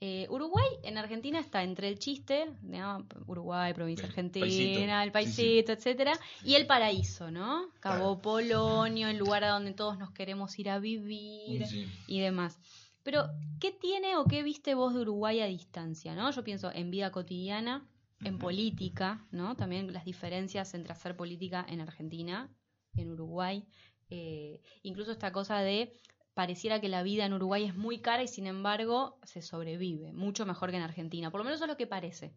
[0.00, 3.06] Eh, Uruguay en Argentina está entre el chiste, ¿no?
[3.28, 4.80] Uruguay, provincia El argentina, paisito.
[4.82, 6.50] el Sí, paisito, etcétera, Sí.
[6.50, 7.68] y el paraíso, ¿no?
[7.78, 8.22] Cabo Claro.
[8.22, 11.86] Polonio, el lugar a donde todos nos queremos ir a vivir Sí.
[12.08, 12.58] y demás.
[13.04, 13.26] Pero,
[13.60, 16.14] ¿qué tiene o qué viste vos de Uruguay a distancia?
[16.16, 16.28] ¿no?
[16.32, 17.84] Yo pienso en vida cotidiana,
[18.24, 19.56] en política, ¿no?
[19.56, 22.50] También las diferencias entre hacer política en Argentina
[22.94, 23.64] y en Uruguay.
[24.10, 25.92] Eh, incluso esta cosa de
[26.34, 30.46] pareciera que la vida en Uruguay es muy cara y sin embargo se sobrevive mucho
[30.46, 31.30] mejor que en Argentina.
[31.30, 32.34] Por lo menos eso es lo que parece.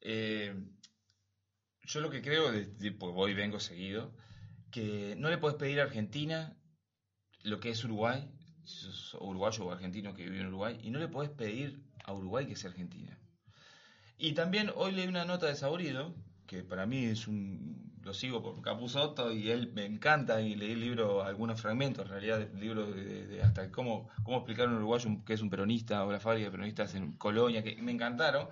[0.00, 0.54] Eh,
[1.84, 4.14] yo lo que creo, de- de- porque voy y vengo seguido,
[4.70, 6.56] que no le puedes pedir a Argentina
[7.42, 8.30] lo que es Uruguay,
[8.64, 12.12] si sos uruguayo o argentino que vive en Uruguay, y no le puedes pedir a
[12.14, 13.18] Uruguay que sea Argentina.
[14.20, 16.14] Y también hoy leí una nota de Saurido,
[16.46, 17.90] que para mí es un...
[18.02, 22.10] Lo sigo por Capuzotto y él me encanta y leí el libro, algunos fragmentos, en
[22.10, 25.42] realidad, del libro de, de- de hasta cómo, cómo explicar a un uruguayo que es
[25.42, 28.48] un peronista o la fábrica de peronistas en Colonia, que me encantaron.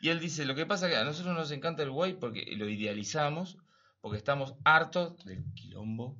[0.00, 2.54] Y él dice, lo que pasa es que a nosotros nos encanta el Uruguay porque
[2.56, 3.56] lo idealizamos,
[4.02, 6.16] porque estamos hartos del quilombo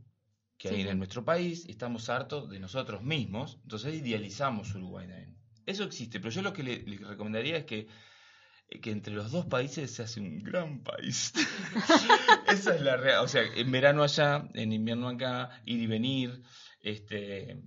[0.56, 5.36] que hay en nuestro país, estamos hartos de nosotros mismos, entonces idealizamos Uruguay también.
[5.66, 7.88] Eso existe, pero yo lo que le, le recomendaría es que,
[8.82, 11.32] que entre los dos países se hace un gran país.
[12.48, 16.42] Esa es la real, o sea, en verano allá, en invierno acá, ir y venir,
[16.80, 17.62] este...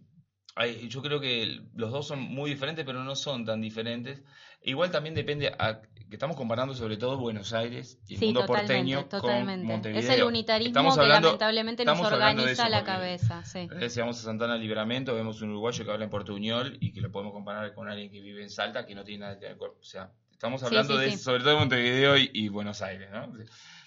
[0.55, 4.21] hay- yo creo que los dos son muy diferentes, pero no son tan diferentes.
[4.63, 8.41] Igual también depende, a, que estamos comparando sobre todo Buenos Aires y el Sí, mundo
[8.41, 9.61] totalmente, porteño totalmente.
[9.61, 10.01] con Montevideo.
[10.01, 13.45] Es el unitarismo Estamos que hablando- lamentablemente nos hablando organiza eso la cabeza.
[13.45, 13.67] Sí.
[13.79, 17.01] Eh, Si vamos a Santana Liberamento, vemos un uruguayo que habla en portuñol y que
[17.01, 19.57] lo podemos comparar con alguien que vive en Salta que no tiene nada que ver.
[19.61, 21.17] O sea, estamos Sí, hablando sí, de sí.
[21.17, 23.33] sobre todo de Montevideo y, y Buenos Aires, ¿no?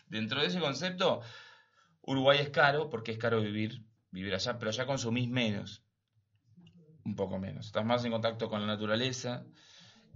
[0.08, 1.20] Dentro de ese concepto,
[2.02, 5.84] Uruguay es caro porque es caro vivir, vivir allá, pero allá consumís menos,
[7.04, 7.66] un poco menos.
[7.66, 9.44] Estás más en contacto con la naturaleza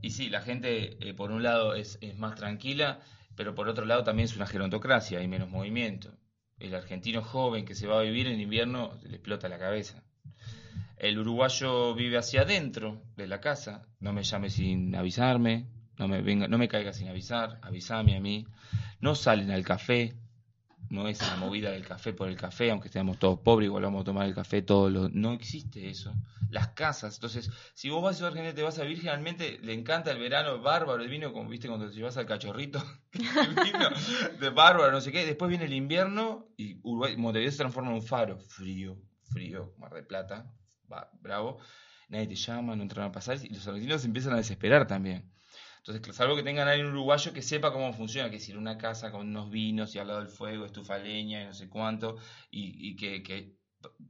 [0.02, 3.00] y sí, la gente eh, por un lado es, es más tranquila,
[3.36, 6.18] pero por otro lado también es una gerontocracia, hay menos movimiento.
[6.58, 10.02] El argentino joven que se va a vivir en invierno le explota la cabeza.
[10.96, 15.68] El uruguayo vive hacia adentro de la casa, no me llame sin avisarme,
[15.98, 18.46] no me venga, no me caiga sin avisar, avísame a mí.
[19.00, 20.16] No salen al café,
[20.90, 24.02] no es la movida del café por el café, aunque estemos todos pobres, igual vamos
[24.02, 25.12] a tomar el café todos los...
[25.12, 26.14] No existe eso.
[26.50, 30.12] Las casas, entonces, si vos vas a Argentina te vas a vivir, generalmente le encanta
[30.12, 33.88] el verano, bárbaro, el vino, como viste cuando te llevas al cachorrito, el vino
[34.38, 37.96] de bárbaro, no sé qué, después viene el invierno y Uruguay, Montevideo se transforma en
[37.96, 38.96] un faro, frío,
[39.32, 40.46] frío, Mar del Plata,
[40.90, 41.58] va, bravo,
[42.08, 45.28] nadie te llama, no entran a pasar, y los argentinos empiezan a desesperar también.
[45.86, 48.78] Entonces, salvo que tengan alguien uruguayo que sepa cómo funciona, que es ir a una
[48.78, 52.16] casa con unos vinos y al lado del fuego, estufa leña y no sé cuánto,
[52.50, 53.54] y, y que,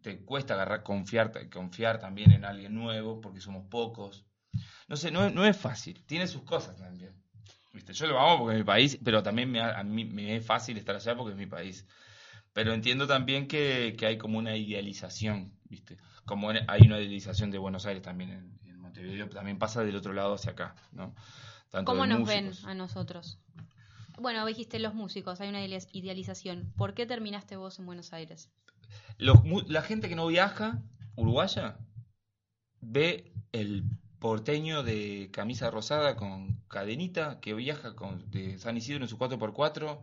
[0.01, 4.25] te cuesta agarrar, confiar, confiar también en alguien nuevo, porque somos pocos.
[4.87, 7.13] No sé, no, es- fácil, tiene sus cosas también.
[7.73, 7.93] ¿Viste?
[7.93, 10.77] Yo lo amo porque es mi país, pero también me, a mí me es fácil
[10.79, 11.85] estar allá porque es mi país.
[12.53, 15.97] Pero entiendo también que, hay como una idealización, ¿viste?
[16.25, 20.13] Como hay una idealización de Buenos Aires también en, en Montevideo, también pasa del otro
[20.13, 21.15] lado hacia acá, ¿no?
[21.75, 22.63] Tanto ¿Cómo nos músicos.
[22.63, 23.39] ven a nosotros?
[24.21, 26.73] Bueno, dijiste los músicos, hay una idea- idealización.
[26.77, 28.49] ¿Por qué terminaste vos en Buenos Aires?
[29.19, 29.39] Los
[29.69, 30.81] la gente que no viaja,
[31.17, 31.79] uruguaya,
[32.81, 33.83] ve el
[34.21, 39.99] porteño de camisa rosada con cadenita que viaja con, de San Isidro en su 4x4,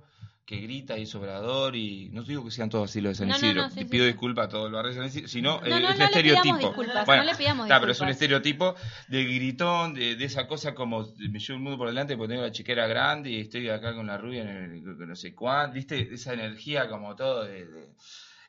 [0.45, 3.27] que grita y es obrador y no digo que sean todos así los de San
[3.29, 4.11] No, Isidro, no, sí, pido sí.
[4.11, 6.05] disculpas a todo el barrio de San Isidro, sino No, eh, es no un le
[6.05, 6.73] estereotipo.
[7.05, 8.75] Bueno, no le pidamos está, pero es un estereotipo
[9.07, 12.43] del gritón, de, de esa cosa como me llevo el mundo por delante porque tengo
[12.45, 16.13] la chiquera grande y estoy acá con la rubia en el, no sé cuánto, viste,
[16.13, 17.89] esa energía como todo de- de,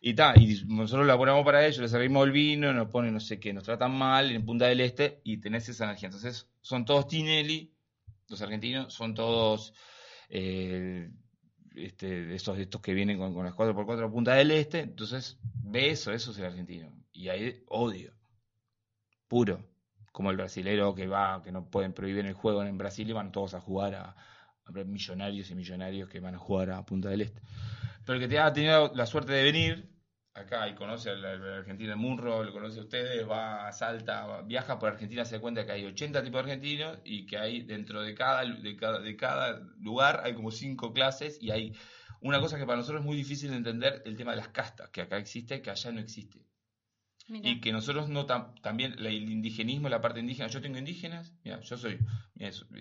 [0.00, 3.38] y ta, y nosotros laboramos para ellos, les servimos el vino, nos ponen no sé
[3.38, 6.08] qué, nos tratan mal en Punta del Este y tenés esa energía.
[6.08, 7.70] Entonces, son todos Tinelli,
[8.28, 9.72] los argentinos, son todos
[10.28, 11.08] eh,
[11.76, 14.80] este, de estos, estos que vienen con, con las 4x4 a Punta del Este.
[14.80, 16.92] Entonces, ve eso, eso es el argentino.
[17.12, 18.12] Y hay odio,
[19.28, 19.68] puro.
[20.12, 23.32] Como el brasilero que va, que no pueden prohibir el juego en Brasil y van
[23.32, 24.16] todos a jugar a,
[24.64, 27.40] a millonarios y millonarios que van a jugar a Punta del Este.
[28.04, 29.91] Pero el que te ha tenido la suerte de venir
[30.34, 33.72] acá y conoce a la, la Argentina, el Munro, lo conoce a ustedes, va a
[33.72, 37.26] Salta, va- viaja por Argentina, se da cuenta que hay 80 tipos de argentinos y
[37.26, 41.50] que hay dentro de cada, de cada, de cada lugar hay como cinco clases y
[41.50, 41.72] hay
[42.20, 44.88] una cosa que para nosotros es muy difícil de entender, el tema de las castas,
[44.90, 46.46] que acá existe, que allá no existe.
[47.28, 47.48] Mirá.
[47.50, 51.60] Y que nosotros no tam- también el indigenismo, la parte indígena, yo tengo indígenas, mira,
[51.60, 51.98] yo soy,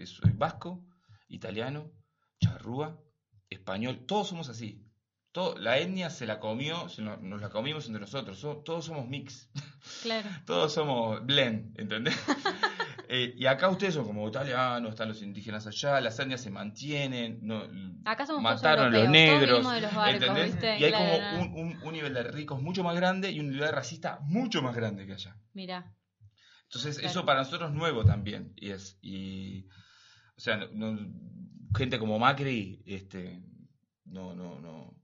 [0.05, 0.85] soy vasco,
[1.27, 1.91] italiano,
[2.39, 2.97] charrúa,
[3.49, 4.90] español, todos somos así.
[5.31, 8.85] Todo, la etnia se la comió, se nos, nos la comimos entre nosotros, so- todos
[8.85, 9.49] somos mix,
[10.01, 10.27] Claro.
[10.45, 12.15] todos somos blend, ¿entendés?
[13.13, 17.39] Eh, y acá ustedes son como italianos, están los indígenas allá, las etnias se mantienen,
[17.41, 17.61] no,
[18.05, 20.45] Acá somos mataron a los todos negros, de los barcos, ¿entendés?
[20.53, 20.79] ¿viste?
[20.79, 23.47] Y hay Claro, como un, un- un nivel de ricos mucho más grande y un
[23.49, 25.35] nivel de racista mucho más grande que allá.
[25.51, 25.93] Mirá.
[26.63, 27.09] Entonces, Claro.
[27.11, 28.53] eso para nosotros es nuevo también.
[28.55, 29.67] Y es, y,
[30.37, 30.97] o sea, no-
[31.75, 33.43] gente como Macri, este,
[34.05, 34.95] no, no, no,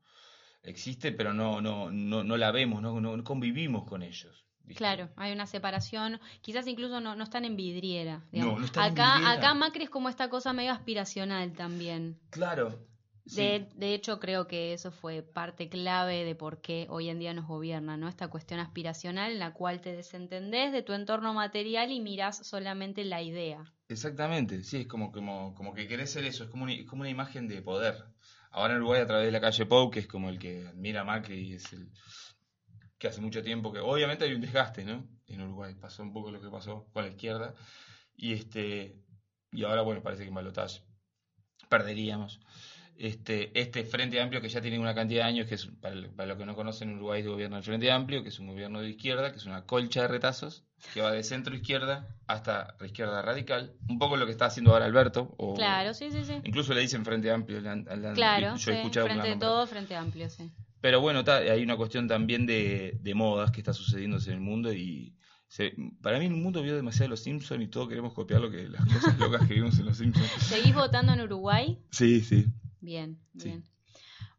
[0.67, 4.45] existe, pero no, no, no, no la vemos, no, no convivimos con ellos.
[4.63, 4.77] ¿viste?
[4.77, 8.17] Claro, hay una separación, quizás incluso no, no están en vidriera.
[8.17, 8.59] No, digamos.
[8.59, 9.33] no están en acá, vidriera.
[9.33, 12.19] acá Macri es como esta cosa medio aspiracional también.
[12.29, 12.85] Claro.
[13.25, 13.41] sí.
[13.41, 17.33] De, de hecho, creo que eso fue parte clave de por qué hoy en día
[17.33, 18.09] nos gobierna, ¿no?
[18.09, 23.05] Esta cuestión aspiracional en la cual te desentendés de tu entorno material y mirás solamente
[23.05, 23.73] la idea.
[23.89, 27.01] Exactamente, sí, es como, como, como que querés ser eso, es como, una, es como
[27.01, 27.95] una imagen de poder.
[28.51, 31.03] Ahora en Uruguay a través de la calle Pou, que es como el que admira
[31.03, 31.89] Macri es el
[32.97, 35.07] que hace mucho tiempo que, obviamente hay un desgaste, ¿no?
[35.27, 37.53] En Uruguay pasó un poco lo que pasó con la izquierda
[38.15, 38.99] y este
[39.51, 40.35] y ahora bueno parece que en
[41.69, 42.39] perderíamos.
[42.99, 46.29] Este, este Frente Amplio que ya tiene una cantidad de años, que es, para, para
[46.29, 48.89] los que no conocen, Uruguay es gobierno del Frente Amplio, que es un gobierno de
[48.89, 53.73] izquierda, que es una colcha de retazos, que va de centro izquierda hasta izquierda radical,
[53.87, 56.41] un poco lo que está haciendo ahora Alberto, o Claro, sí, sí, sí.
[56.43, 59.39] incluso le dicen Frente Amplio, le han- Claro, yo sí, he escuchado frente la de
[59.39, 60.49] todo, frente amplio, sí.
[60.81, 64.41] Pero bueno, ta- hay una cuestión también de, de modas que está sucediéndose en el
[64.41, 65.15] mundo y
[65.47, 68.67] se- para mí el mundo vio demasiado Los Simpsons y todos queremos copiar lo que
[68.67, 70.31] las cosas locas que vimos en Los Simpsons.
[70.43, 71.79] ¿Seguís votando en Uruguay?
[71.91, 72.45] Sí, sí.
[72.87, 73.49] Bien, Sí.
[73.49, 73.63] bien.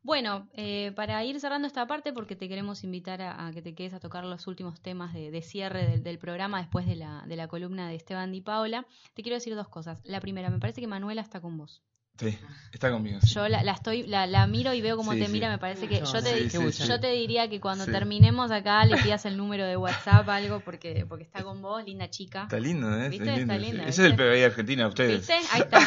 [0.02, 3.74] Bueno, eh, para ir cerrando esta parte, porque te queremos invitar a, a que te
[3.74, 7.24] quedes a tocar los últimos temas de, de cierre del, del programa después de la,
[7.26, 10.00] de la columna de Esteban Di Paola, te quiero decir dos cosas.
[10.06, 11.82] La primera, me parece que Manuela está con vos.
[12.18, 12.36] Sí,
[12.72, 13.20] está conmigo.
[13.22, 13.32] sí.
[13.34, 15.32] Yo la, la estoy, la, la miro y veo cómo Sí, te sí.
[15.32, 16.88] mira, me parece que yo te, Sí, sí, sí.
[16.88, 17.92] yo te diría que cuando Sí.
[17.92, 22.10] terminemos acá le pidas el número de WhatsApp algo porque, porque está con vos, linda
[22.10, 22.42] chica.
[22.42, 23.08] Está lindo, ¿eh?
[23.08, 23.24] ¿Viste?
[23.40, 23.60] Está sí.
[23.60, 24.16] lindo, Ese es el.
[24.16, 25.18] PBI de Argentina, ustedes.
[25.18, 25.34] ¿Viste?
[25.52, 25.78] Ahí está.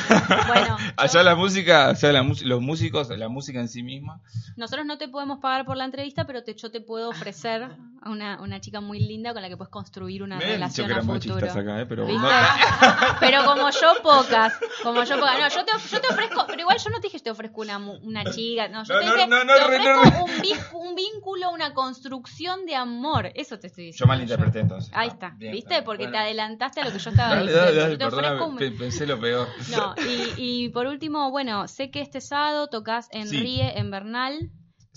[0.48, 4.22] Bueno, Allá yo- la música, allá la los músicos, la música en sí misma.
[4.56, 7.68] Nosotros no te podemos pagar por la entrevista, pero te, yo te puedo ofrecer
[8.06, 11.02] una, una chica muy linda con la que puedes construir una Me relación que a
[11.02, 11.52] futuro.
[11.52, 11.86] acá, ¿eh?
[11.86, 12.22] Pero ¿Viste?
[12.22, 12.30] no-
[13.20, 15.40] Pero como yo pocas, como yo pocas.
[15.40, 17.78] No, yo te, yo te ofrezco, pero igual yo no te dije te ofrezco una,
[17.80, 20.26] mu- una chica, no, yo No, te no, dije no, no, te re- ofrezco no,
[20.26, 23.32] un, un vínculo, una construcción de amor.
[23.36, 24.08] Eso te estoy Yo diciendo.
[24.08, 24.92] malinterpreté entonces.
[24.96, 25.70] Ahí Ah, está, bien, ¿viste?
[25.76, 25.84] bien.
[25.84, 27.66] Porque te adelantaste a lo que yo estaba Dale, diciendo.
[27.66, 29.48] dale, dale, Yo te ofrezco perdóname, un- pe- pensé lo peor.
[29.70, 30.34] No, y,
[30.66, 33.40] y por último, bueno, sé que este sábado tocas en Sí.
[33.40, 34.50] Ríe, en Bernal.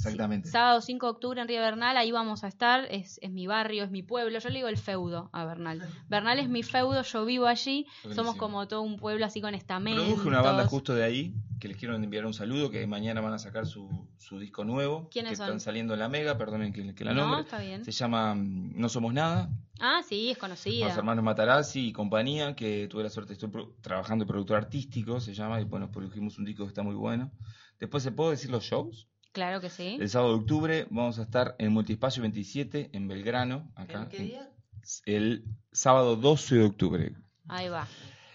[0.05, 0.49] Exactamente.
[0.49, 3.85] Sábado 5 de octubre en Río Bernal, ahí vamos a estar, es, es mi barrio,
[3.85, 5.83] es mi pueblo, yo le digo el feudo a Bernal.
[6.09, 10.05] Bernal es mi feudo, yo vivo allí, somos como todo un pueblo así con estamentos.
[10.05, 13.33] Produje una banda justo de ahí, que les quiero enviar un saludo, que mañana van
[13.33, 15.09] a sacar su, su disco nuevo.
[15.11, 15.47] ¿Quiénes que son?
[15.47, 17.41] están saliendo en la Mega, perdonen que, que la No, nombre.
[17.43, 17.85] está bien.
[17.85, 19.51] Se llama mm, No Somos Nada,
[19.81, 20.87] Ah, sí, es conocida.
[20.87, 23.51] los hermanos Matarazzi y compañía, que tuve la suerte, estoy
[23.81, 27.33] trabajando de productor artístico, se llama, y bueno, produjimos un disco que está muy bueno.
[27.81, 29.09] Después, ¿se puedo decir los shows?
[29.35, 29.99] Claro que sí.
[30.01, 34.03] El sábado de octubre vamos a estar en Multiespacio 27, en Belgrano, acá.
[34.03, 34.49] ¿En qué día?
[35.07, 37.13] El sábado 12 de octubre.
[37.49, 37.89] Ahí va.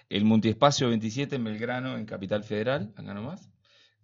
[0.09, 3.49] El Multiespacio 27 en Belgrano, en Capital Federal, acá nomás.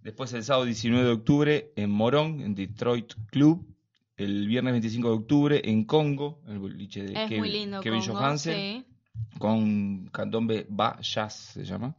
[0.03, 3.67] Después el sábado 19 de octubre en Morón, en Detroit Club.
[4.15, 7.81] El viernes 25 de octubre en Congo, el boliche de Es Kevin, muy lindo.
[7.81, 9.37] Kevin Congo, Johansen, sí.
[9.37, 11.93] con candombe Ba Jazz se llama.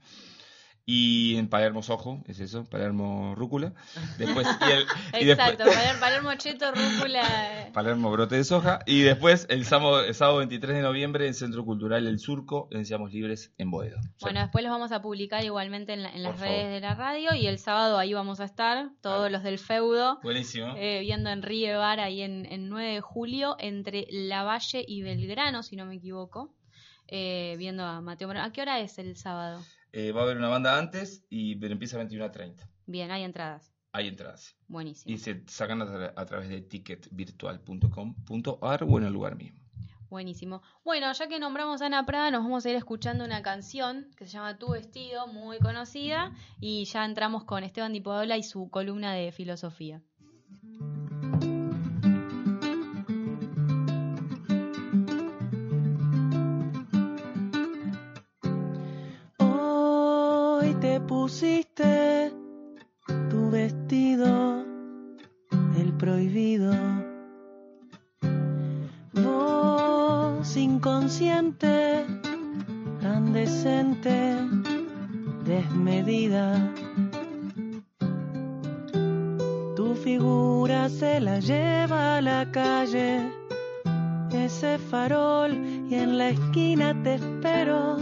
[0.97, 3.73] Y en Palermo Sojo, es eso, Palermo Rúcula.
[4.19, 4.87] Después, y el-
[5.27, 7.71] y Exacto, Paler- Palermo Cheto, Rúcula.
[7.73, 8.79] Palermo Brote de Soja.
[8.87, 12.87] Y después el sábado, el sábado 23 de noviembre en Centro Cultural El Surco, en
[12.87, 13.99] Seamos Libres, en Boedo.
[14.21, 17.35] Bueno, después los vamos a publicar igualmente en, la- en las redes de la radio
[17.35, 20.21] y el sábado ahí vamos a estar, todos los del feudo.
[20.23, 20.73] Buenísimo.
[20.77, 25.65] eh, viendo en Río Bar ahí en, en 9 de julio, entre Lavalle y Belgrano,
[25.65, 26.55] si no me equivoco.
[27.09, 28.45] eh, viendo a Mateo Moreno.
[28.47, 29.61] ¿A qué hora es el sábado?
[29.99, 32.69] Eh, va a haber una banda antes, y, pero empieza a 21.30.
[32.85, 33.73] Bien, hay entradas.
[33.93, 34.55] Hay entradas.
[34.69, 35.15] Buenísimo.
[35.15, 39.59] Y se sacan a, tra- a través de ticketvirtual.com.ar o en el lugar mismo.
[40.11, 40.61] Buenísimo.
[40.85, 44.27] Bueno, ya que nombramos a Ana Prada, nos vamos a ir escuchando una canción que
[44.27, 48.69] se llama Tu vestido, muy conocida, y ya entramos con Esteban Di Paola y su
[48.69, 50.03] columna de filosofía.
[61.27, 62.33] Pusiste
[63.31, 64.65] tu vestido,
[65.77, 66.73] el prohibido.
[69.13, 72.07] Vos inconsciente,
[73.01, 74.37] tan decente,
[75.45, 76.73] desmedida.
[79.75, 83.33] Tu figura se la lleva a la calle,
[84.33, 85.51] ese farol,
[85.91, 87.97] y en la esquina te espero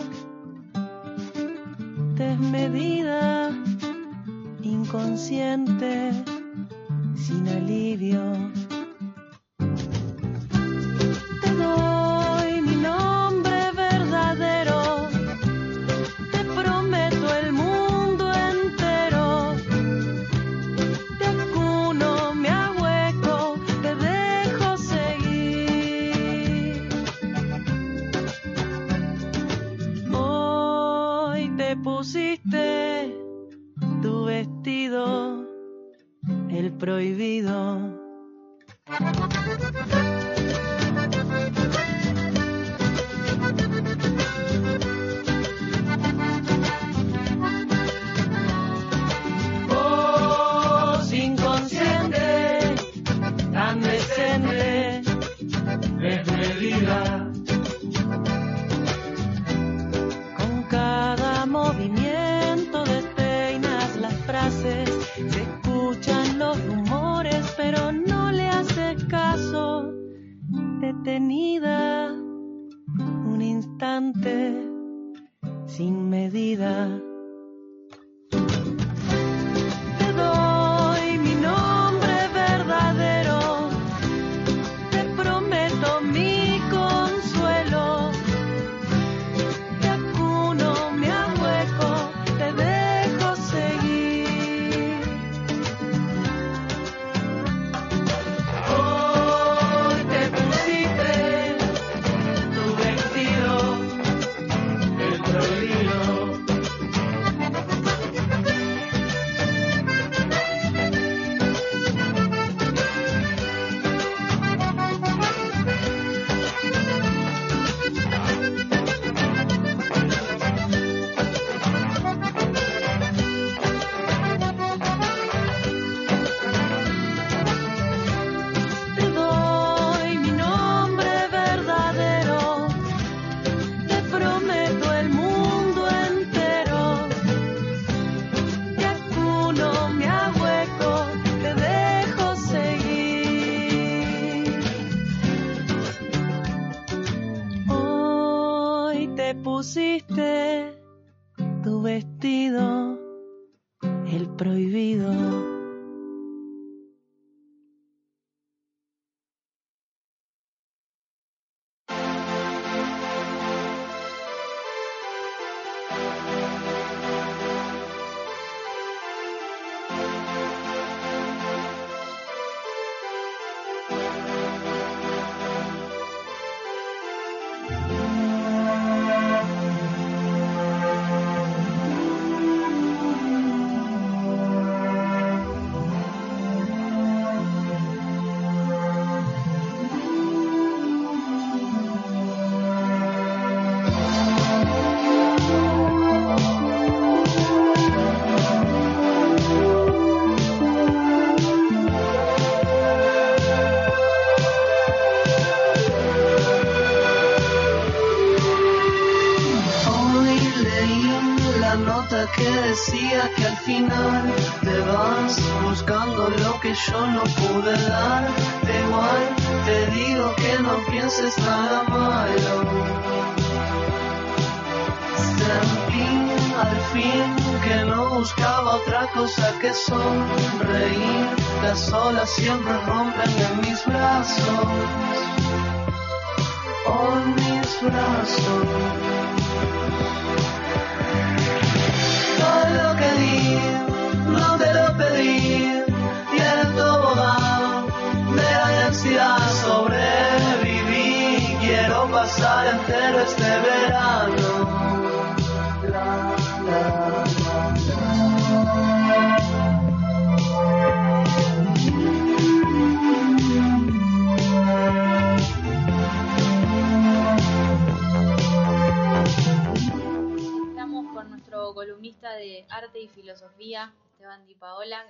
[2.15, 3.51] desmedida,
[4.63, 6.13] inconsciente,
[7.17, 8.23] sin alivio.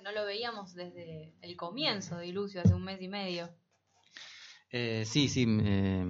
[0.02, 3.48] No lo veíamos desde el comienzo de Ilucio, hace un mes y medio.
[4.70, 5.46] Eh, sí, sí.
[5.48, 6.04] eh,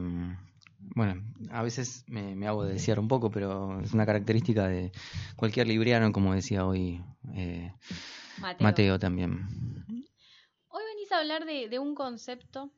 [0.78, 4.92] bueno, a veces me, me hago desear un poco, pero es una característica de
[5.36, 7.02] cualquier libriano, como decía hoy
[7.34, 7.72] eh,
[8.38, 8.64] Mateo.
[8.64, 9.46] Mateo también.
[10.68, 12.70] Hoy venís a hablar de, de un concepto,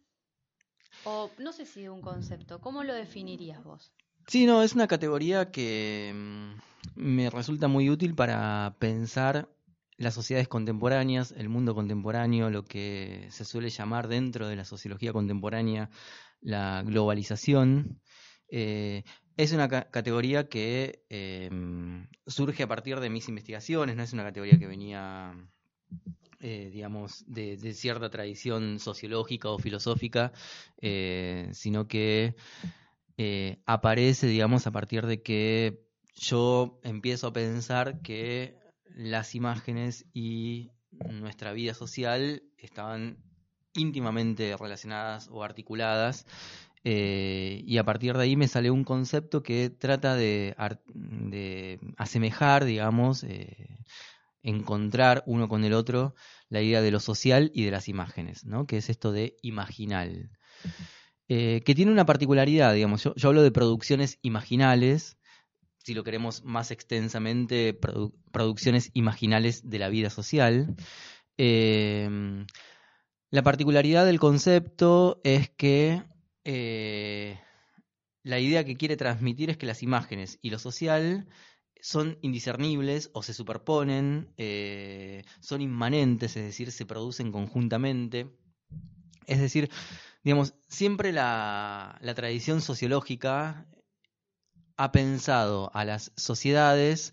[1.04, 3.92] o no sé si de un concepto, ¿cómo lo definirías vos?
[4.26, 6.52] Sí, no, es una categoría que mm,
[6.96, 9.48] me resulta muy útil para pensar
[9.98, 15.12] las sociedades contemporáneas, el mundo contemporáneo, lo que se suele llamar dentro de la sociología
[15.12, 15.90] contemporánea
[16.40, 18.00] la globalización.
[18.48, 19.04] Eh,
[19.36, 21.50] es una ca- categoría que eh,
[22.26, 25.34] surge a partir de mis investigaciones, no es una categoría que venía,
[26.40, 30.32] eh, digamos, de, de cierta tradición sociológica o filosófica,
[30.80, 32.34] eh, sino que
[33.64, 35.80] aparece, digamos, a partir de que
[36.14, 38.58] yo empiezo a pensar que
[38.94, 40.70] las imágenes y
[41.10, 43.18] nuestra vida social estaban
[43.74, 46.26] íntimamente relacionadas o articuladas.
[46.84, 51.80] eh, y a partir de ahí me sale un concepto que trata de, ar- de
[51.96, 53.78] asemejar, digamos, eh,
[54.42, 56.14] encontrar uno con el otro
[56.48, 58.66] la idea de lo social y de las imágenes, ¿no?
[58.66, 60.30] que es esto de imaginal.
[61.28, 65.18] Eh, que tiene una particularidad, digamos, yo, yo hablo de producciones imaginales,
[65.86, 70.74] si lo queremos más extensamente, produ- producciones imaginales de la vida social.
[71.38, 72.44] Eh,
[73.30, 76.02] la particularidad del concepto es que
[76.42, 77.38] eh,
[78.24, 81.28] la idea que quiere transmitir es que las imágenes y lo social
[81.80, 88.26] son indiscernibles o se superponen, eh, son inmanentes, es decir, se producen conjuntamente.
[89.28, 89.70] Es decir,
[90.24, 93.68] digamos, siempre la tradición sociológica
[94.76, 97.12] ha pensado a las sociedades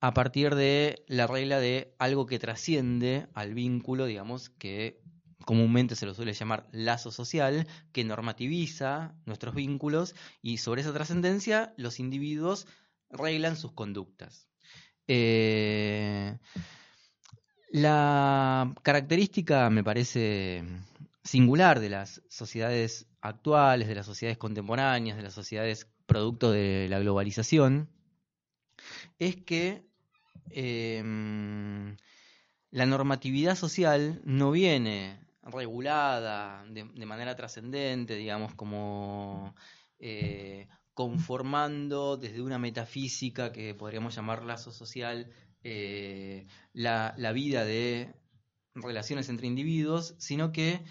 [0.00, 5.00] a partir de la regla de algo que trasciende al vínculo, digamos, que
[5.44, 11.74] comúnmente se lo suele llamar lazo social, que normativiza nuestros vínculos y sobre esa trascendencia
[11.76, 12.66] los individuos
[13.10, 14.48] reglan sus conductas.
[15.06, 16.38] Eh,
[17.70, 20.64] la característica me parece
[21.24, 26.98] singular de las sociedades actuales, de las sociedades contemporáneas, de las sociedades producto de la
[26.98, 27.88] globalización,
[29.18, 29.86] es que
[30.50, 31.96] em,
[32.70, 39.54] la normatividad social no viene regulada de, manera trascendente, digamos, como
[39.98, 45.30] eh, conformando desde una metafísica que podríamos llamar lazo social
[45.64, 48.14] eh, la vida de
[48.74, 50.84] relaciones entre individuos, sino que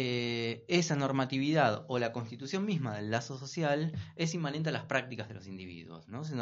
[0.00, 5.26] eh, esa normatividad o la constitución misma del lazo social es inmanente a las prácticas
[5.26, 6.22] de los individuos, ¿no?
[6.22, 6.36] Se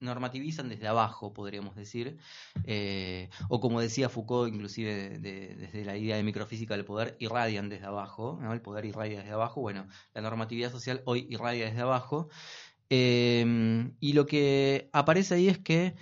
[0.00, 2.16] normativizan desde abajo, podríamos decir,
[2.64, 7.16] eh, o como decía Foucault, inclusive de- de- desde la idea de microfísica del poder,
[7.20, 8.52] irradian desde abajo, ¿no?
[8.52, 12.28] El poder irradia desde abajo, bueno, la normatividad social hoy irradia desde abajo,
[12.88, 15.94] eh, y lo que aparece ahí es que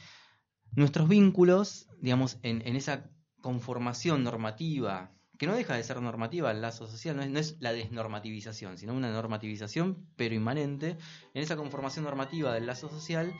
[0.72, 3.10] nuestros vínculos, digamos, en esa
[3.42, 7.56] conformación normativa, que no deja de ser normativa el lazo social, no es, no es
[7.60, 10.98] la desnormativización, sino una normativización, pero inmanente,
[11.32, 13.32] en esa conformación normativa del lazo social,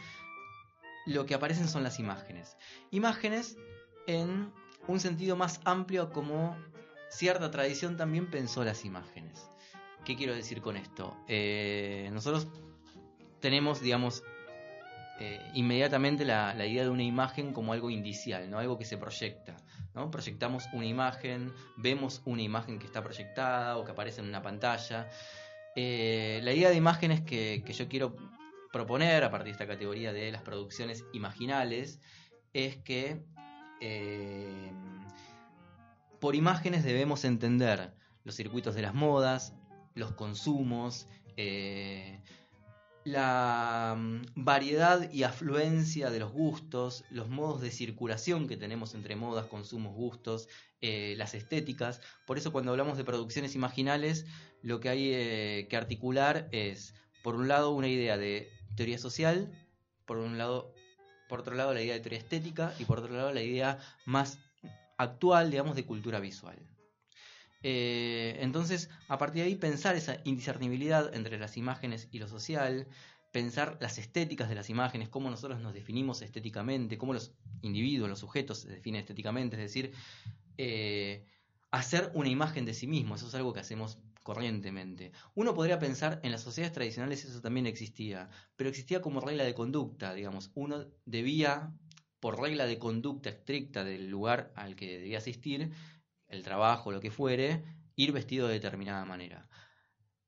[1.07, 2.57] lo que aparecen son las imágenes.
[2.93, 3.57] Imágenes
[4.07, 4.53] en
[4.87, 6.57] un sentido más amplio como
[7.11, 9.51] cierta tradición también pensó las imágenes.
[10.05, 11.17] ¿Qué quiero decir con esto?
[11.27, 12.47] Eh, nosotros
[13.41, 14.23] tenemos, digamos,
[15.19, 18.59] eh, inmediatamente la, la idea de una imagen como algo indicial, ¿no?
[18.61, 19.57] algo que se proyecta.
[19.95, 20.11] ¿No?
[20.11, 25.09] Proyectamos una imagen, vemos una imagen que está proyectada o que aparece en una pantalla.
[25.77, 28.17] Eh, la idea de imágenes que, yo quiero
[28.73, 32.01] proponer a partir de esta categoría de las producciones imaginales
[32.53, 33.23] es que
[33.81, 34.73] eh,
[36.21, 37.95] por imágenes debemos entender
[38.25, 39.55] los circuitos de las modas,
[39.95, 41.07] los consumos,
[41.37, 42.21] eh,
[43.05, 49.17] la mm, variedad y afluencia de los gustos, los modos de circulación que tenemos entre
[49.17, 50.49] modas, consumos, gustos,
[50.81, 52.01] eh, las estéticas.
[52.27, 54.27] Por eso cuando hablamos de producciones imaginales,
[54.63, 59.51] lo que hay eh, que articular es, por un lado, una idea de teoría social,
[60.07, 60.75] por un lado,
[61.29, 64.39] por otro lado, la idea de teoría estética y por otro lado, la idea más
[64.97, 66.59] actual, digamos, de cultura visual.
[67.63, 72.87] Eh, entonces, a partir de ahí, pensar esa indiscernibilidad entre las imágenes y lo social,
[73.33, 77.33] pensar las estéticas de las imágenes, cómo nosotros nos definimos estéticamente, cómo los
[77.63, 79.93] individuos, los sujetos se definen estéticamente, es decir,
[80.57, 81.25] eh,
[81.71, 85.13] hacer una imagen de sí mismo, eso es algo que hacemos corrientemente.
[85.35, 89.55] Uno podría pensar en las sociedades tradicionales eso también existía, pero existía como regla de
[89.55, 91.73] conducta, digamos, uno debía,
[92.21, 95.73] por regla de conducta estricta del lugar al que debía asistir,
[96.29, 97.65] el trabajo, lo que fuere,
[97.97, 99.49] ir vestido de determinada manera.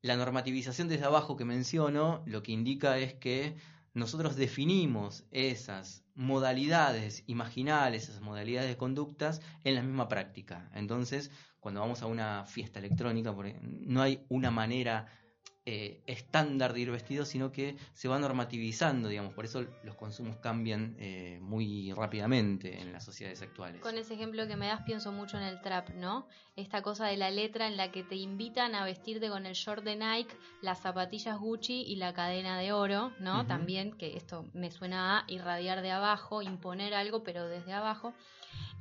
[0.03, 3.57] La normativización desde abajo que menciono lo que indica es que
[3.93, 10.71] nosotros definimos esas modalidades imaginales, esas modalidades de conductas en la misma práctica.
[10.75, 15.07] Entonces, cuando vamos a una fiesta electrónica, ejemplo, no hay una manera
[15.67, 19.35] eh, estándar de ir vestido, sino que se va normativizando, digamos.
[19.35, 23.83] Por eso los consumos cambian eh, muy rápidamente en las sociedades actuales.
[23.83, 26.27] Con ese ejemplo que me das pienso mucho en el trap, ¿no?
[26.57, 29.85] Esta cosa de la letra en la que te invitan a vestirte con el short
[29.85, 33.47] de Nike, las zapatillas Gucci y la cadena de oro, ¿no?
[33.47, 38.15] También, que esto me suena a irradiar de abajo, imponer algo, pero desde abajo.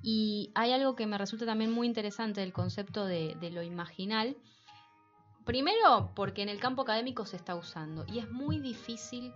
[0.01, 4.38] Y hay algo que me resulta también muy interesante del concepto de, de lo imaginal.
[5.49, 9.34] Primero, porque en el campo académico se está usando y es muy difícil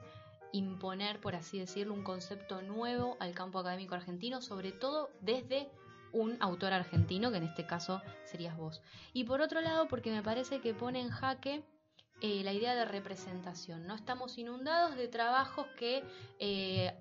[0.52, 5.72] imponer, por así decirlo, un concepto nuevo al campo académico argentino, sobre todo desde
[6.12, 8.84] un autor argentino, que en este caso serías vos.
[9.12, 11.64] Y por otro lado, porque me parece que pone en jaque
[12.22, 13.88] eh, la idea de representación.
[13.88, 16.04] No estamos inundados de trabajos que
[16.38, 16.94] eh,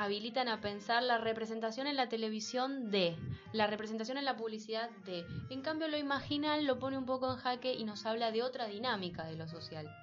[0.00, 3.16] habilitan a pensar la representación en la televisión de,
[3.52, 5.26] la representación en la publicidad de.
[5.50, 8.66] En cambio, lo imaginal lo pone un poco en jaque y nos habla de otra
[8.66, 9.94] dinámica de lo social.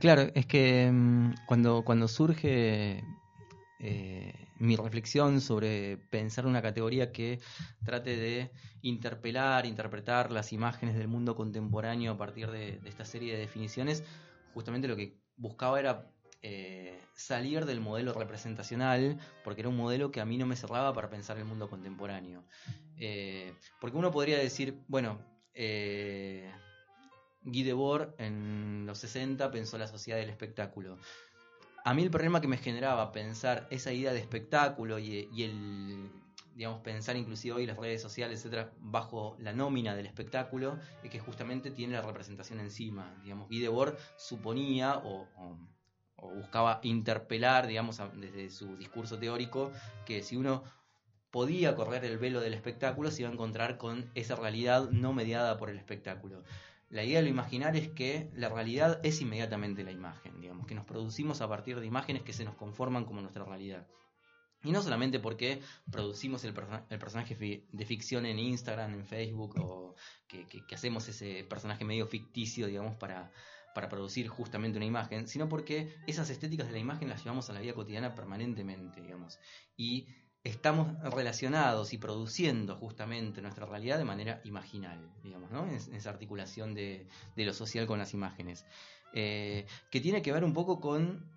[0.00, 3.04] Claro, es que mm, cuando, cuando surge
[3.78, 7.38] eh, mi reflexión sobre pensar una categoría que
[7.84, 8.50] trate de
[8.82, 14.02] interpelar, interpretar las imágenes del mundo contemporáneo a partir de, esta serie de definiciones,
[14.54, 16.10] justamente lo que buscaba era
[16.42, 20.92] eh, salir del modelo representacional, porque era un modelo que a mí no me cerraba
[20.94, 22.44] para pensar el mundo contemporáneo.
[22.96, 25.20] Eh, porque uno podría decir, bueno,
[25.54, 26.50] eh,
[27.42, 30.98] Guy Debord en los 60 pensó la sociedad del espectáculo.
[31.84, 36.10] A mí el problema que me generaba pensar esa idea de espectáculo y, el
[36.54, 41.18] digamos, pensar inclusive hoy las redes sociales, etcétera, bajo la nómina del espectáculo, es que
[41.18, 43.14] justamente tiene la representación encima.
[43.22, 45.26] Digamos, Guy Debord suponía o
[46.22, 49.72] o buscaba interpelar, digamos, desde su discurso teórico,
[50.06, 50.62] que si uno
[51.30, 55.56] podía correr el velo del espectáculo, se iba a encontrar con esa realidad no mediada
[55.56, 56.42] por el espectáculo.
[56.88, 60.74] La idea de lo imaginar es que la realidad es inmediatamente la imagen, digamos, que
[60.74, 63.86] nos producimos a partir de imágenes que se nos conforman como nuestra realidad.
[64.64, 66.52] Y no solamente porque producimos el,
[66.90, 69.94] el personaje fi- de ficción en Instagram, en Facebook, o
[70.26, 73.30] que hacemos ese personaje medio ficticio, digamos, para,
[73.74, 77.52] para producir justamente una imagen, sino porque esas estéticas de la imagen las llevamos a
[77.52, 79.38] la vida cotidiana permanentemente, digamos.
[79.76, 80.06] Y
[80.44, 85.66] estamos relacionados y produciendo justamente nuestra realidad de manera imaginal, digamos, ¿no?
[85.66, 87.06] En, esa articulación de,
[87.36, 88.64] de lo social con las imágenes.
[89.12, 91.28] Eh, que tiene que ver un poco con,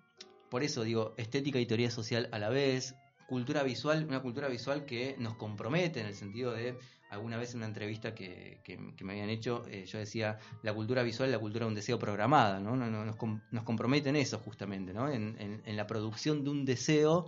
[0.48, 2.94] por eso digo, estética y teoría social a la vez,
[3.28, 6.78] cultura visual, una cultura visual que nos compromete en el sentido de,
[7.08, 8.62] alguna vez en una entrevista que,
[9.02, 11.98] me habían hecho, eh, yo decía, la cultura visual es la cultura de un deseo
[11.98, 12.76] programada, ¿no?
[12.76, 15.10] No- no- nos, com- nos compromete en eso justamente, ¿no?
[15.10, 17.26] En, la producción de un deseo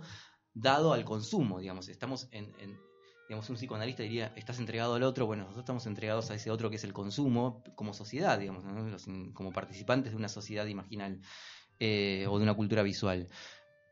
[0.53, 2.81] dado al consumo, digamos, estamos en,
[3.27, 6.69] digamos, un psicoanalista diría, estás entregado al otro, bueno, nosotros estamos entregados a ese otro
[6.69, 8.63] que es el consumo como sociedad, digamos,
[9.33, 11.19] como participantes de una sociedad imaginal
[11.79, 13.27] eh, o de una cultura visual.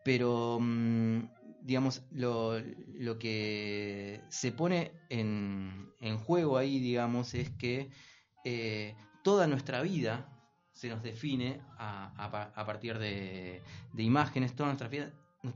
[0.03, 1.19] Pero, mm,
[1.65, 2.59] digamos, lo,
[2.93, 7.89] lo que se pone en, en juego ahí, digamos, es que
[8.43, 10.31] eh, toda nuestra vida
[10.71, 13.61] se nos define a, a pa- a partir de,
[13.93, 15.13] de imágenes, todas nuestras vidas,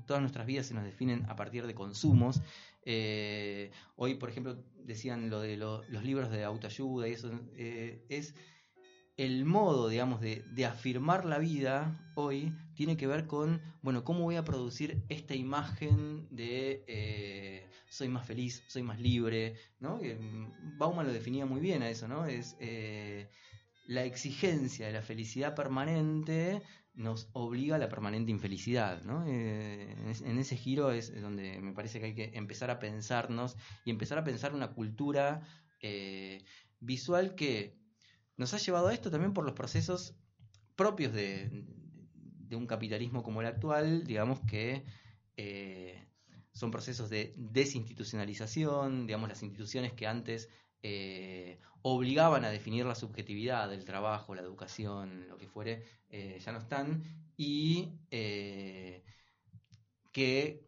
[0.07, 2.41] todas nuestras vidas se nos definen a partir de consumos.
[2.85, 8.05] Eh, hoy, por ejemplo, decían lo de lo- los libros de autoayuda y eso, eh,
[8.09, 8.33] es
[9.19, 14.37] el modo, digamos, de, afirmar la vida hoy tiene que ver con, bueno, cómo voy
[14.37, 19.97] a producir esta imagen de eh, soy más feliz, soy más libre, ¿no?
[19.97, 22.25] Mm, Bauman lo definía muy bien a eso, ¿no?
[22.27, 23.29] Es eh,
[23.87, 26.61] la exigencia de la felicidad permanente
[26.93, 29.25] nos obliga a la permanente infelicidad, ¿no?
[29.27, 32.79] Eh, en es- en ese giro es donde me parece que hay que empezar a
[32.79, 35.41] pensarnos y empezar a pensar una cultura
[36.79, 37.78] visual que
[38.39, 40.15] nos ha llevado a esto también por los procesos
[40.77, 41.65] propios de,
[42.51, 44.85] un capitalismo como el actual, digamos que
[45.35, 46.07] eh,
[46.53, 50.49] son procesos de desinstitucionalización, digamos las instituciones que antes
[50.81, 56.53] eh, obligaban a definir la subjetividad del trabajo, la educación, lo que fuere, eh, ya
[56.53, 57.03] no están
[57.35, 57.89] y
[60.13, 60.65] que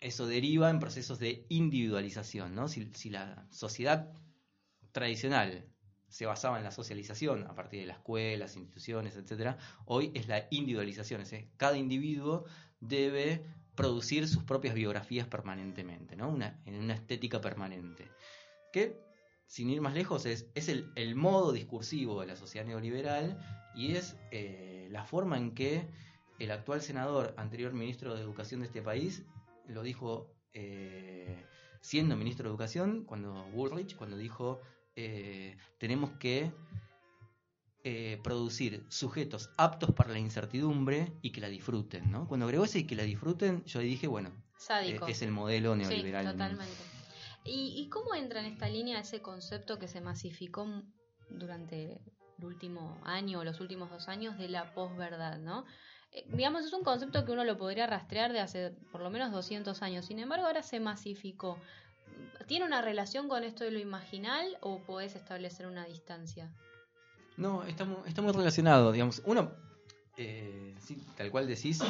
[0.00, 2.68] eso deriva en procesos de individualización, ¿no?
[2.68, 4.12] Si la sociedad
[4.92, 5.68] tradicional
[6.08, 9.58] se basaba en la socialización a partir de las instituciones, etcétera.
[9.84, 12.44] Hoy es la individualización, es decir, cada individuo
[12.80, 13.44] debe
[13.74, 16.36] producir sus propias biografías permanentemente, ¿no?
[16.64, 18.10] En una estética permanente.
[18.72, 19.00] Que,
[19.46, 23.38] sin ir más lejos, es, el modo discursivo de la sociedad neoliberal
[23.74, 25.88] y es eh, la forma en que
[26.38, 29.24] el actual senador, anterior ministro de Educación de este país,
[29.66, 31.44] lo dijo eh,
[31.80, 34.60] siendo ministro de Educación, cuando Bullrich, cuando dijo
[35.00, 36.50] eh, tenemos que
[37.84, 42.26] eh, producir sujetos aptos para la incertidumbre y que la disfruten, ¿no?
[42.26, 44.32] Cuando agregó ese y que la disfruten, yo dije, bueno,
[44.82, 46.26] eh, es el modelo neoliberal.
[46.26, 46.82] Sí, totalmente.
[47.44, 50.66] ¿Y, y cómo entra en esta línea ese concepto que se masificó
[51.30, 52.00] durante
[52.38, 55.64] el último año o los últimos dos años de la posverdad, ¿no?
[56.10, 59.30] Eh, digamos, es un concepto que uno lo podría rastrear de hace por lo menos
[59.30, 60.06] 200 años.
[60.06, 61.60] Sin embargo, ahora se masificó.
[62.46, 66.50] ¿Tiene una relación con esto de lo imaginal o podés establecer una distancia?
[67.36, 69.22] No, está muy, está muy relacionado, digamos.
[69.24, 69.52] Uno,
[70.16, 70.74] Eh,
[71.16, 71.80] tal cual decís,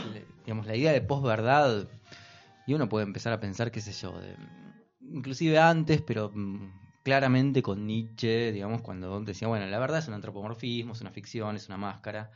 [0.44, 1.88] digamos, la idea de posverdad,
[2.66, 4.12] y uno puede empezar a pensar, qué sé yo,
[5.00, 6.70] inclusive antes, pero mm,
[7.02, 11.56] claramente con Nietzsche, digamos, cuando decía, bueno, la verdad es un antropomorfismo, es una ficción,
[11.56, 12.30] es una máscara.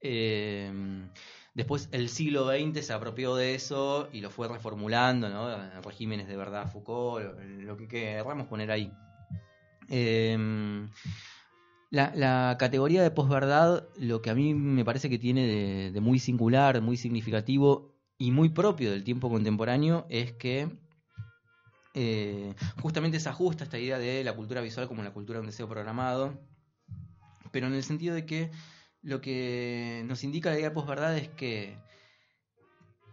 [0.00, 0.72] Eh,
[1.56, 5.48] después el siglo XX se apropió de eso y lo fue reformulando, ¿no?
[5.80, 8.92] Regímenes de verdad, Foucault, lo, que queramos poner ahí.
[9.88, 10.36] Eh,
[11.90, 16.18] la, categoría de posverdad, lo que a mí me parece que tiene de, de muy
[16.18, 20.68] singular, muy significativo y muy propio del tiempo contemporáneo es que
[21.94, 25.46] eh, justamente se ajusta esta idea de la cultura visual como la cultura de un
[25.46, 26.38] deseo programado,
[27.50, 28.50] pero en el sentido de que
[29.06, 31.84] lo que nos indica la idea de posverdad es que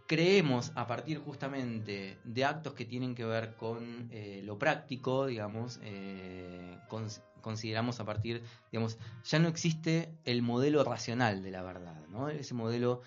[0.06, 5.78] creemos a partir justamente de actos que tienen que ver con eh, lo práctico, digamos,
[5.82, 12.06] eh, cons- consideramos a partir, digamos, ya no existe el modelo racional de la verdad,
[12.08, 12.28] ¿no?
[12.28, 13.00] Ese modelo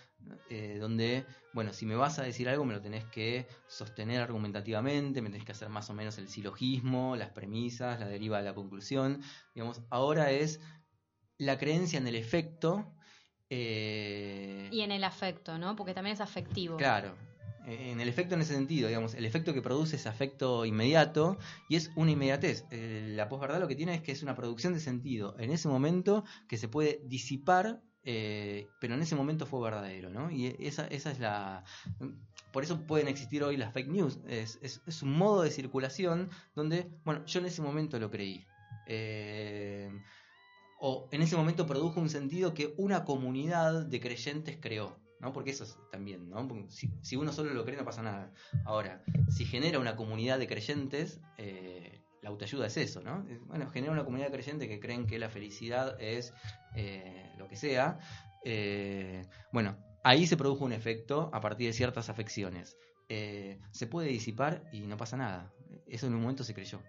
[0.50, 5.22] eh, donde, bueno, si me vas a decir algo me lo tenés que sostener argumentativamente,
[5.22, 8.56] me tenés que hacer más o menos el silogismo, las premisas, la deriva de la
[8.56, 9.22] conclusión,
[9.54, 10.60] digamos, ahora es
[11.38, 12.94] la creencia en el efecto.
[13.50, 15.76] eh, Y en el afecto, ¿no?
[15.76, 16.78] Porque también es afectivo.
[16.78, 17.16] Claro.
[17.66, 21.38] Eh, En el efecto en ese sentido, digamos, el efecto que produce es afecto inmediato
[21.70, 22.66] y es una inmediatez.
[22.72, 25.68] Eh, la posverdad lo que tiene es que es una producción de sentido en ese
[25.68, 30.32] momento que se puede disipar, eh, pero en ese momento fue verdadero, ¿no?
[30.32, 31.64] Y esa, esa es la...
[32.54, 34.20] Por eso pueden existir hoy las fake news.
[34.28, 38.46] Es, es- es un modo de circulación donde, bueno, yo en ese momento lo creí.
[38.88, 39.92] Eh,
[40.80, 45.34] o en ese momento produjo un sentido que una comunidad de creyentes creó, ¿no?
[45.34, 46.48] Porque eso es también, ¿no?
[46.70, 48.32] Si, si uno solo lo cree no pasa nada.
[48.66, 53.26] Ahora, si genera una comunidad de creyentes, eh, la autoayuda es eso, ¿no?
[53.48, 56.34] Bueno, genera una comunidad de creyentes que creen que la felicidad es
[56.76, 58.00] eh, lo que sea.
[58.46, 62.78] eh, bueno, ahí se produjo un efecto a partir de ciertas afecciones.
[63.72, 65.54] Se puede disipar y no pasa nada.
[65.88, 66.82] Eso en un momento se creyó.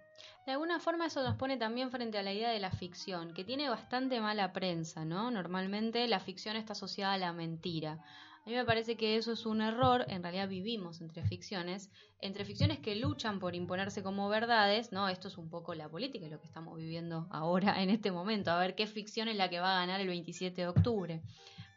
[0.49, 3.43] De alguna forma eso nos pone también frente a la idea de la ficción, que
[3.43, 5.29] tiene bastante mala prensa, ¿no?
[5.29, 8.03] Normalmente la ficción está asociada a la mentira.
[8.43, 12.45] A mí me parece que eso es un error, en realidad vivimos entre ficciones, entre
[12.45, 15.07] ficciones que luchan por imponerse como verdades, ¿no?
[15.07, 18.57] Esto es un poco la política, lo que estamos viviendo ahora en este momento, a
[18.57, 21.21] ver qué ficción es la que va a ganar el 27 de octubre.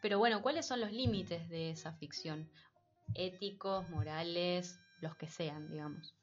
[0.01, 2.49] Pero bueno, ¿cuáles son los límites de esa ficción?
[3.13, 6.15] Éticos, morales, los que sean, digamos.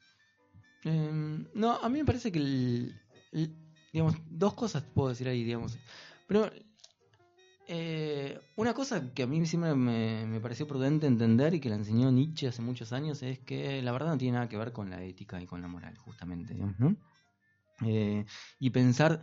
[0.84, 3.00] Eh, no, a mí me parece que, el-
[3.92, 5.78] digamos, dos cosas puedo decir ahí, digamos.
[6.26, 6.50] Pero
[7.68, 11.76] eh, una cosa que a mí siempre me, me pareció prudente entender y que la
[11.76, 14.90] enseñó Nietzsche hace muchos años es que la verdad no tiene nada que ver con
[14.90, 16.96] la ética y con la moral, justamente, digamos, ¿no?
[17.86, 18.26] Eh,
[18.58, 19.22] y pensar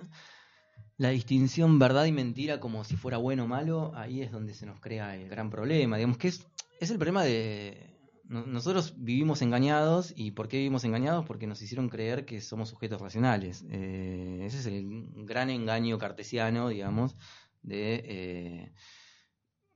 [0.97, 4.65] la distinción verdad y mentira como si fuera bueno o malo, ahí es donde se
[4.65, 5.97] nos crea el gran problema.
[5.97, 6.47] Digamos que es,
[6.79, 7.96] es el problema de...
[8.27, 11.25] no- Nosotros vivimos engañados y ¿por qué vivimos engañados?
[11.25, 13.65] Porque nos hicieron creer que somos sujetos racionales.
[13.69, 17.15] Eh, ese es el gran engaño cartesiano, digamos,
[17.63, 18.71] de, eh,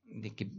[0.06, 0.52] de que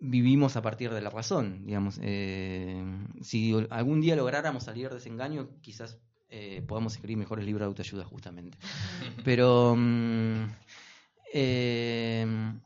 [0.00, 1.98] vivimos a partir de la razón, digamos.
[2.02, 2.82] Eh,
[3.20, 5.98] si algún día lográramos salir de ese engaño, quizás
[6.66, 8.56] podamos escribir mejores libros de autoayuda, justamente.
[9.24, 10.44] Pero mm,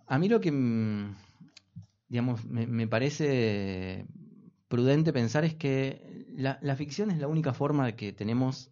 [0.07, 1.15] a mí lo que mm,
[2.09, 4.07] digamos me, me parece
[4.69, 8.71] prudente pensar es que la, ficción es la única forma que tenemos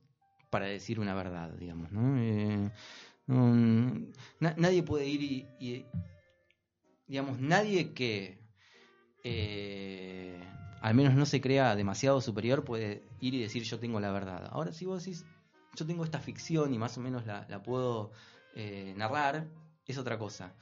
[0.50, 2.18] para decir una verdad, digamos, ¿no?
[2.18, 2.70] Eh,
[3.26, 5.22] nadie puede ir
[5.58, 5.86] y,
[7.06, 8.38] digamos, nadie que
[9.22, 10.42] eh,
[10.80, 14.48] al menos no se crea demasiado superior puede ir y decir yo tengo la verdad.
[14.52, 15.24] Ahora si vos decís
[15.74, 18.12] yo tengo esta ficción y más o menos la, puedo
[18.54, 19.48] eh, narrar,
[19.86, 20.54] es otra cosa.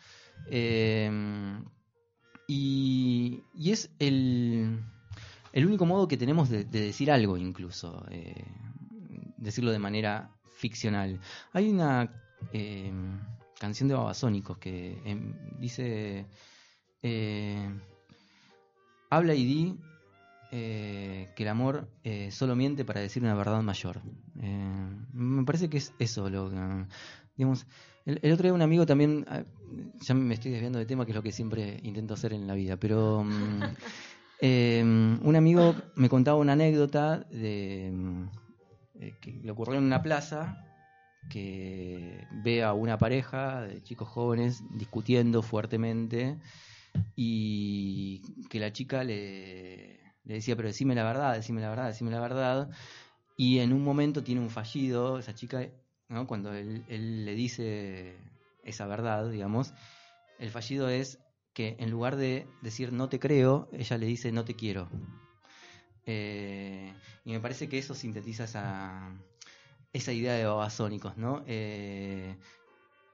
[2.48, 4.82] Y, y es el,
[5.52, 8.44] el único modo que tenemos de, de decir algo incluso, eh,
[9.36, 11.20] decirlo de manera ficcional.
[11.52, 12.10] Hay una
[12.52, 12.92] eh,
[13.58, 16.26] canción de Babasónicos que em, dice,
[17.02, 17.68] eh,
[19.10, 19.78] habla y di
[20.50, 21.88] que el amor
[22.30, 24.02] solo miente para decir una verdad mayor.
[24.34, 26.84] Me parece que es eso lo que...
[27.34, 27.66] Digamos,
[28.04, 29.44] el, el otro día un amigo también, ah,
[30.00, 32.54] ya me estoy desviando de tema, que es lo que siempre intento hacer en la
[32.54, 33.62] vida, pero mm,
[34.44, 37.92] eh, un amigo me contaba una anécdota de
[38.98, 40.66] eh, que le ocurrió en una plaza
[41.30, 46.40] que ve a una pareja de chicos jóvenes discutiendo fuertemente
[47.14, 48.20] y
[48.50, 52.68] que la chica le, decía, pero decime la verdad, decime la verdad, decime la verdad.
[53.36, 55.68] Y en un momento tiene un fallido, esa chica,
[56.08, 56.26] ¿no?
[56.26, 58.16] cuando él le dice
[58.64, 59.72] esa verdad, digamos,
[60.40, 61.20] el fallido es
[61.54, 64.88] que en lugar de decir no te creo, ella le dice no te quiero.
[66.06, 66.92] Eh,
[67.24, 69.12] y me parece que eso sintetiza esa,
[69.92, 71.44] esa idea de babasónicos, ¿no?
[71.46, 72.36] Eh,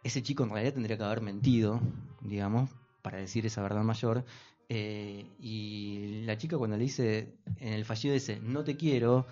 [0.03, 1.81] ese chico en realidad tendría que haber mentido,
[2.21, 2.71] digamos,
[3.03, 4.25] para decir esa verdad mayor.
[4.71, 9.27] eh, y la chica cuando le dice, en el fallido dice, no te quiero,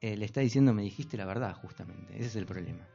[0.00, 2.14] eh, le está diciendo, me dijiste la verdad, justamente.
[2.16, 2.86] Ese es el problema.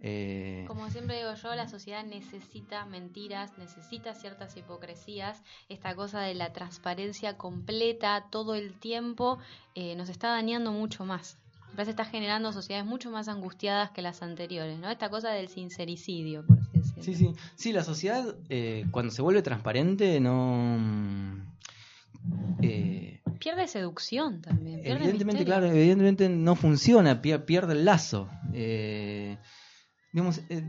[0.00, 5.42] Eh, Como siempre digo yo, la sociedad necesita mentiras, necesita ciertas hipocresías.
[5.68, 9.38] Esta cosa de la transparencia completa todo el tiempo
[9.74, 11.38] eh, nos está dañando mucho más.
[11.70, 14.88] Me parece que está generando sociedades mucho más angustiadas que las anteriores, ¿no?
[14.90, 17.02] Esta cosa del sincericidio, por así decirlo.
[17.02, 17.30] Sí, sí.
[17.54, 20.76] Sí, la sociedad, eh, cuando se vuelve transparente, no.
[20.78, 21.42] mm,
[22.62, 24.80] eh, Pierde seducción también.
[24.82, 25.46] Pierde evidentemente, misterio.
[25.46, 28.28] claro, evidentemente no funciona, pier- pierde el lazo.
[28.54, 29.36] Eh,
[30.16, 30.64] digamos, eh,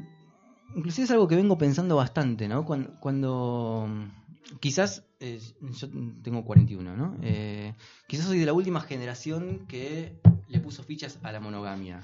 [0.76, 2.66] inclusive es algo que vengo pensando bastante, ¿no?
[2.66, 5.88] Cuando, cuando mm, quizás, eh, yo
[6.22, 7.16] tengo 41, ¿no?
[7.22, 7.74] Eh,
[8.10, 10.20] quizás soy de la última generación que
[10.50, 12.02] le puso fichas a la monogamia.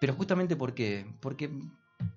[0.00, 1.04] Pero justamente ¿por qué?
[1.20, 1.50] Porque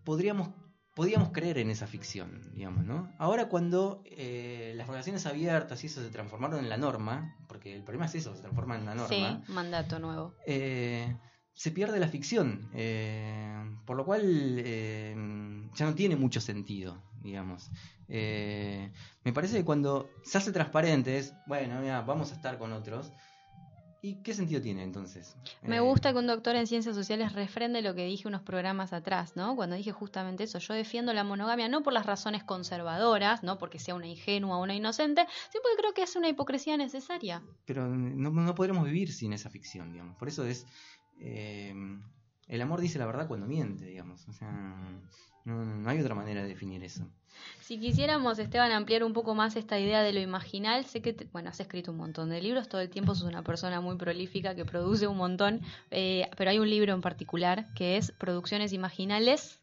[0.03, 0.49] podríamos,
[0.93, 3.11] podíamos creer en esa ficción, digamos, ¿no?
[3.17, 7.81] Ahora cuando eh, las relaciones abiertas y eso se transformaron en la norma, porque el
[7.83, 10.35] problema es eso, se transforma en la norma, Sí, mandato nuevo.
[10.45, 11.17] eh,
[11.59, 15.13] se pierde la ficción, eh, por lo cual eh,
[15.75, 17.69] ya no tiene mucho sentido, digamos.
[18.07, 18.93] Eh,
[19.25, 23.11] me parece que cuando se hace transparente es, bueno, mira, vamos a estar con otros.
[24.01, 25.35] ¿Y qué sentido tiene entonces?
[25.61, 29.35] Me gusta que un doctor en ciencias sociales refrende lo que dije unos programas atrás,
[29.35, 29.57] ¿no?
[29.57, 33.79] Cuando dije justamente eso, yo defiendo la monogamia no por las razones conservadoras, no porque
[33.79, 37.43] sea una ingenua o una inocente, sino porque creo que es una hipocresía necesaria.
[37.65, 40.15] Pero no, no podremos vivir sin esa ficción, digamos.
[40.15, 40.65] Por eso es...
[41.19, 41.73] eh,
[42.47, 44.27] el amor dice la verdad cuando miente, digamos.
[44.27, 44.51] O sea,
[45.45, 47.07] no, no hay otra manera de definir eso.
[47.61, 51.25] Si quisiéramos, Esteban, ampliar un poco más esta idea de lo imaginal, sé que, te-
[51.31, 54.55] bueno, has escrito un montón de libros, todo el tiempo sos una persona muy prolífica
[54.55, 59.59] que produce un montón, eh, pero hay un libro en particular que es Producciones Imaginales,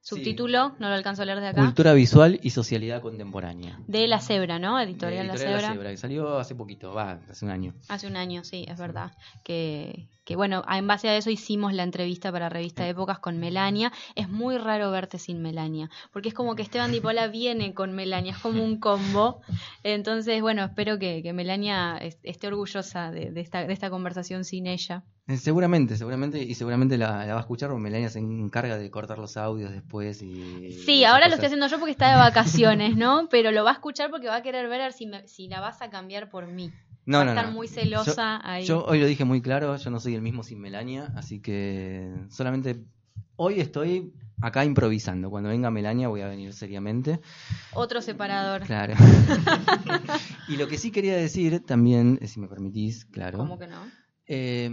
[0.00, 3.78] subtítulo, no lo alcanzo a leer de acá, Cultura visual y socialidad contemporánea.
[3.86, 4.80] de La Cebra, ¿no?
[4.80, 5.90] Editorial, La Editorial Cebra.
[5.90, 7.74] que salió hace poquito, va, hace un año.
[7.88, 9.12] Hace un año, sí, es verdad.
[9.44, 13.92] Que, que bueno, en base a eso hicimos la entrevista para Revista Épocas con Melania.
[14.14, 18.32] Es muy raro verte sin Melania, porque es como que Esteban Dipola viene con Melania,
[18.32, 19.40] es como un combo.
[19.82, 24.44] Entonces, bueno, espero que, que Melania es- esté orgullosa de, de esta, de esta conversación
[24.44, 25.02] sin ella.
[25.28, 28.90] Eh, Seguramente, seguramente, y seguramente la, la va a escuchar porque Melania se encarga de
[28.90, 30.72] cortar los audios después y...
[30.84, 33.28] Sí, y ahora lo estoy haciendo yo porque está de vacaciones, ¿no?
[33.30, 35.80] Pero lo va a escuchar porque va a querer ver si, me- si la vas
[35.82, 36.70] a cambiar por mí.
[37.04, 37.52] No, va no, a estar no.
[37.52, 38.64] muy celosa yo, ahí.
[38.66, 42.12] Yo hoy lo dije muy claro, yo no soy el mismo sin Melania, así que
[42.30, 42.84] solamente
[43.36, 45.30] hoy estoy acá improvisando.
[45.30, 47.20] Cuando venga Melania voy a venir seriamente.
[47.74, 48.62] Otro separador.
[48.62, 48.94] Claro.
[50.48, 53.38] y lo que sí quería decir también, eh, si me permitís, claro.
[53.38, 53.90] ¿Cómo que no?
[54.26, 54.70] Eh,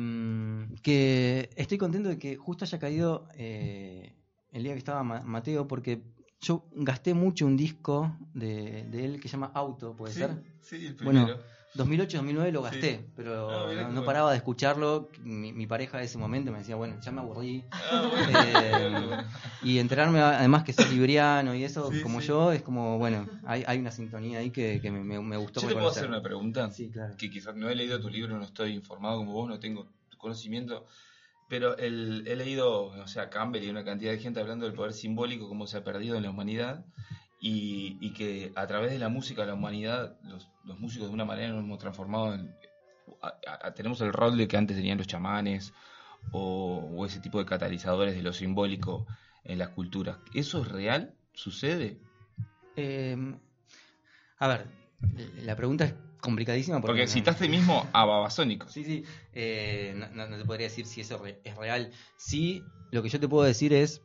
[0.83, 4.13] que estoy contento de que justo haya caído eh,
[4.51, 6.03] el día que estaba Ma- Mateo, porque
[6.41, 10.43] yo gasté mucho un disco de, de él que se llama Auto, ¿puede Sí, ser?
[10.61, 11.43] sí, el Bueno, primero.
[11.75, 13.05] 2008-2009 lo gasté, Sí.
[13.15, 14.05] pero Ah, no, bueno.
[14.05, 15.09] paraba de escucharlo.
[15.23, 17.63] Mi, mi pareja de ese momento me decía, bueno, ya me aburrí.
[17.71, 19.17] Ah, bueno, Eh,
[19.63, 22.27] y enterarme además que soy libriano y eso, Sí, como sí.
[22.27, 25.61] yo, es como, bueno, hay, hay una sintonía ahí que, que me, me- me gustó
[25.61, 26.69] Yo te puedo hacer una pregunta.
[26.71, 27.15] Sí, claro.
[27.17, 29.87] Que quizás no he leído tu libro, no estoy informado como vos, no tengo
[30.17, 30.85] conocimiento.
[31.47, 34.93] Pero el- he leído, o sea, Campbell y una cantidad de gente hablando del poder
[34.93, 36.85] simbólico, cómo se ha perdido en la humanidad.
[37.41, 41.25] Y, y que a través de la música, la humanidad, los, los músicos de una
[41.25, 42.55] manera nos hemos transformado en.
[43.21, 45.73] a- a- tenemos el rol de que antes tenían los chamanes
[46.31, 49.05] o, o ese tipo de catalizadores de lo simbólico
[49.43, 50.17] en las culturas.
[50.33, 51.13] ¿Eso es real?
[51.33, 51.97] ¿Sucede?
[52.75, 53.17] Eh,
[54.37, 54.67] a ver,
[55.43, 58.71] la pregunta es complicadísima porque, Porque citaste mismo a Babasónicos.
[58.71, 61.91] Sí, sí, eh, no, no- no te podría decir si eso es real.
[62.15, 64.01] Sí, lo que yo te puedo decir es...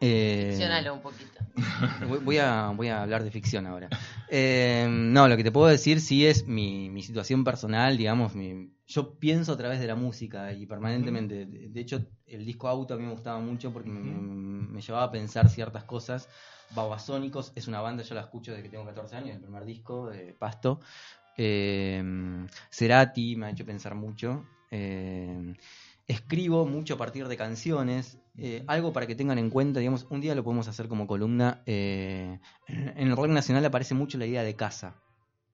[0.00, 1.40] eh, un poquito.
[2.24, 3.88] Voy, a, voy a hablar de ficción ahora.
[4.30, 8.34] Eh, no, lo que te puedo decir sí es mi, mi situación personal, digamos.
[8.34, 11.46] mi- yo pienso a través de la música y permanentemente.
[11.46, 15.04] De, de hecho, el disco Auto a mí me gustaba mucho porque me, me llevaba
[15.04, 16.28] a pensar ciertas cosas.
[16.74, 20.08] Babasónicos es una banda, yo la escucho desde que tengo 14 años, el primer disco
[20.10, 20.80] de Pasto.
[21.36, 22.02] Eh,
[22.70, 24.44] Cerati me ha hecho pensar mucho.
[24.70, 25.54] Eh,
[26.06, 28.18] escribo mucho a partir de canciones.
[28.36, 31.62] Eh, algo para que tengan en cuenta, digamos, un día lo podemos hacer como columna.
[31.66, 34.96] eh, en el rock nacional aparece mucho la idea de casa.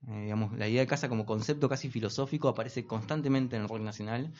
[0.07, 3.81] Eh, digamos, la idea de casa como concepto casi filosófico aparece constantemente en el rock
[3.81, 4.33] nacional.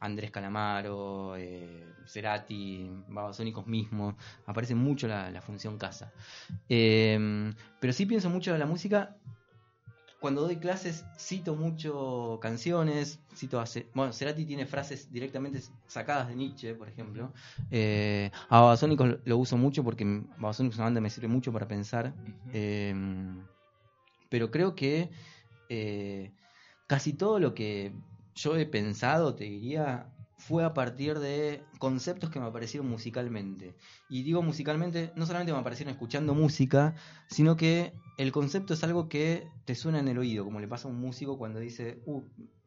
[0.00, 1.34] Andrés Calamaro,
[2.06, 4.16] Cerati, Babasónicos mismo,
[4.46, 6.12] aparece mucho la, la función casa.
[6.68, 9.16] Pero sí pienso mucho en la música.
[10.20, 16.34] Cuando doy clases cito mucho canciones, cito a bueno, Cerati tiene frases directamente sacadas de
[16.34, 17.32] Nietzsche, por ejemplo.
[17.70, 20.04] Eh, a Babasónicos lo, lo uso mucho porque
[20.38, 22.14] Babasónicos es una banda que me sirve mucho para pensar.
[22.52, 22.94] Eh,
[24.28, 25.10] pero creo que
[25.68, 26.32] eh,
[26.86, 27.92] casi todo lo que
[28.34, 33.74] yo he pensado, te diría, fue a partir de conceptos que me aparecieron musicalmente.
[34.08, 36.94] Y digo musicalmente, no solamente me aparecieron escuchando música,
[37.28, 40.88] sino que el concepto es algo que te suena en el oído, como le pasa
[40.88, 42.20] a un músico cuando dice, uh,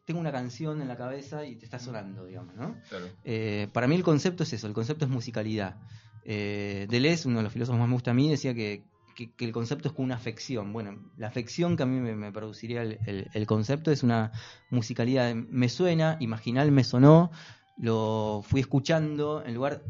[0.06, 2.76] tengo una canción en la cabeza y te está sonando, digamos, ¿no?
[2.90, 3.06] Claro.
[3.24, 5.76] Eh, para mí el concepto es eso, el concepto es musicalidad.
[6.24, 8.84] Eh, Deleuze, uno de los filósofos más me gusta a mí, decía que,
[9.16, 10.72] que- que el concepto es como una afección.
[10.74, 14.32] Bueno, la afección que a mí me, me produciría el, el- el concepto es una
[14.70, 15.36] musicalidad.
[15.36, 17.30] Me suena, imaginal me sonó,
[17.78, 19.84] lo fui escuchando, en lugar...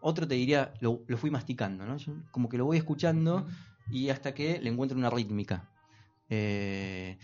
[0.00, 1.96] Otro te diría, lo, lo fui masticando, ¿no?
[1.96, 3.48] Yo como que lo voy escuchando
[3.90, 5.68] y hasta que le encuentro una rítmica.
[6.30, 7.16] Eh,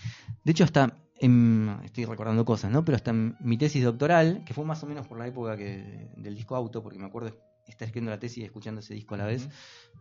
[0.44, 2.84] de hecho, hasta en- estoy recordando cosas, ¿no?
[2.84, 6.08] Pero hasta en mi tesis doctoral, que fue más o menos por la época que
[6.16, 7.36] del disco Auto, porque me acuerdo
[7.66, 9.48] estar escribiendo la tesis y escuchando ese disco a la vez.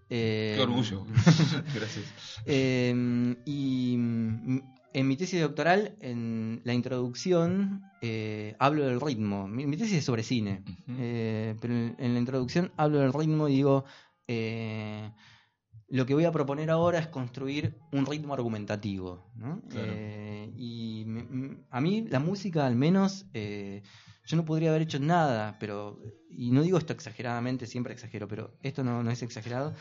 [0.09, 1.05] Eh, Qué orgullo.
[1.75, 2.05] Gracias.
[2.45, 4.59] eh, y mm,
[4.93, 9.47] en mi tesis doctoral, en la introducción, eh, hablo del ritmo.
[9.47, 10.61] Mi, mi tesis es sobre cine,
[11.61, 13.85] pero en, en la introducción hablo del ritmo y digo,
[15.93, 19.29] lo que voy a proponer ahora es construir un ritmo argumentativo.
[19.35, 19.61] ¿no?
[19.69, 19.93] Claro.
[19.95, 23.83] Eh, y me- a mí la música, al menos, eh,
[24.25, 25.99] yo no podría haber hecho nada, pero,
[26.31, 29.75] y no digo esto exageradamente, siempre exagero, pero esto no, no es exagerado,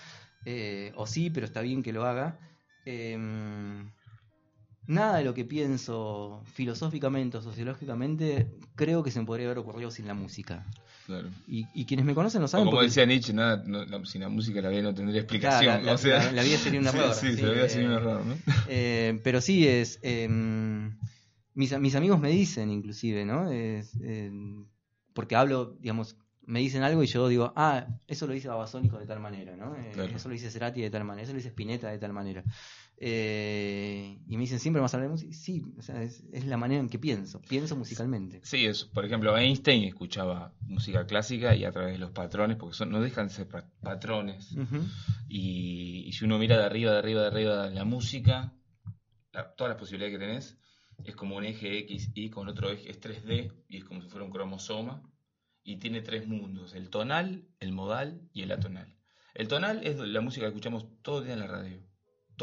[0.44, 2.38] eh, o sí, pero está bien que lo haga.
[2.84, 3.90] Em,
[4.86, 9.90] nada de lo que pienso filosóficamente o sociológicamente creo que se me podría haber ocurrido
[9.90, 10.66] sin la música.
[11.12, 11.28] Claro.
[11.46, 12.64] Y, y quienes me conocen lo O saben.
[12.66, 15.64] como porque- decía Nietzsche, nada, no- sin la música la vida no tendría explicación.
[15.64, 17.88] Claro, la- o sea, la- la vida sería un error, Sí, sí, la vida sería
[17.88, 18.34] un eh, error, ¿no?
[18.68, 19.98] Eh, pero sí es.
[20.02, 20.96] em,
[21.54, 23.50] mis, mis amigos me dicen, inclusive, ¿no?
[23.50, 24.66] Es, em,
[25.12, 29.06] porque hablo, digamos, me dicen algo y yo digo, ah, eso lo dice Babasónico de
[29.06, 29.76] tal manera, ¿no?
[29.76, 30.16] Eh, Claro.
[30.16, 32.42] Eso lo dice Cerati de tal manera, eso lo dice Spinetta de tal manera.
[32.98, 35.32] Eh, y me dicen, ¿siempre vas a hablar de música?
[35.34, 38.40] Sí, o sea, es, es la manera en que pienso, pienso musicalmente.
[38.44, 42.76] Sí, es, por ejemplo, Einstein escuchaba música clásica y a través de los patrones, porque
[42.76, 44.54] son, no dejan de ser pa- patrones.
[45.28, 48.54] Y, y si uno mira de arriba, de arriba, de arriba la música,
[49.32, 50.58] la- todas las posibilidades que tenés,
[51.04, 54.08] es como un eje X y con otro eje es 3D y es como si
[54.08, 55.02] fuera un cromosoma
[55.64, 58.94] y tiene tres mundos, el tonal, el modal y el atonal.
[59.34, 61.78] El tonal es la música que escuchamos todo el día en la radio.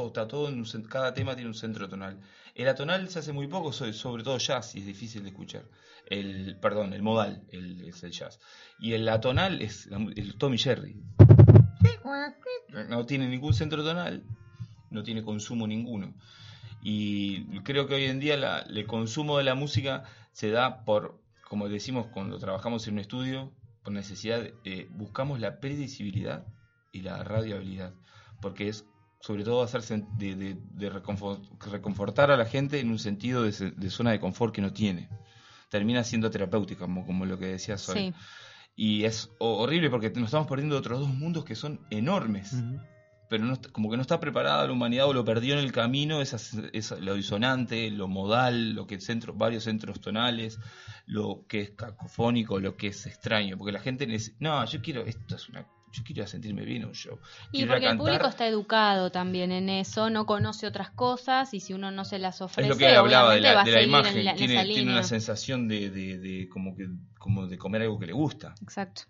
[0.08, 2.20] Está todo en cada tema tiene un centro tonal.
[2.56, 5.64] El atonal se hace muy poco, so- sobre todo jazz, y es difícil de escuchar.
[6.08, 8.40] El, perdón, el modal el- es el jazz.
[8.80, 11.02] Y el atonal es el Tommy Jerry.
[12.90, 14.24] No tiene ningún centro tonal,
[14.90, 16.14] no tiene consumo ninguno.
[16.82, 18.36] Y creo que hoy en día
[18.68, 23.52] el consumo de la música se da por, como decimos cuando trabajamos en un estudio,
[23.84, 26.46] por necesidad, eh, buscamos la predecibilidad
[26.92, 27.94] y la radiabilidad,
[28.42, 28.86] porque es
[29.20, 31.41] sobre todo hacerse de, de- de reconfor-
[31.72, 34.72] reconfortar a la gente en un sentido de, se- de zona de confort que no
[34.74, 35.10] tiene.
[35.70, 37.96] Termina siendo terapéutica, como, como lo que decía Sol.
[37.98, 38.14] Sí.
[38.76, 42.54] Y es ho- horrible porque nos estamos perdiendo de otros dos mundos que son enormes
[43.30, 45.72] pero no está- como que no está preparada la humanidad o lo perdió en el
[45.72, 46.38] camino, esa,
[46.74, 50.58] esa- lo disonante, lo modal, lo que centro, varios centros tonales,
[51.06, 55.06] lo que es cacofónico, lo que es extraño, porque la gente dice, no, yo quiero,
[55.06, 57.20] esto es una, yo quiero ir a sentirme bien en un show.
[57.52, 61.60] Y Quiero porque el público está educado también en eso, no conoce otras cosas y
[61.60, 64.26] si uno no se las ofrece, es lo que hablaba de la, de imagen, en,
[64.26, 66.88] la- en tiene, una sensación de, de, de como que
[67.18, 68.56] como de comer algo que le gusta.
[68.61, 69.03] Exacto.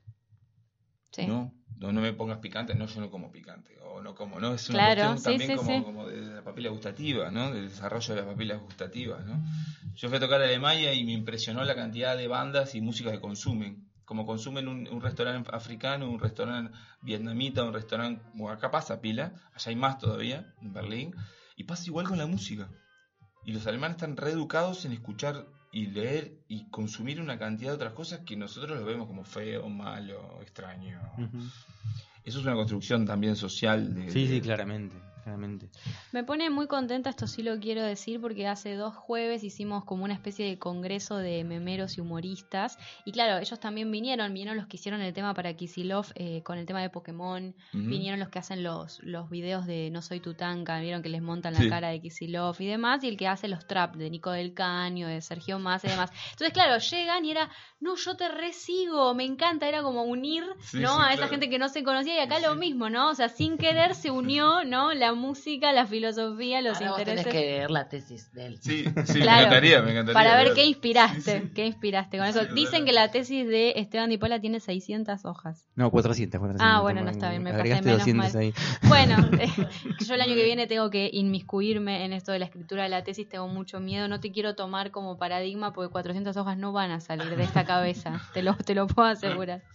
[1.11, 1.25] Sí.
[1.25, 1.53] ¿no?
[1.77, 1.91] ¿no?
[1.91, 4.53] no me pongas picante, no, yo no como picante, o no como, ¿no?
[4.53, 5.83] Es una Claro, cuestión sí, también sí, como, sí.
[5.83, 7.51] como de la papila gustativa, ¿no?
[7.51, 9.41] Del desarrollo de las papilas gustativas, ¿no?
[9.95, 13.13] Yo fui a tocar a Alemania y me impresionó la cantidad de bandas y músicas
[13.13, 13.88] que consumen.
[14.09, 19.69] Como consumen un, un restaurante africano, un restaurante vietnamita, un restaurante, acá pasa pila, allá
[19.69, 21.13] hay más todavía, en Berlín,
[21.55, 22.71] y pasa igual con la música.
[23.45, 27.93] Y los alemanes están reeducados en escuchar y leer y consumir una cantidad de otras
[27.93, 30.99] cosas que nosotros lo vemos como feo, malo, extraño.
[32.23, 34.95] Eso es una construcción también social de, Sí, de- sí, claramente.
[36.11, 40.03] Me pone muy contenta, esto sí lo quiero decir, porque hace dos jueves hicimos como
[40.03, 42.77] una especie de congreso de memeros y humoristas.
[43.05, 46.57] Y claro, ellos también vinieron, vinieron los que hicieron el tema para Kisilov eh, con
[46.57, 50.79] el tema de Pokémon, vinieron los que hacen los, los videos de No Soy Tutanka,
[50.79, 51.69] vieron que les montan la Sí.
[51.69, 55.07] cara de Kisilov y demás, y el que hace los trap de Nico del Caño,
[55.07, 56.11] de Sergio Massa y demás.
[56.31, 60.79] Entonces, claro, llegan y era, no, yo te resigo, me encanta, era como unir, Sí,
[60.79, 60.95] ¿no?
[60.95, 61.31] sí, a esa claro.
[61.31, 63.09] gente que no se conocía y acá lo mismo, ¿no?
[63.09, 64.93] O sea, sin querer se unió, ¿no?
[64.93, 67.33] La música, la filosofía, los Ahora vos tenés intereses.
[67.41, 68.57] que leer la tesis de él.
[68.61, 70.13] Sí, sí, me Claro, encantaría, me encantaría.
[70.13, 72.41] Para ver qué inspiraste, qué inspiraste con eso.
[72.45, 75.65] Sí, Dicen que la tesis de Esteban Dipola tiene 600 hojas.
[75.75, 76.65] No, 400, 400.
[76.67, 78.41] Ah, bueno, no está bien, me pasé menos 200 mal.
[78.41, 78.53] ahí.
[78.87, 79.49] Bueno, eh,
[80.05, 83.03] yo el año que viene tengo que inmiscuirme en esto de la escritura de la
[83.03, 86.91] tesis, tengo mucho miedo, no te quiero tomar como paradigma porque 400 hojas no van
[86.91, 89.61] a salir de esta cabeza, te lo, te lo puedo asegurar.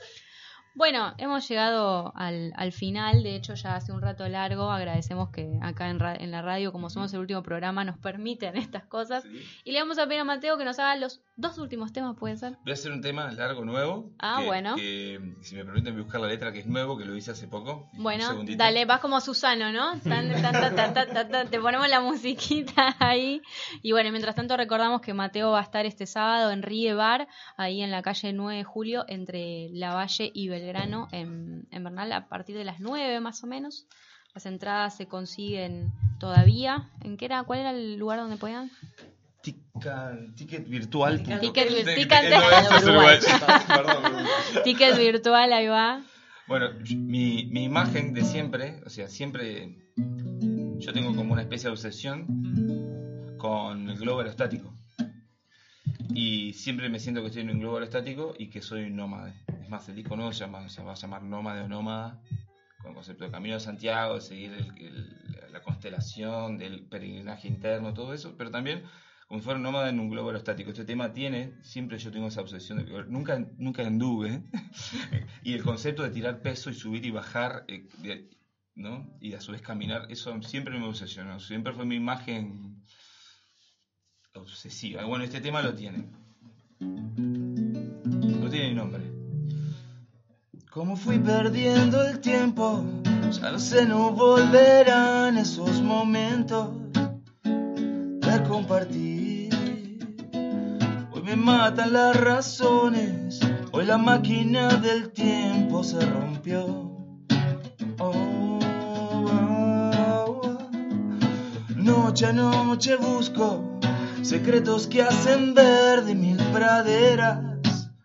[0.74, 5.58] Bueno, hemos llegado al, al final, de hecho ya hace un rato largo, agradecemos que
[5.62, 9.22] acá en, ra- en la radio, como somos el último programa, nos permiten estas cosas.
[9.22, 9.40] Sí.
[9.64, 12.36] Y le vamos a pedir a Mateo que nos haga los dos últimos temas, ¿puede
[12.36, 12.56] ser?
[12.62, 14.10] Voy a hacer un tema largo, nuevo.
[14.18, 14.74] Ah, que- bueno.
[14.76, 17.88] que, si me permiten buscar la letra, que es nuevo, que lo hice hace poco.
[17.94, 18.24] Bueno,
[18.56, 19.92] dale, vas como Susano, ¿no?
[20.00, 20.28] Tan,
[21.50, 23.40] te ponemos la musiquita ahí.
[23.82, 27.28] Y bueno, mientras tanto recordamos que Mateo va a estar este sábado en Rie Bar,
[27.56, 32.12] ahí en la calle 9 de julio, entre La Valle y Belgrano, en, en Bernal,
[32.12, 33.86] a partir de las 9 más o menos.
[34.34, 36.90] Las entradas se consiguen todavía.
[37.02, 37.44] ¿En qué era?
[37.44, 38.70] ¿Cuál era el lugar donde podían?
[39.42, 41.22] Ticket virtual.
[44.64, 46.02] Ticket virtual, ahí va.
[46.46, 51.72] Bueno, mi, mi imagen de siempre, o sea, siempre yo tengo como una especie de
[51.72, 54.74] obsesión con el globo aerostático.
[56.14, 59.34] Y siempre me siento que estoy en un globo aerostático y que soy un nómade.
[59.64, 62.20] Es más, el disco nuevo se, llama- se va a llamar Nómade o Nómada,
[62.82, 64.52] con el concepto de Camino de Santiago, de seguir
[65.50, 68.82] la constelación, del peregrinaje interno, todo eso, pero también
[69.26, 70.68] como si fuera nómada en un globo aerostático.
[70.68, 74.42] Este tema tiene, siempre yo tengo esa obsesión de que nunca, nunca anduve,
[75.42, 78.28] y el concepto de tirar peso y subir y bajar, eh,
[78.74, 79.16] ¿no?
[79.20, 82.82] Y a su vez caminar, eso siempre me obsesionó, siempre fue mi imagen
[84.34, 85.04] obsesiva.
[85.06, 86.04] Bueno, este tema lo tiene.
[86.80, 89.13] No tiene ni nombre.
[90.74, 92.82] Como fui perdiendo el tiempo,
[93.30, 96.70] ya no sé, no volverán esos momentos
[97.44, 99.54] de compartir.
[101.12, 103.38] Hoy me matan las razones,
[103.70, 106.66] hoy la máquina del tiempo se rompió.
[108.00, 108.58] Oh,
[109.30, 109.90] oh,
[110.26, 110.58] oh.
[111.76, 113.78] Noche a noche busco
[114.22, 117.38] secretos que hacen verde mil praderas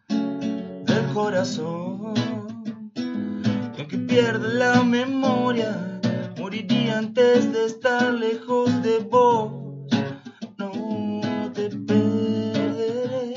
[0.08, 1.79] del corazón.
[4.10, 6.00] Pierde la memoria,
[6.40, 9.52] moriría antes de estar lejos de vos.
[10.58, 13.36] No te perderé,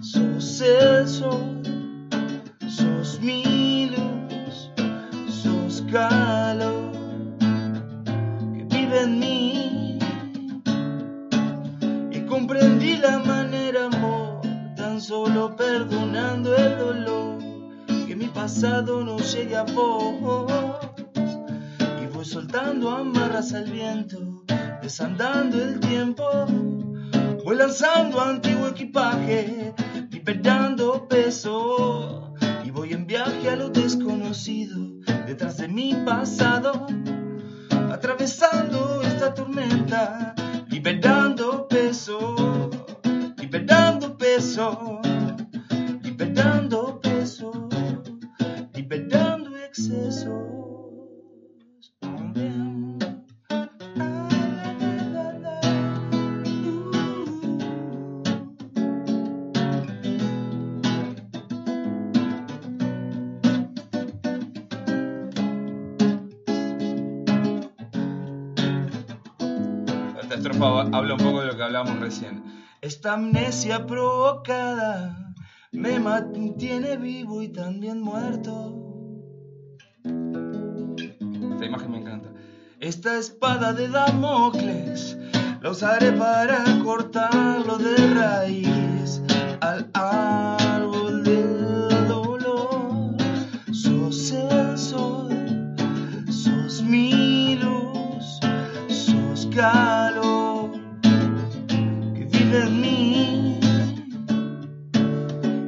[0.00, 1.60] sos el sol,
[2.68, 4.70] sos mi luz,
[5.42, 6.92] sos calor
[8.54, 9.98] que vive en mí.
[12.12, 14.40] Y comprendí la manera, amor,
[14.76, 17.33] tan solo perdonando el dolor,
[18.44, 20.84] pasado no llegue a vos.
[22.02, 24.44] Y voy soltando amarras al viento,
[24.82, 26.26] desandando el tiempo,
[27.42, 29.72] voy lanzando antiguo equipaje,
[30.10, 32.34] liberando peso.
[32.62, 34.78] Y voy en viaje a lo desconocido,
[35.26, 36.86] detrás de mi pasado
[37.90, 40.34] atravesando esta tormenta,
[40.68, 42.68] liberando peso,
[43.38, 45.00] liberando peso,
[46.02, 47.03] liberando peso,
[49.84, 49.92] Esta
[70.96, 72.42] habla un poco de lo que hablábamos recién.
[72.80, 75.34] Esta amnesia provocada
[75.72, 78.83] me mantiene vivo y también muerto.
[80.04, 82.28] Esta imagen me encanta.
[82.78, 85.16] Esta espada de Damocles
[85.62, 89.22] la usaré para cortarlo de raíz
[89.60, 93.16] al árbol del dolor.
[93.72, 95.30] Sos el sol,
[96.28, 98.40] sos mi luz,
[102.14, 103.60] que vive en mí.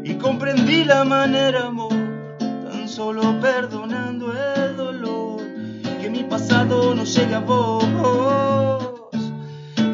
[0.05, 1.95] Y comprendí la manera, amor,
[2.39, 4.06] tan solo perdonando
[6.28, 7.85] pasado no llegue a vos.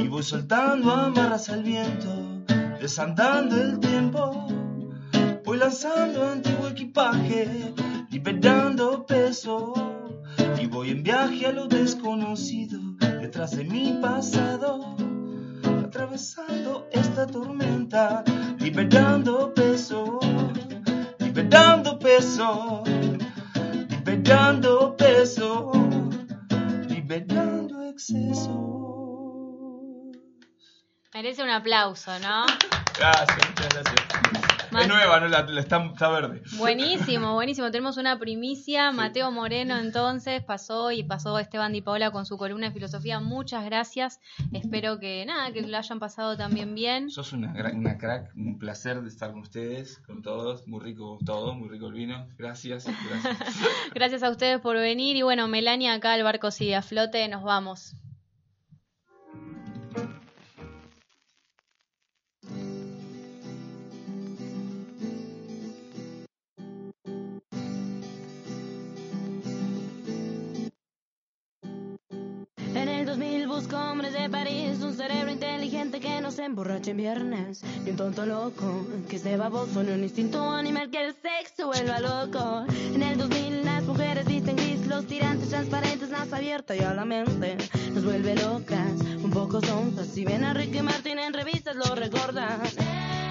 [0.00, 2.08] Y voy soltando amarras al viento,
[2.80, 4.46] desandando el tiempo.
[5.44, 7.74] Voy lanzando antiguo equipaje,
[8.10, 9.74] liberando peso.
[10.60, 12.78] Y voy en viaje a lo desconocido,
[13.20, 14.96] detrás de mi pasado.
[15.84, 18.24] Atravesando esta tormenta,
[18.58, 20.18] liberando peso,
[21.18, 22.82] liberando peso,
[23.90, 25.91] liberando peso,
[31.14, 32.46] Merece un aplauso, ¿no?
[32.98, 34.12] Gracias, muchas gracias.
[34.80, 35.28] Es nueva, ¿no?
[35.28, 36.42] La, la está, está verde.
[36.56, 37.70] Buenísimo, buenísimo.
[37.70, 38.90] Tenemos una primicia.
[38.90, 43.20] Mateo Moreno entonces pasó y pasó Esteban Di Paola con su columna de filosofía.
[43.20, 44.20] Muchas gracias.
[44.52, 47.10] Espero que nada, que lo hayan pasado también bien.
[47.10, 50.66] Sos una, una crack, un placer de estar con ustedes, con todos.
[50.66, 52.26] Muy rico todo, muy rico el vino.
[52.38, 53.36] Gracias, gracias.
[53.94, 57.42] Gracias a ustedes por venir y bueno, Melania acá el barco sigue a flote, nos
[57.42, 57.94] vamos.
[76.42, 80.90] Se emborrache en viernes, y un tonto loco que esté baboso, ni un instinto animal
[80.90, 82.64] que el sexo vuelva loco.
[82.92, 87.04] En el 2000 las mujeres visten gris, los tirantes transparentes, más abierta y a la
[87.04, 87.56] mente
[87.94, 88.90] nos vuelve locas,
[89.22, 90.08] un poco sonzas.
[90.08, 92.60] Si ven a Ricky Martin en revistas lo recordan.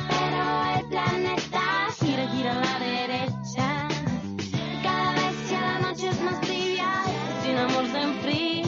[0.07, 1.64] Pero el planeta
[1.99, 3.88] gira, gira a la derecha.
[4.83, 6.90] Cada vez ya la noche es más tibia,
[7.43, 8.60] sin amor se enfría.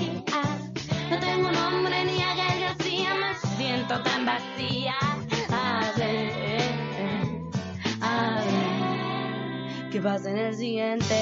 [4.65, 6.71] A ver,
[8.01, 11.15] a ver, ¿qué pasa en el siguiente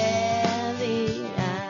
[0.78, 1.68] día?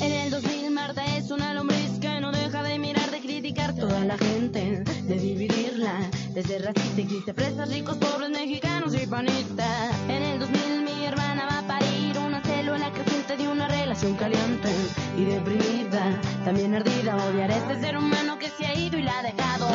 [0.00, 4.04] En el 2000 Marta es una lombriz que no deja de mirar, de criticar toda
[4.04, 9.94] la gente, de dividirla, desde racista y triste, fresas, ricos, pobres, mexicanos y panistas.
[10.08, 12.92] En el 2000 mi hermana va a parir una célula
[13.36, 14.68] de una relación caliente
[15.16, 19.18] y deprimida, también ardida, odiar a este ser humano que se ha ido y la
[19.18, 19.68] ha dejado.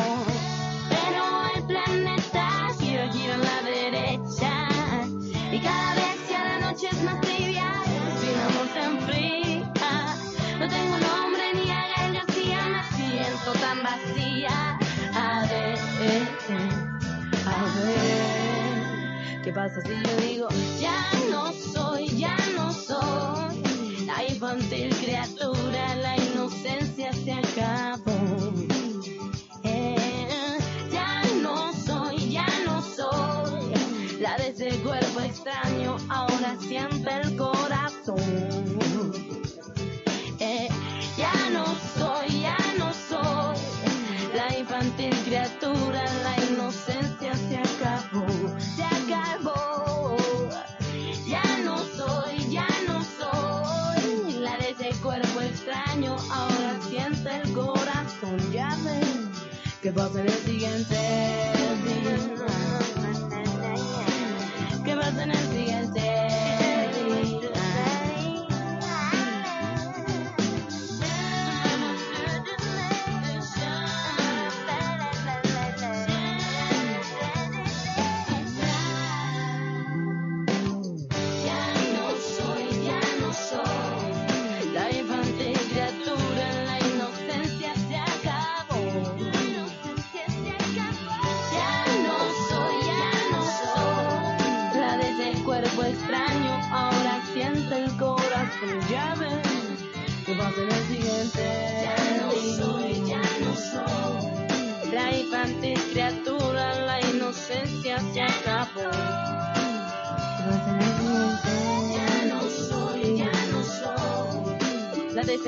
[0.88, 1.24] Pero
[1.56, 4.68] el planeta gira, gira a la derecha
[5.50, 7.72] y cada vez ya la noche es más tibia,
[8.20, 9.72] sin amor se enfría.
[10.60, 14.78] No tengo nombre ni a García, me siento tan vacía.
[15.14, 15.78] A ver,
[17.44, 20.48] a ver, ¿qué pasa si yo digo
[24.38, 28.52] infantil criatura, la inocencia se acabó.
[29.64, 30.58] Eh,
[30.92, 33.72] ya no soy, ya no soy
[34.20, 36.87] la de ese cuerpo extraño, ahora siente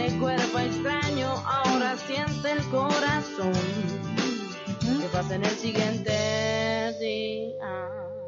[0.01, 3.53] ese cuerpo extraño ahora siente el corazón.
[4.81, 8.20] ¿Qué pasa en el siguiente día?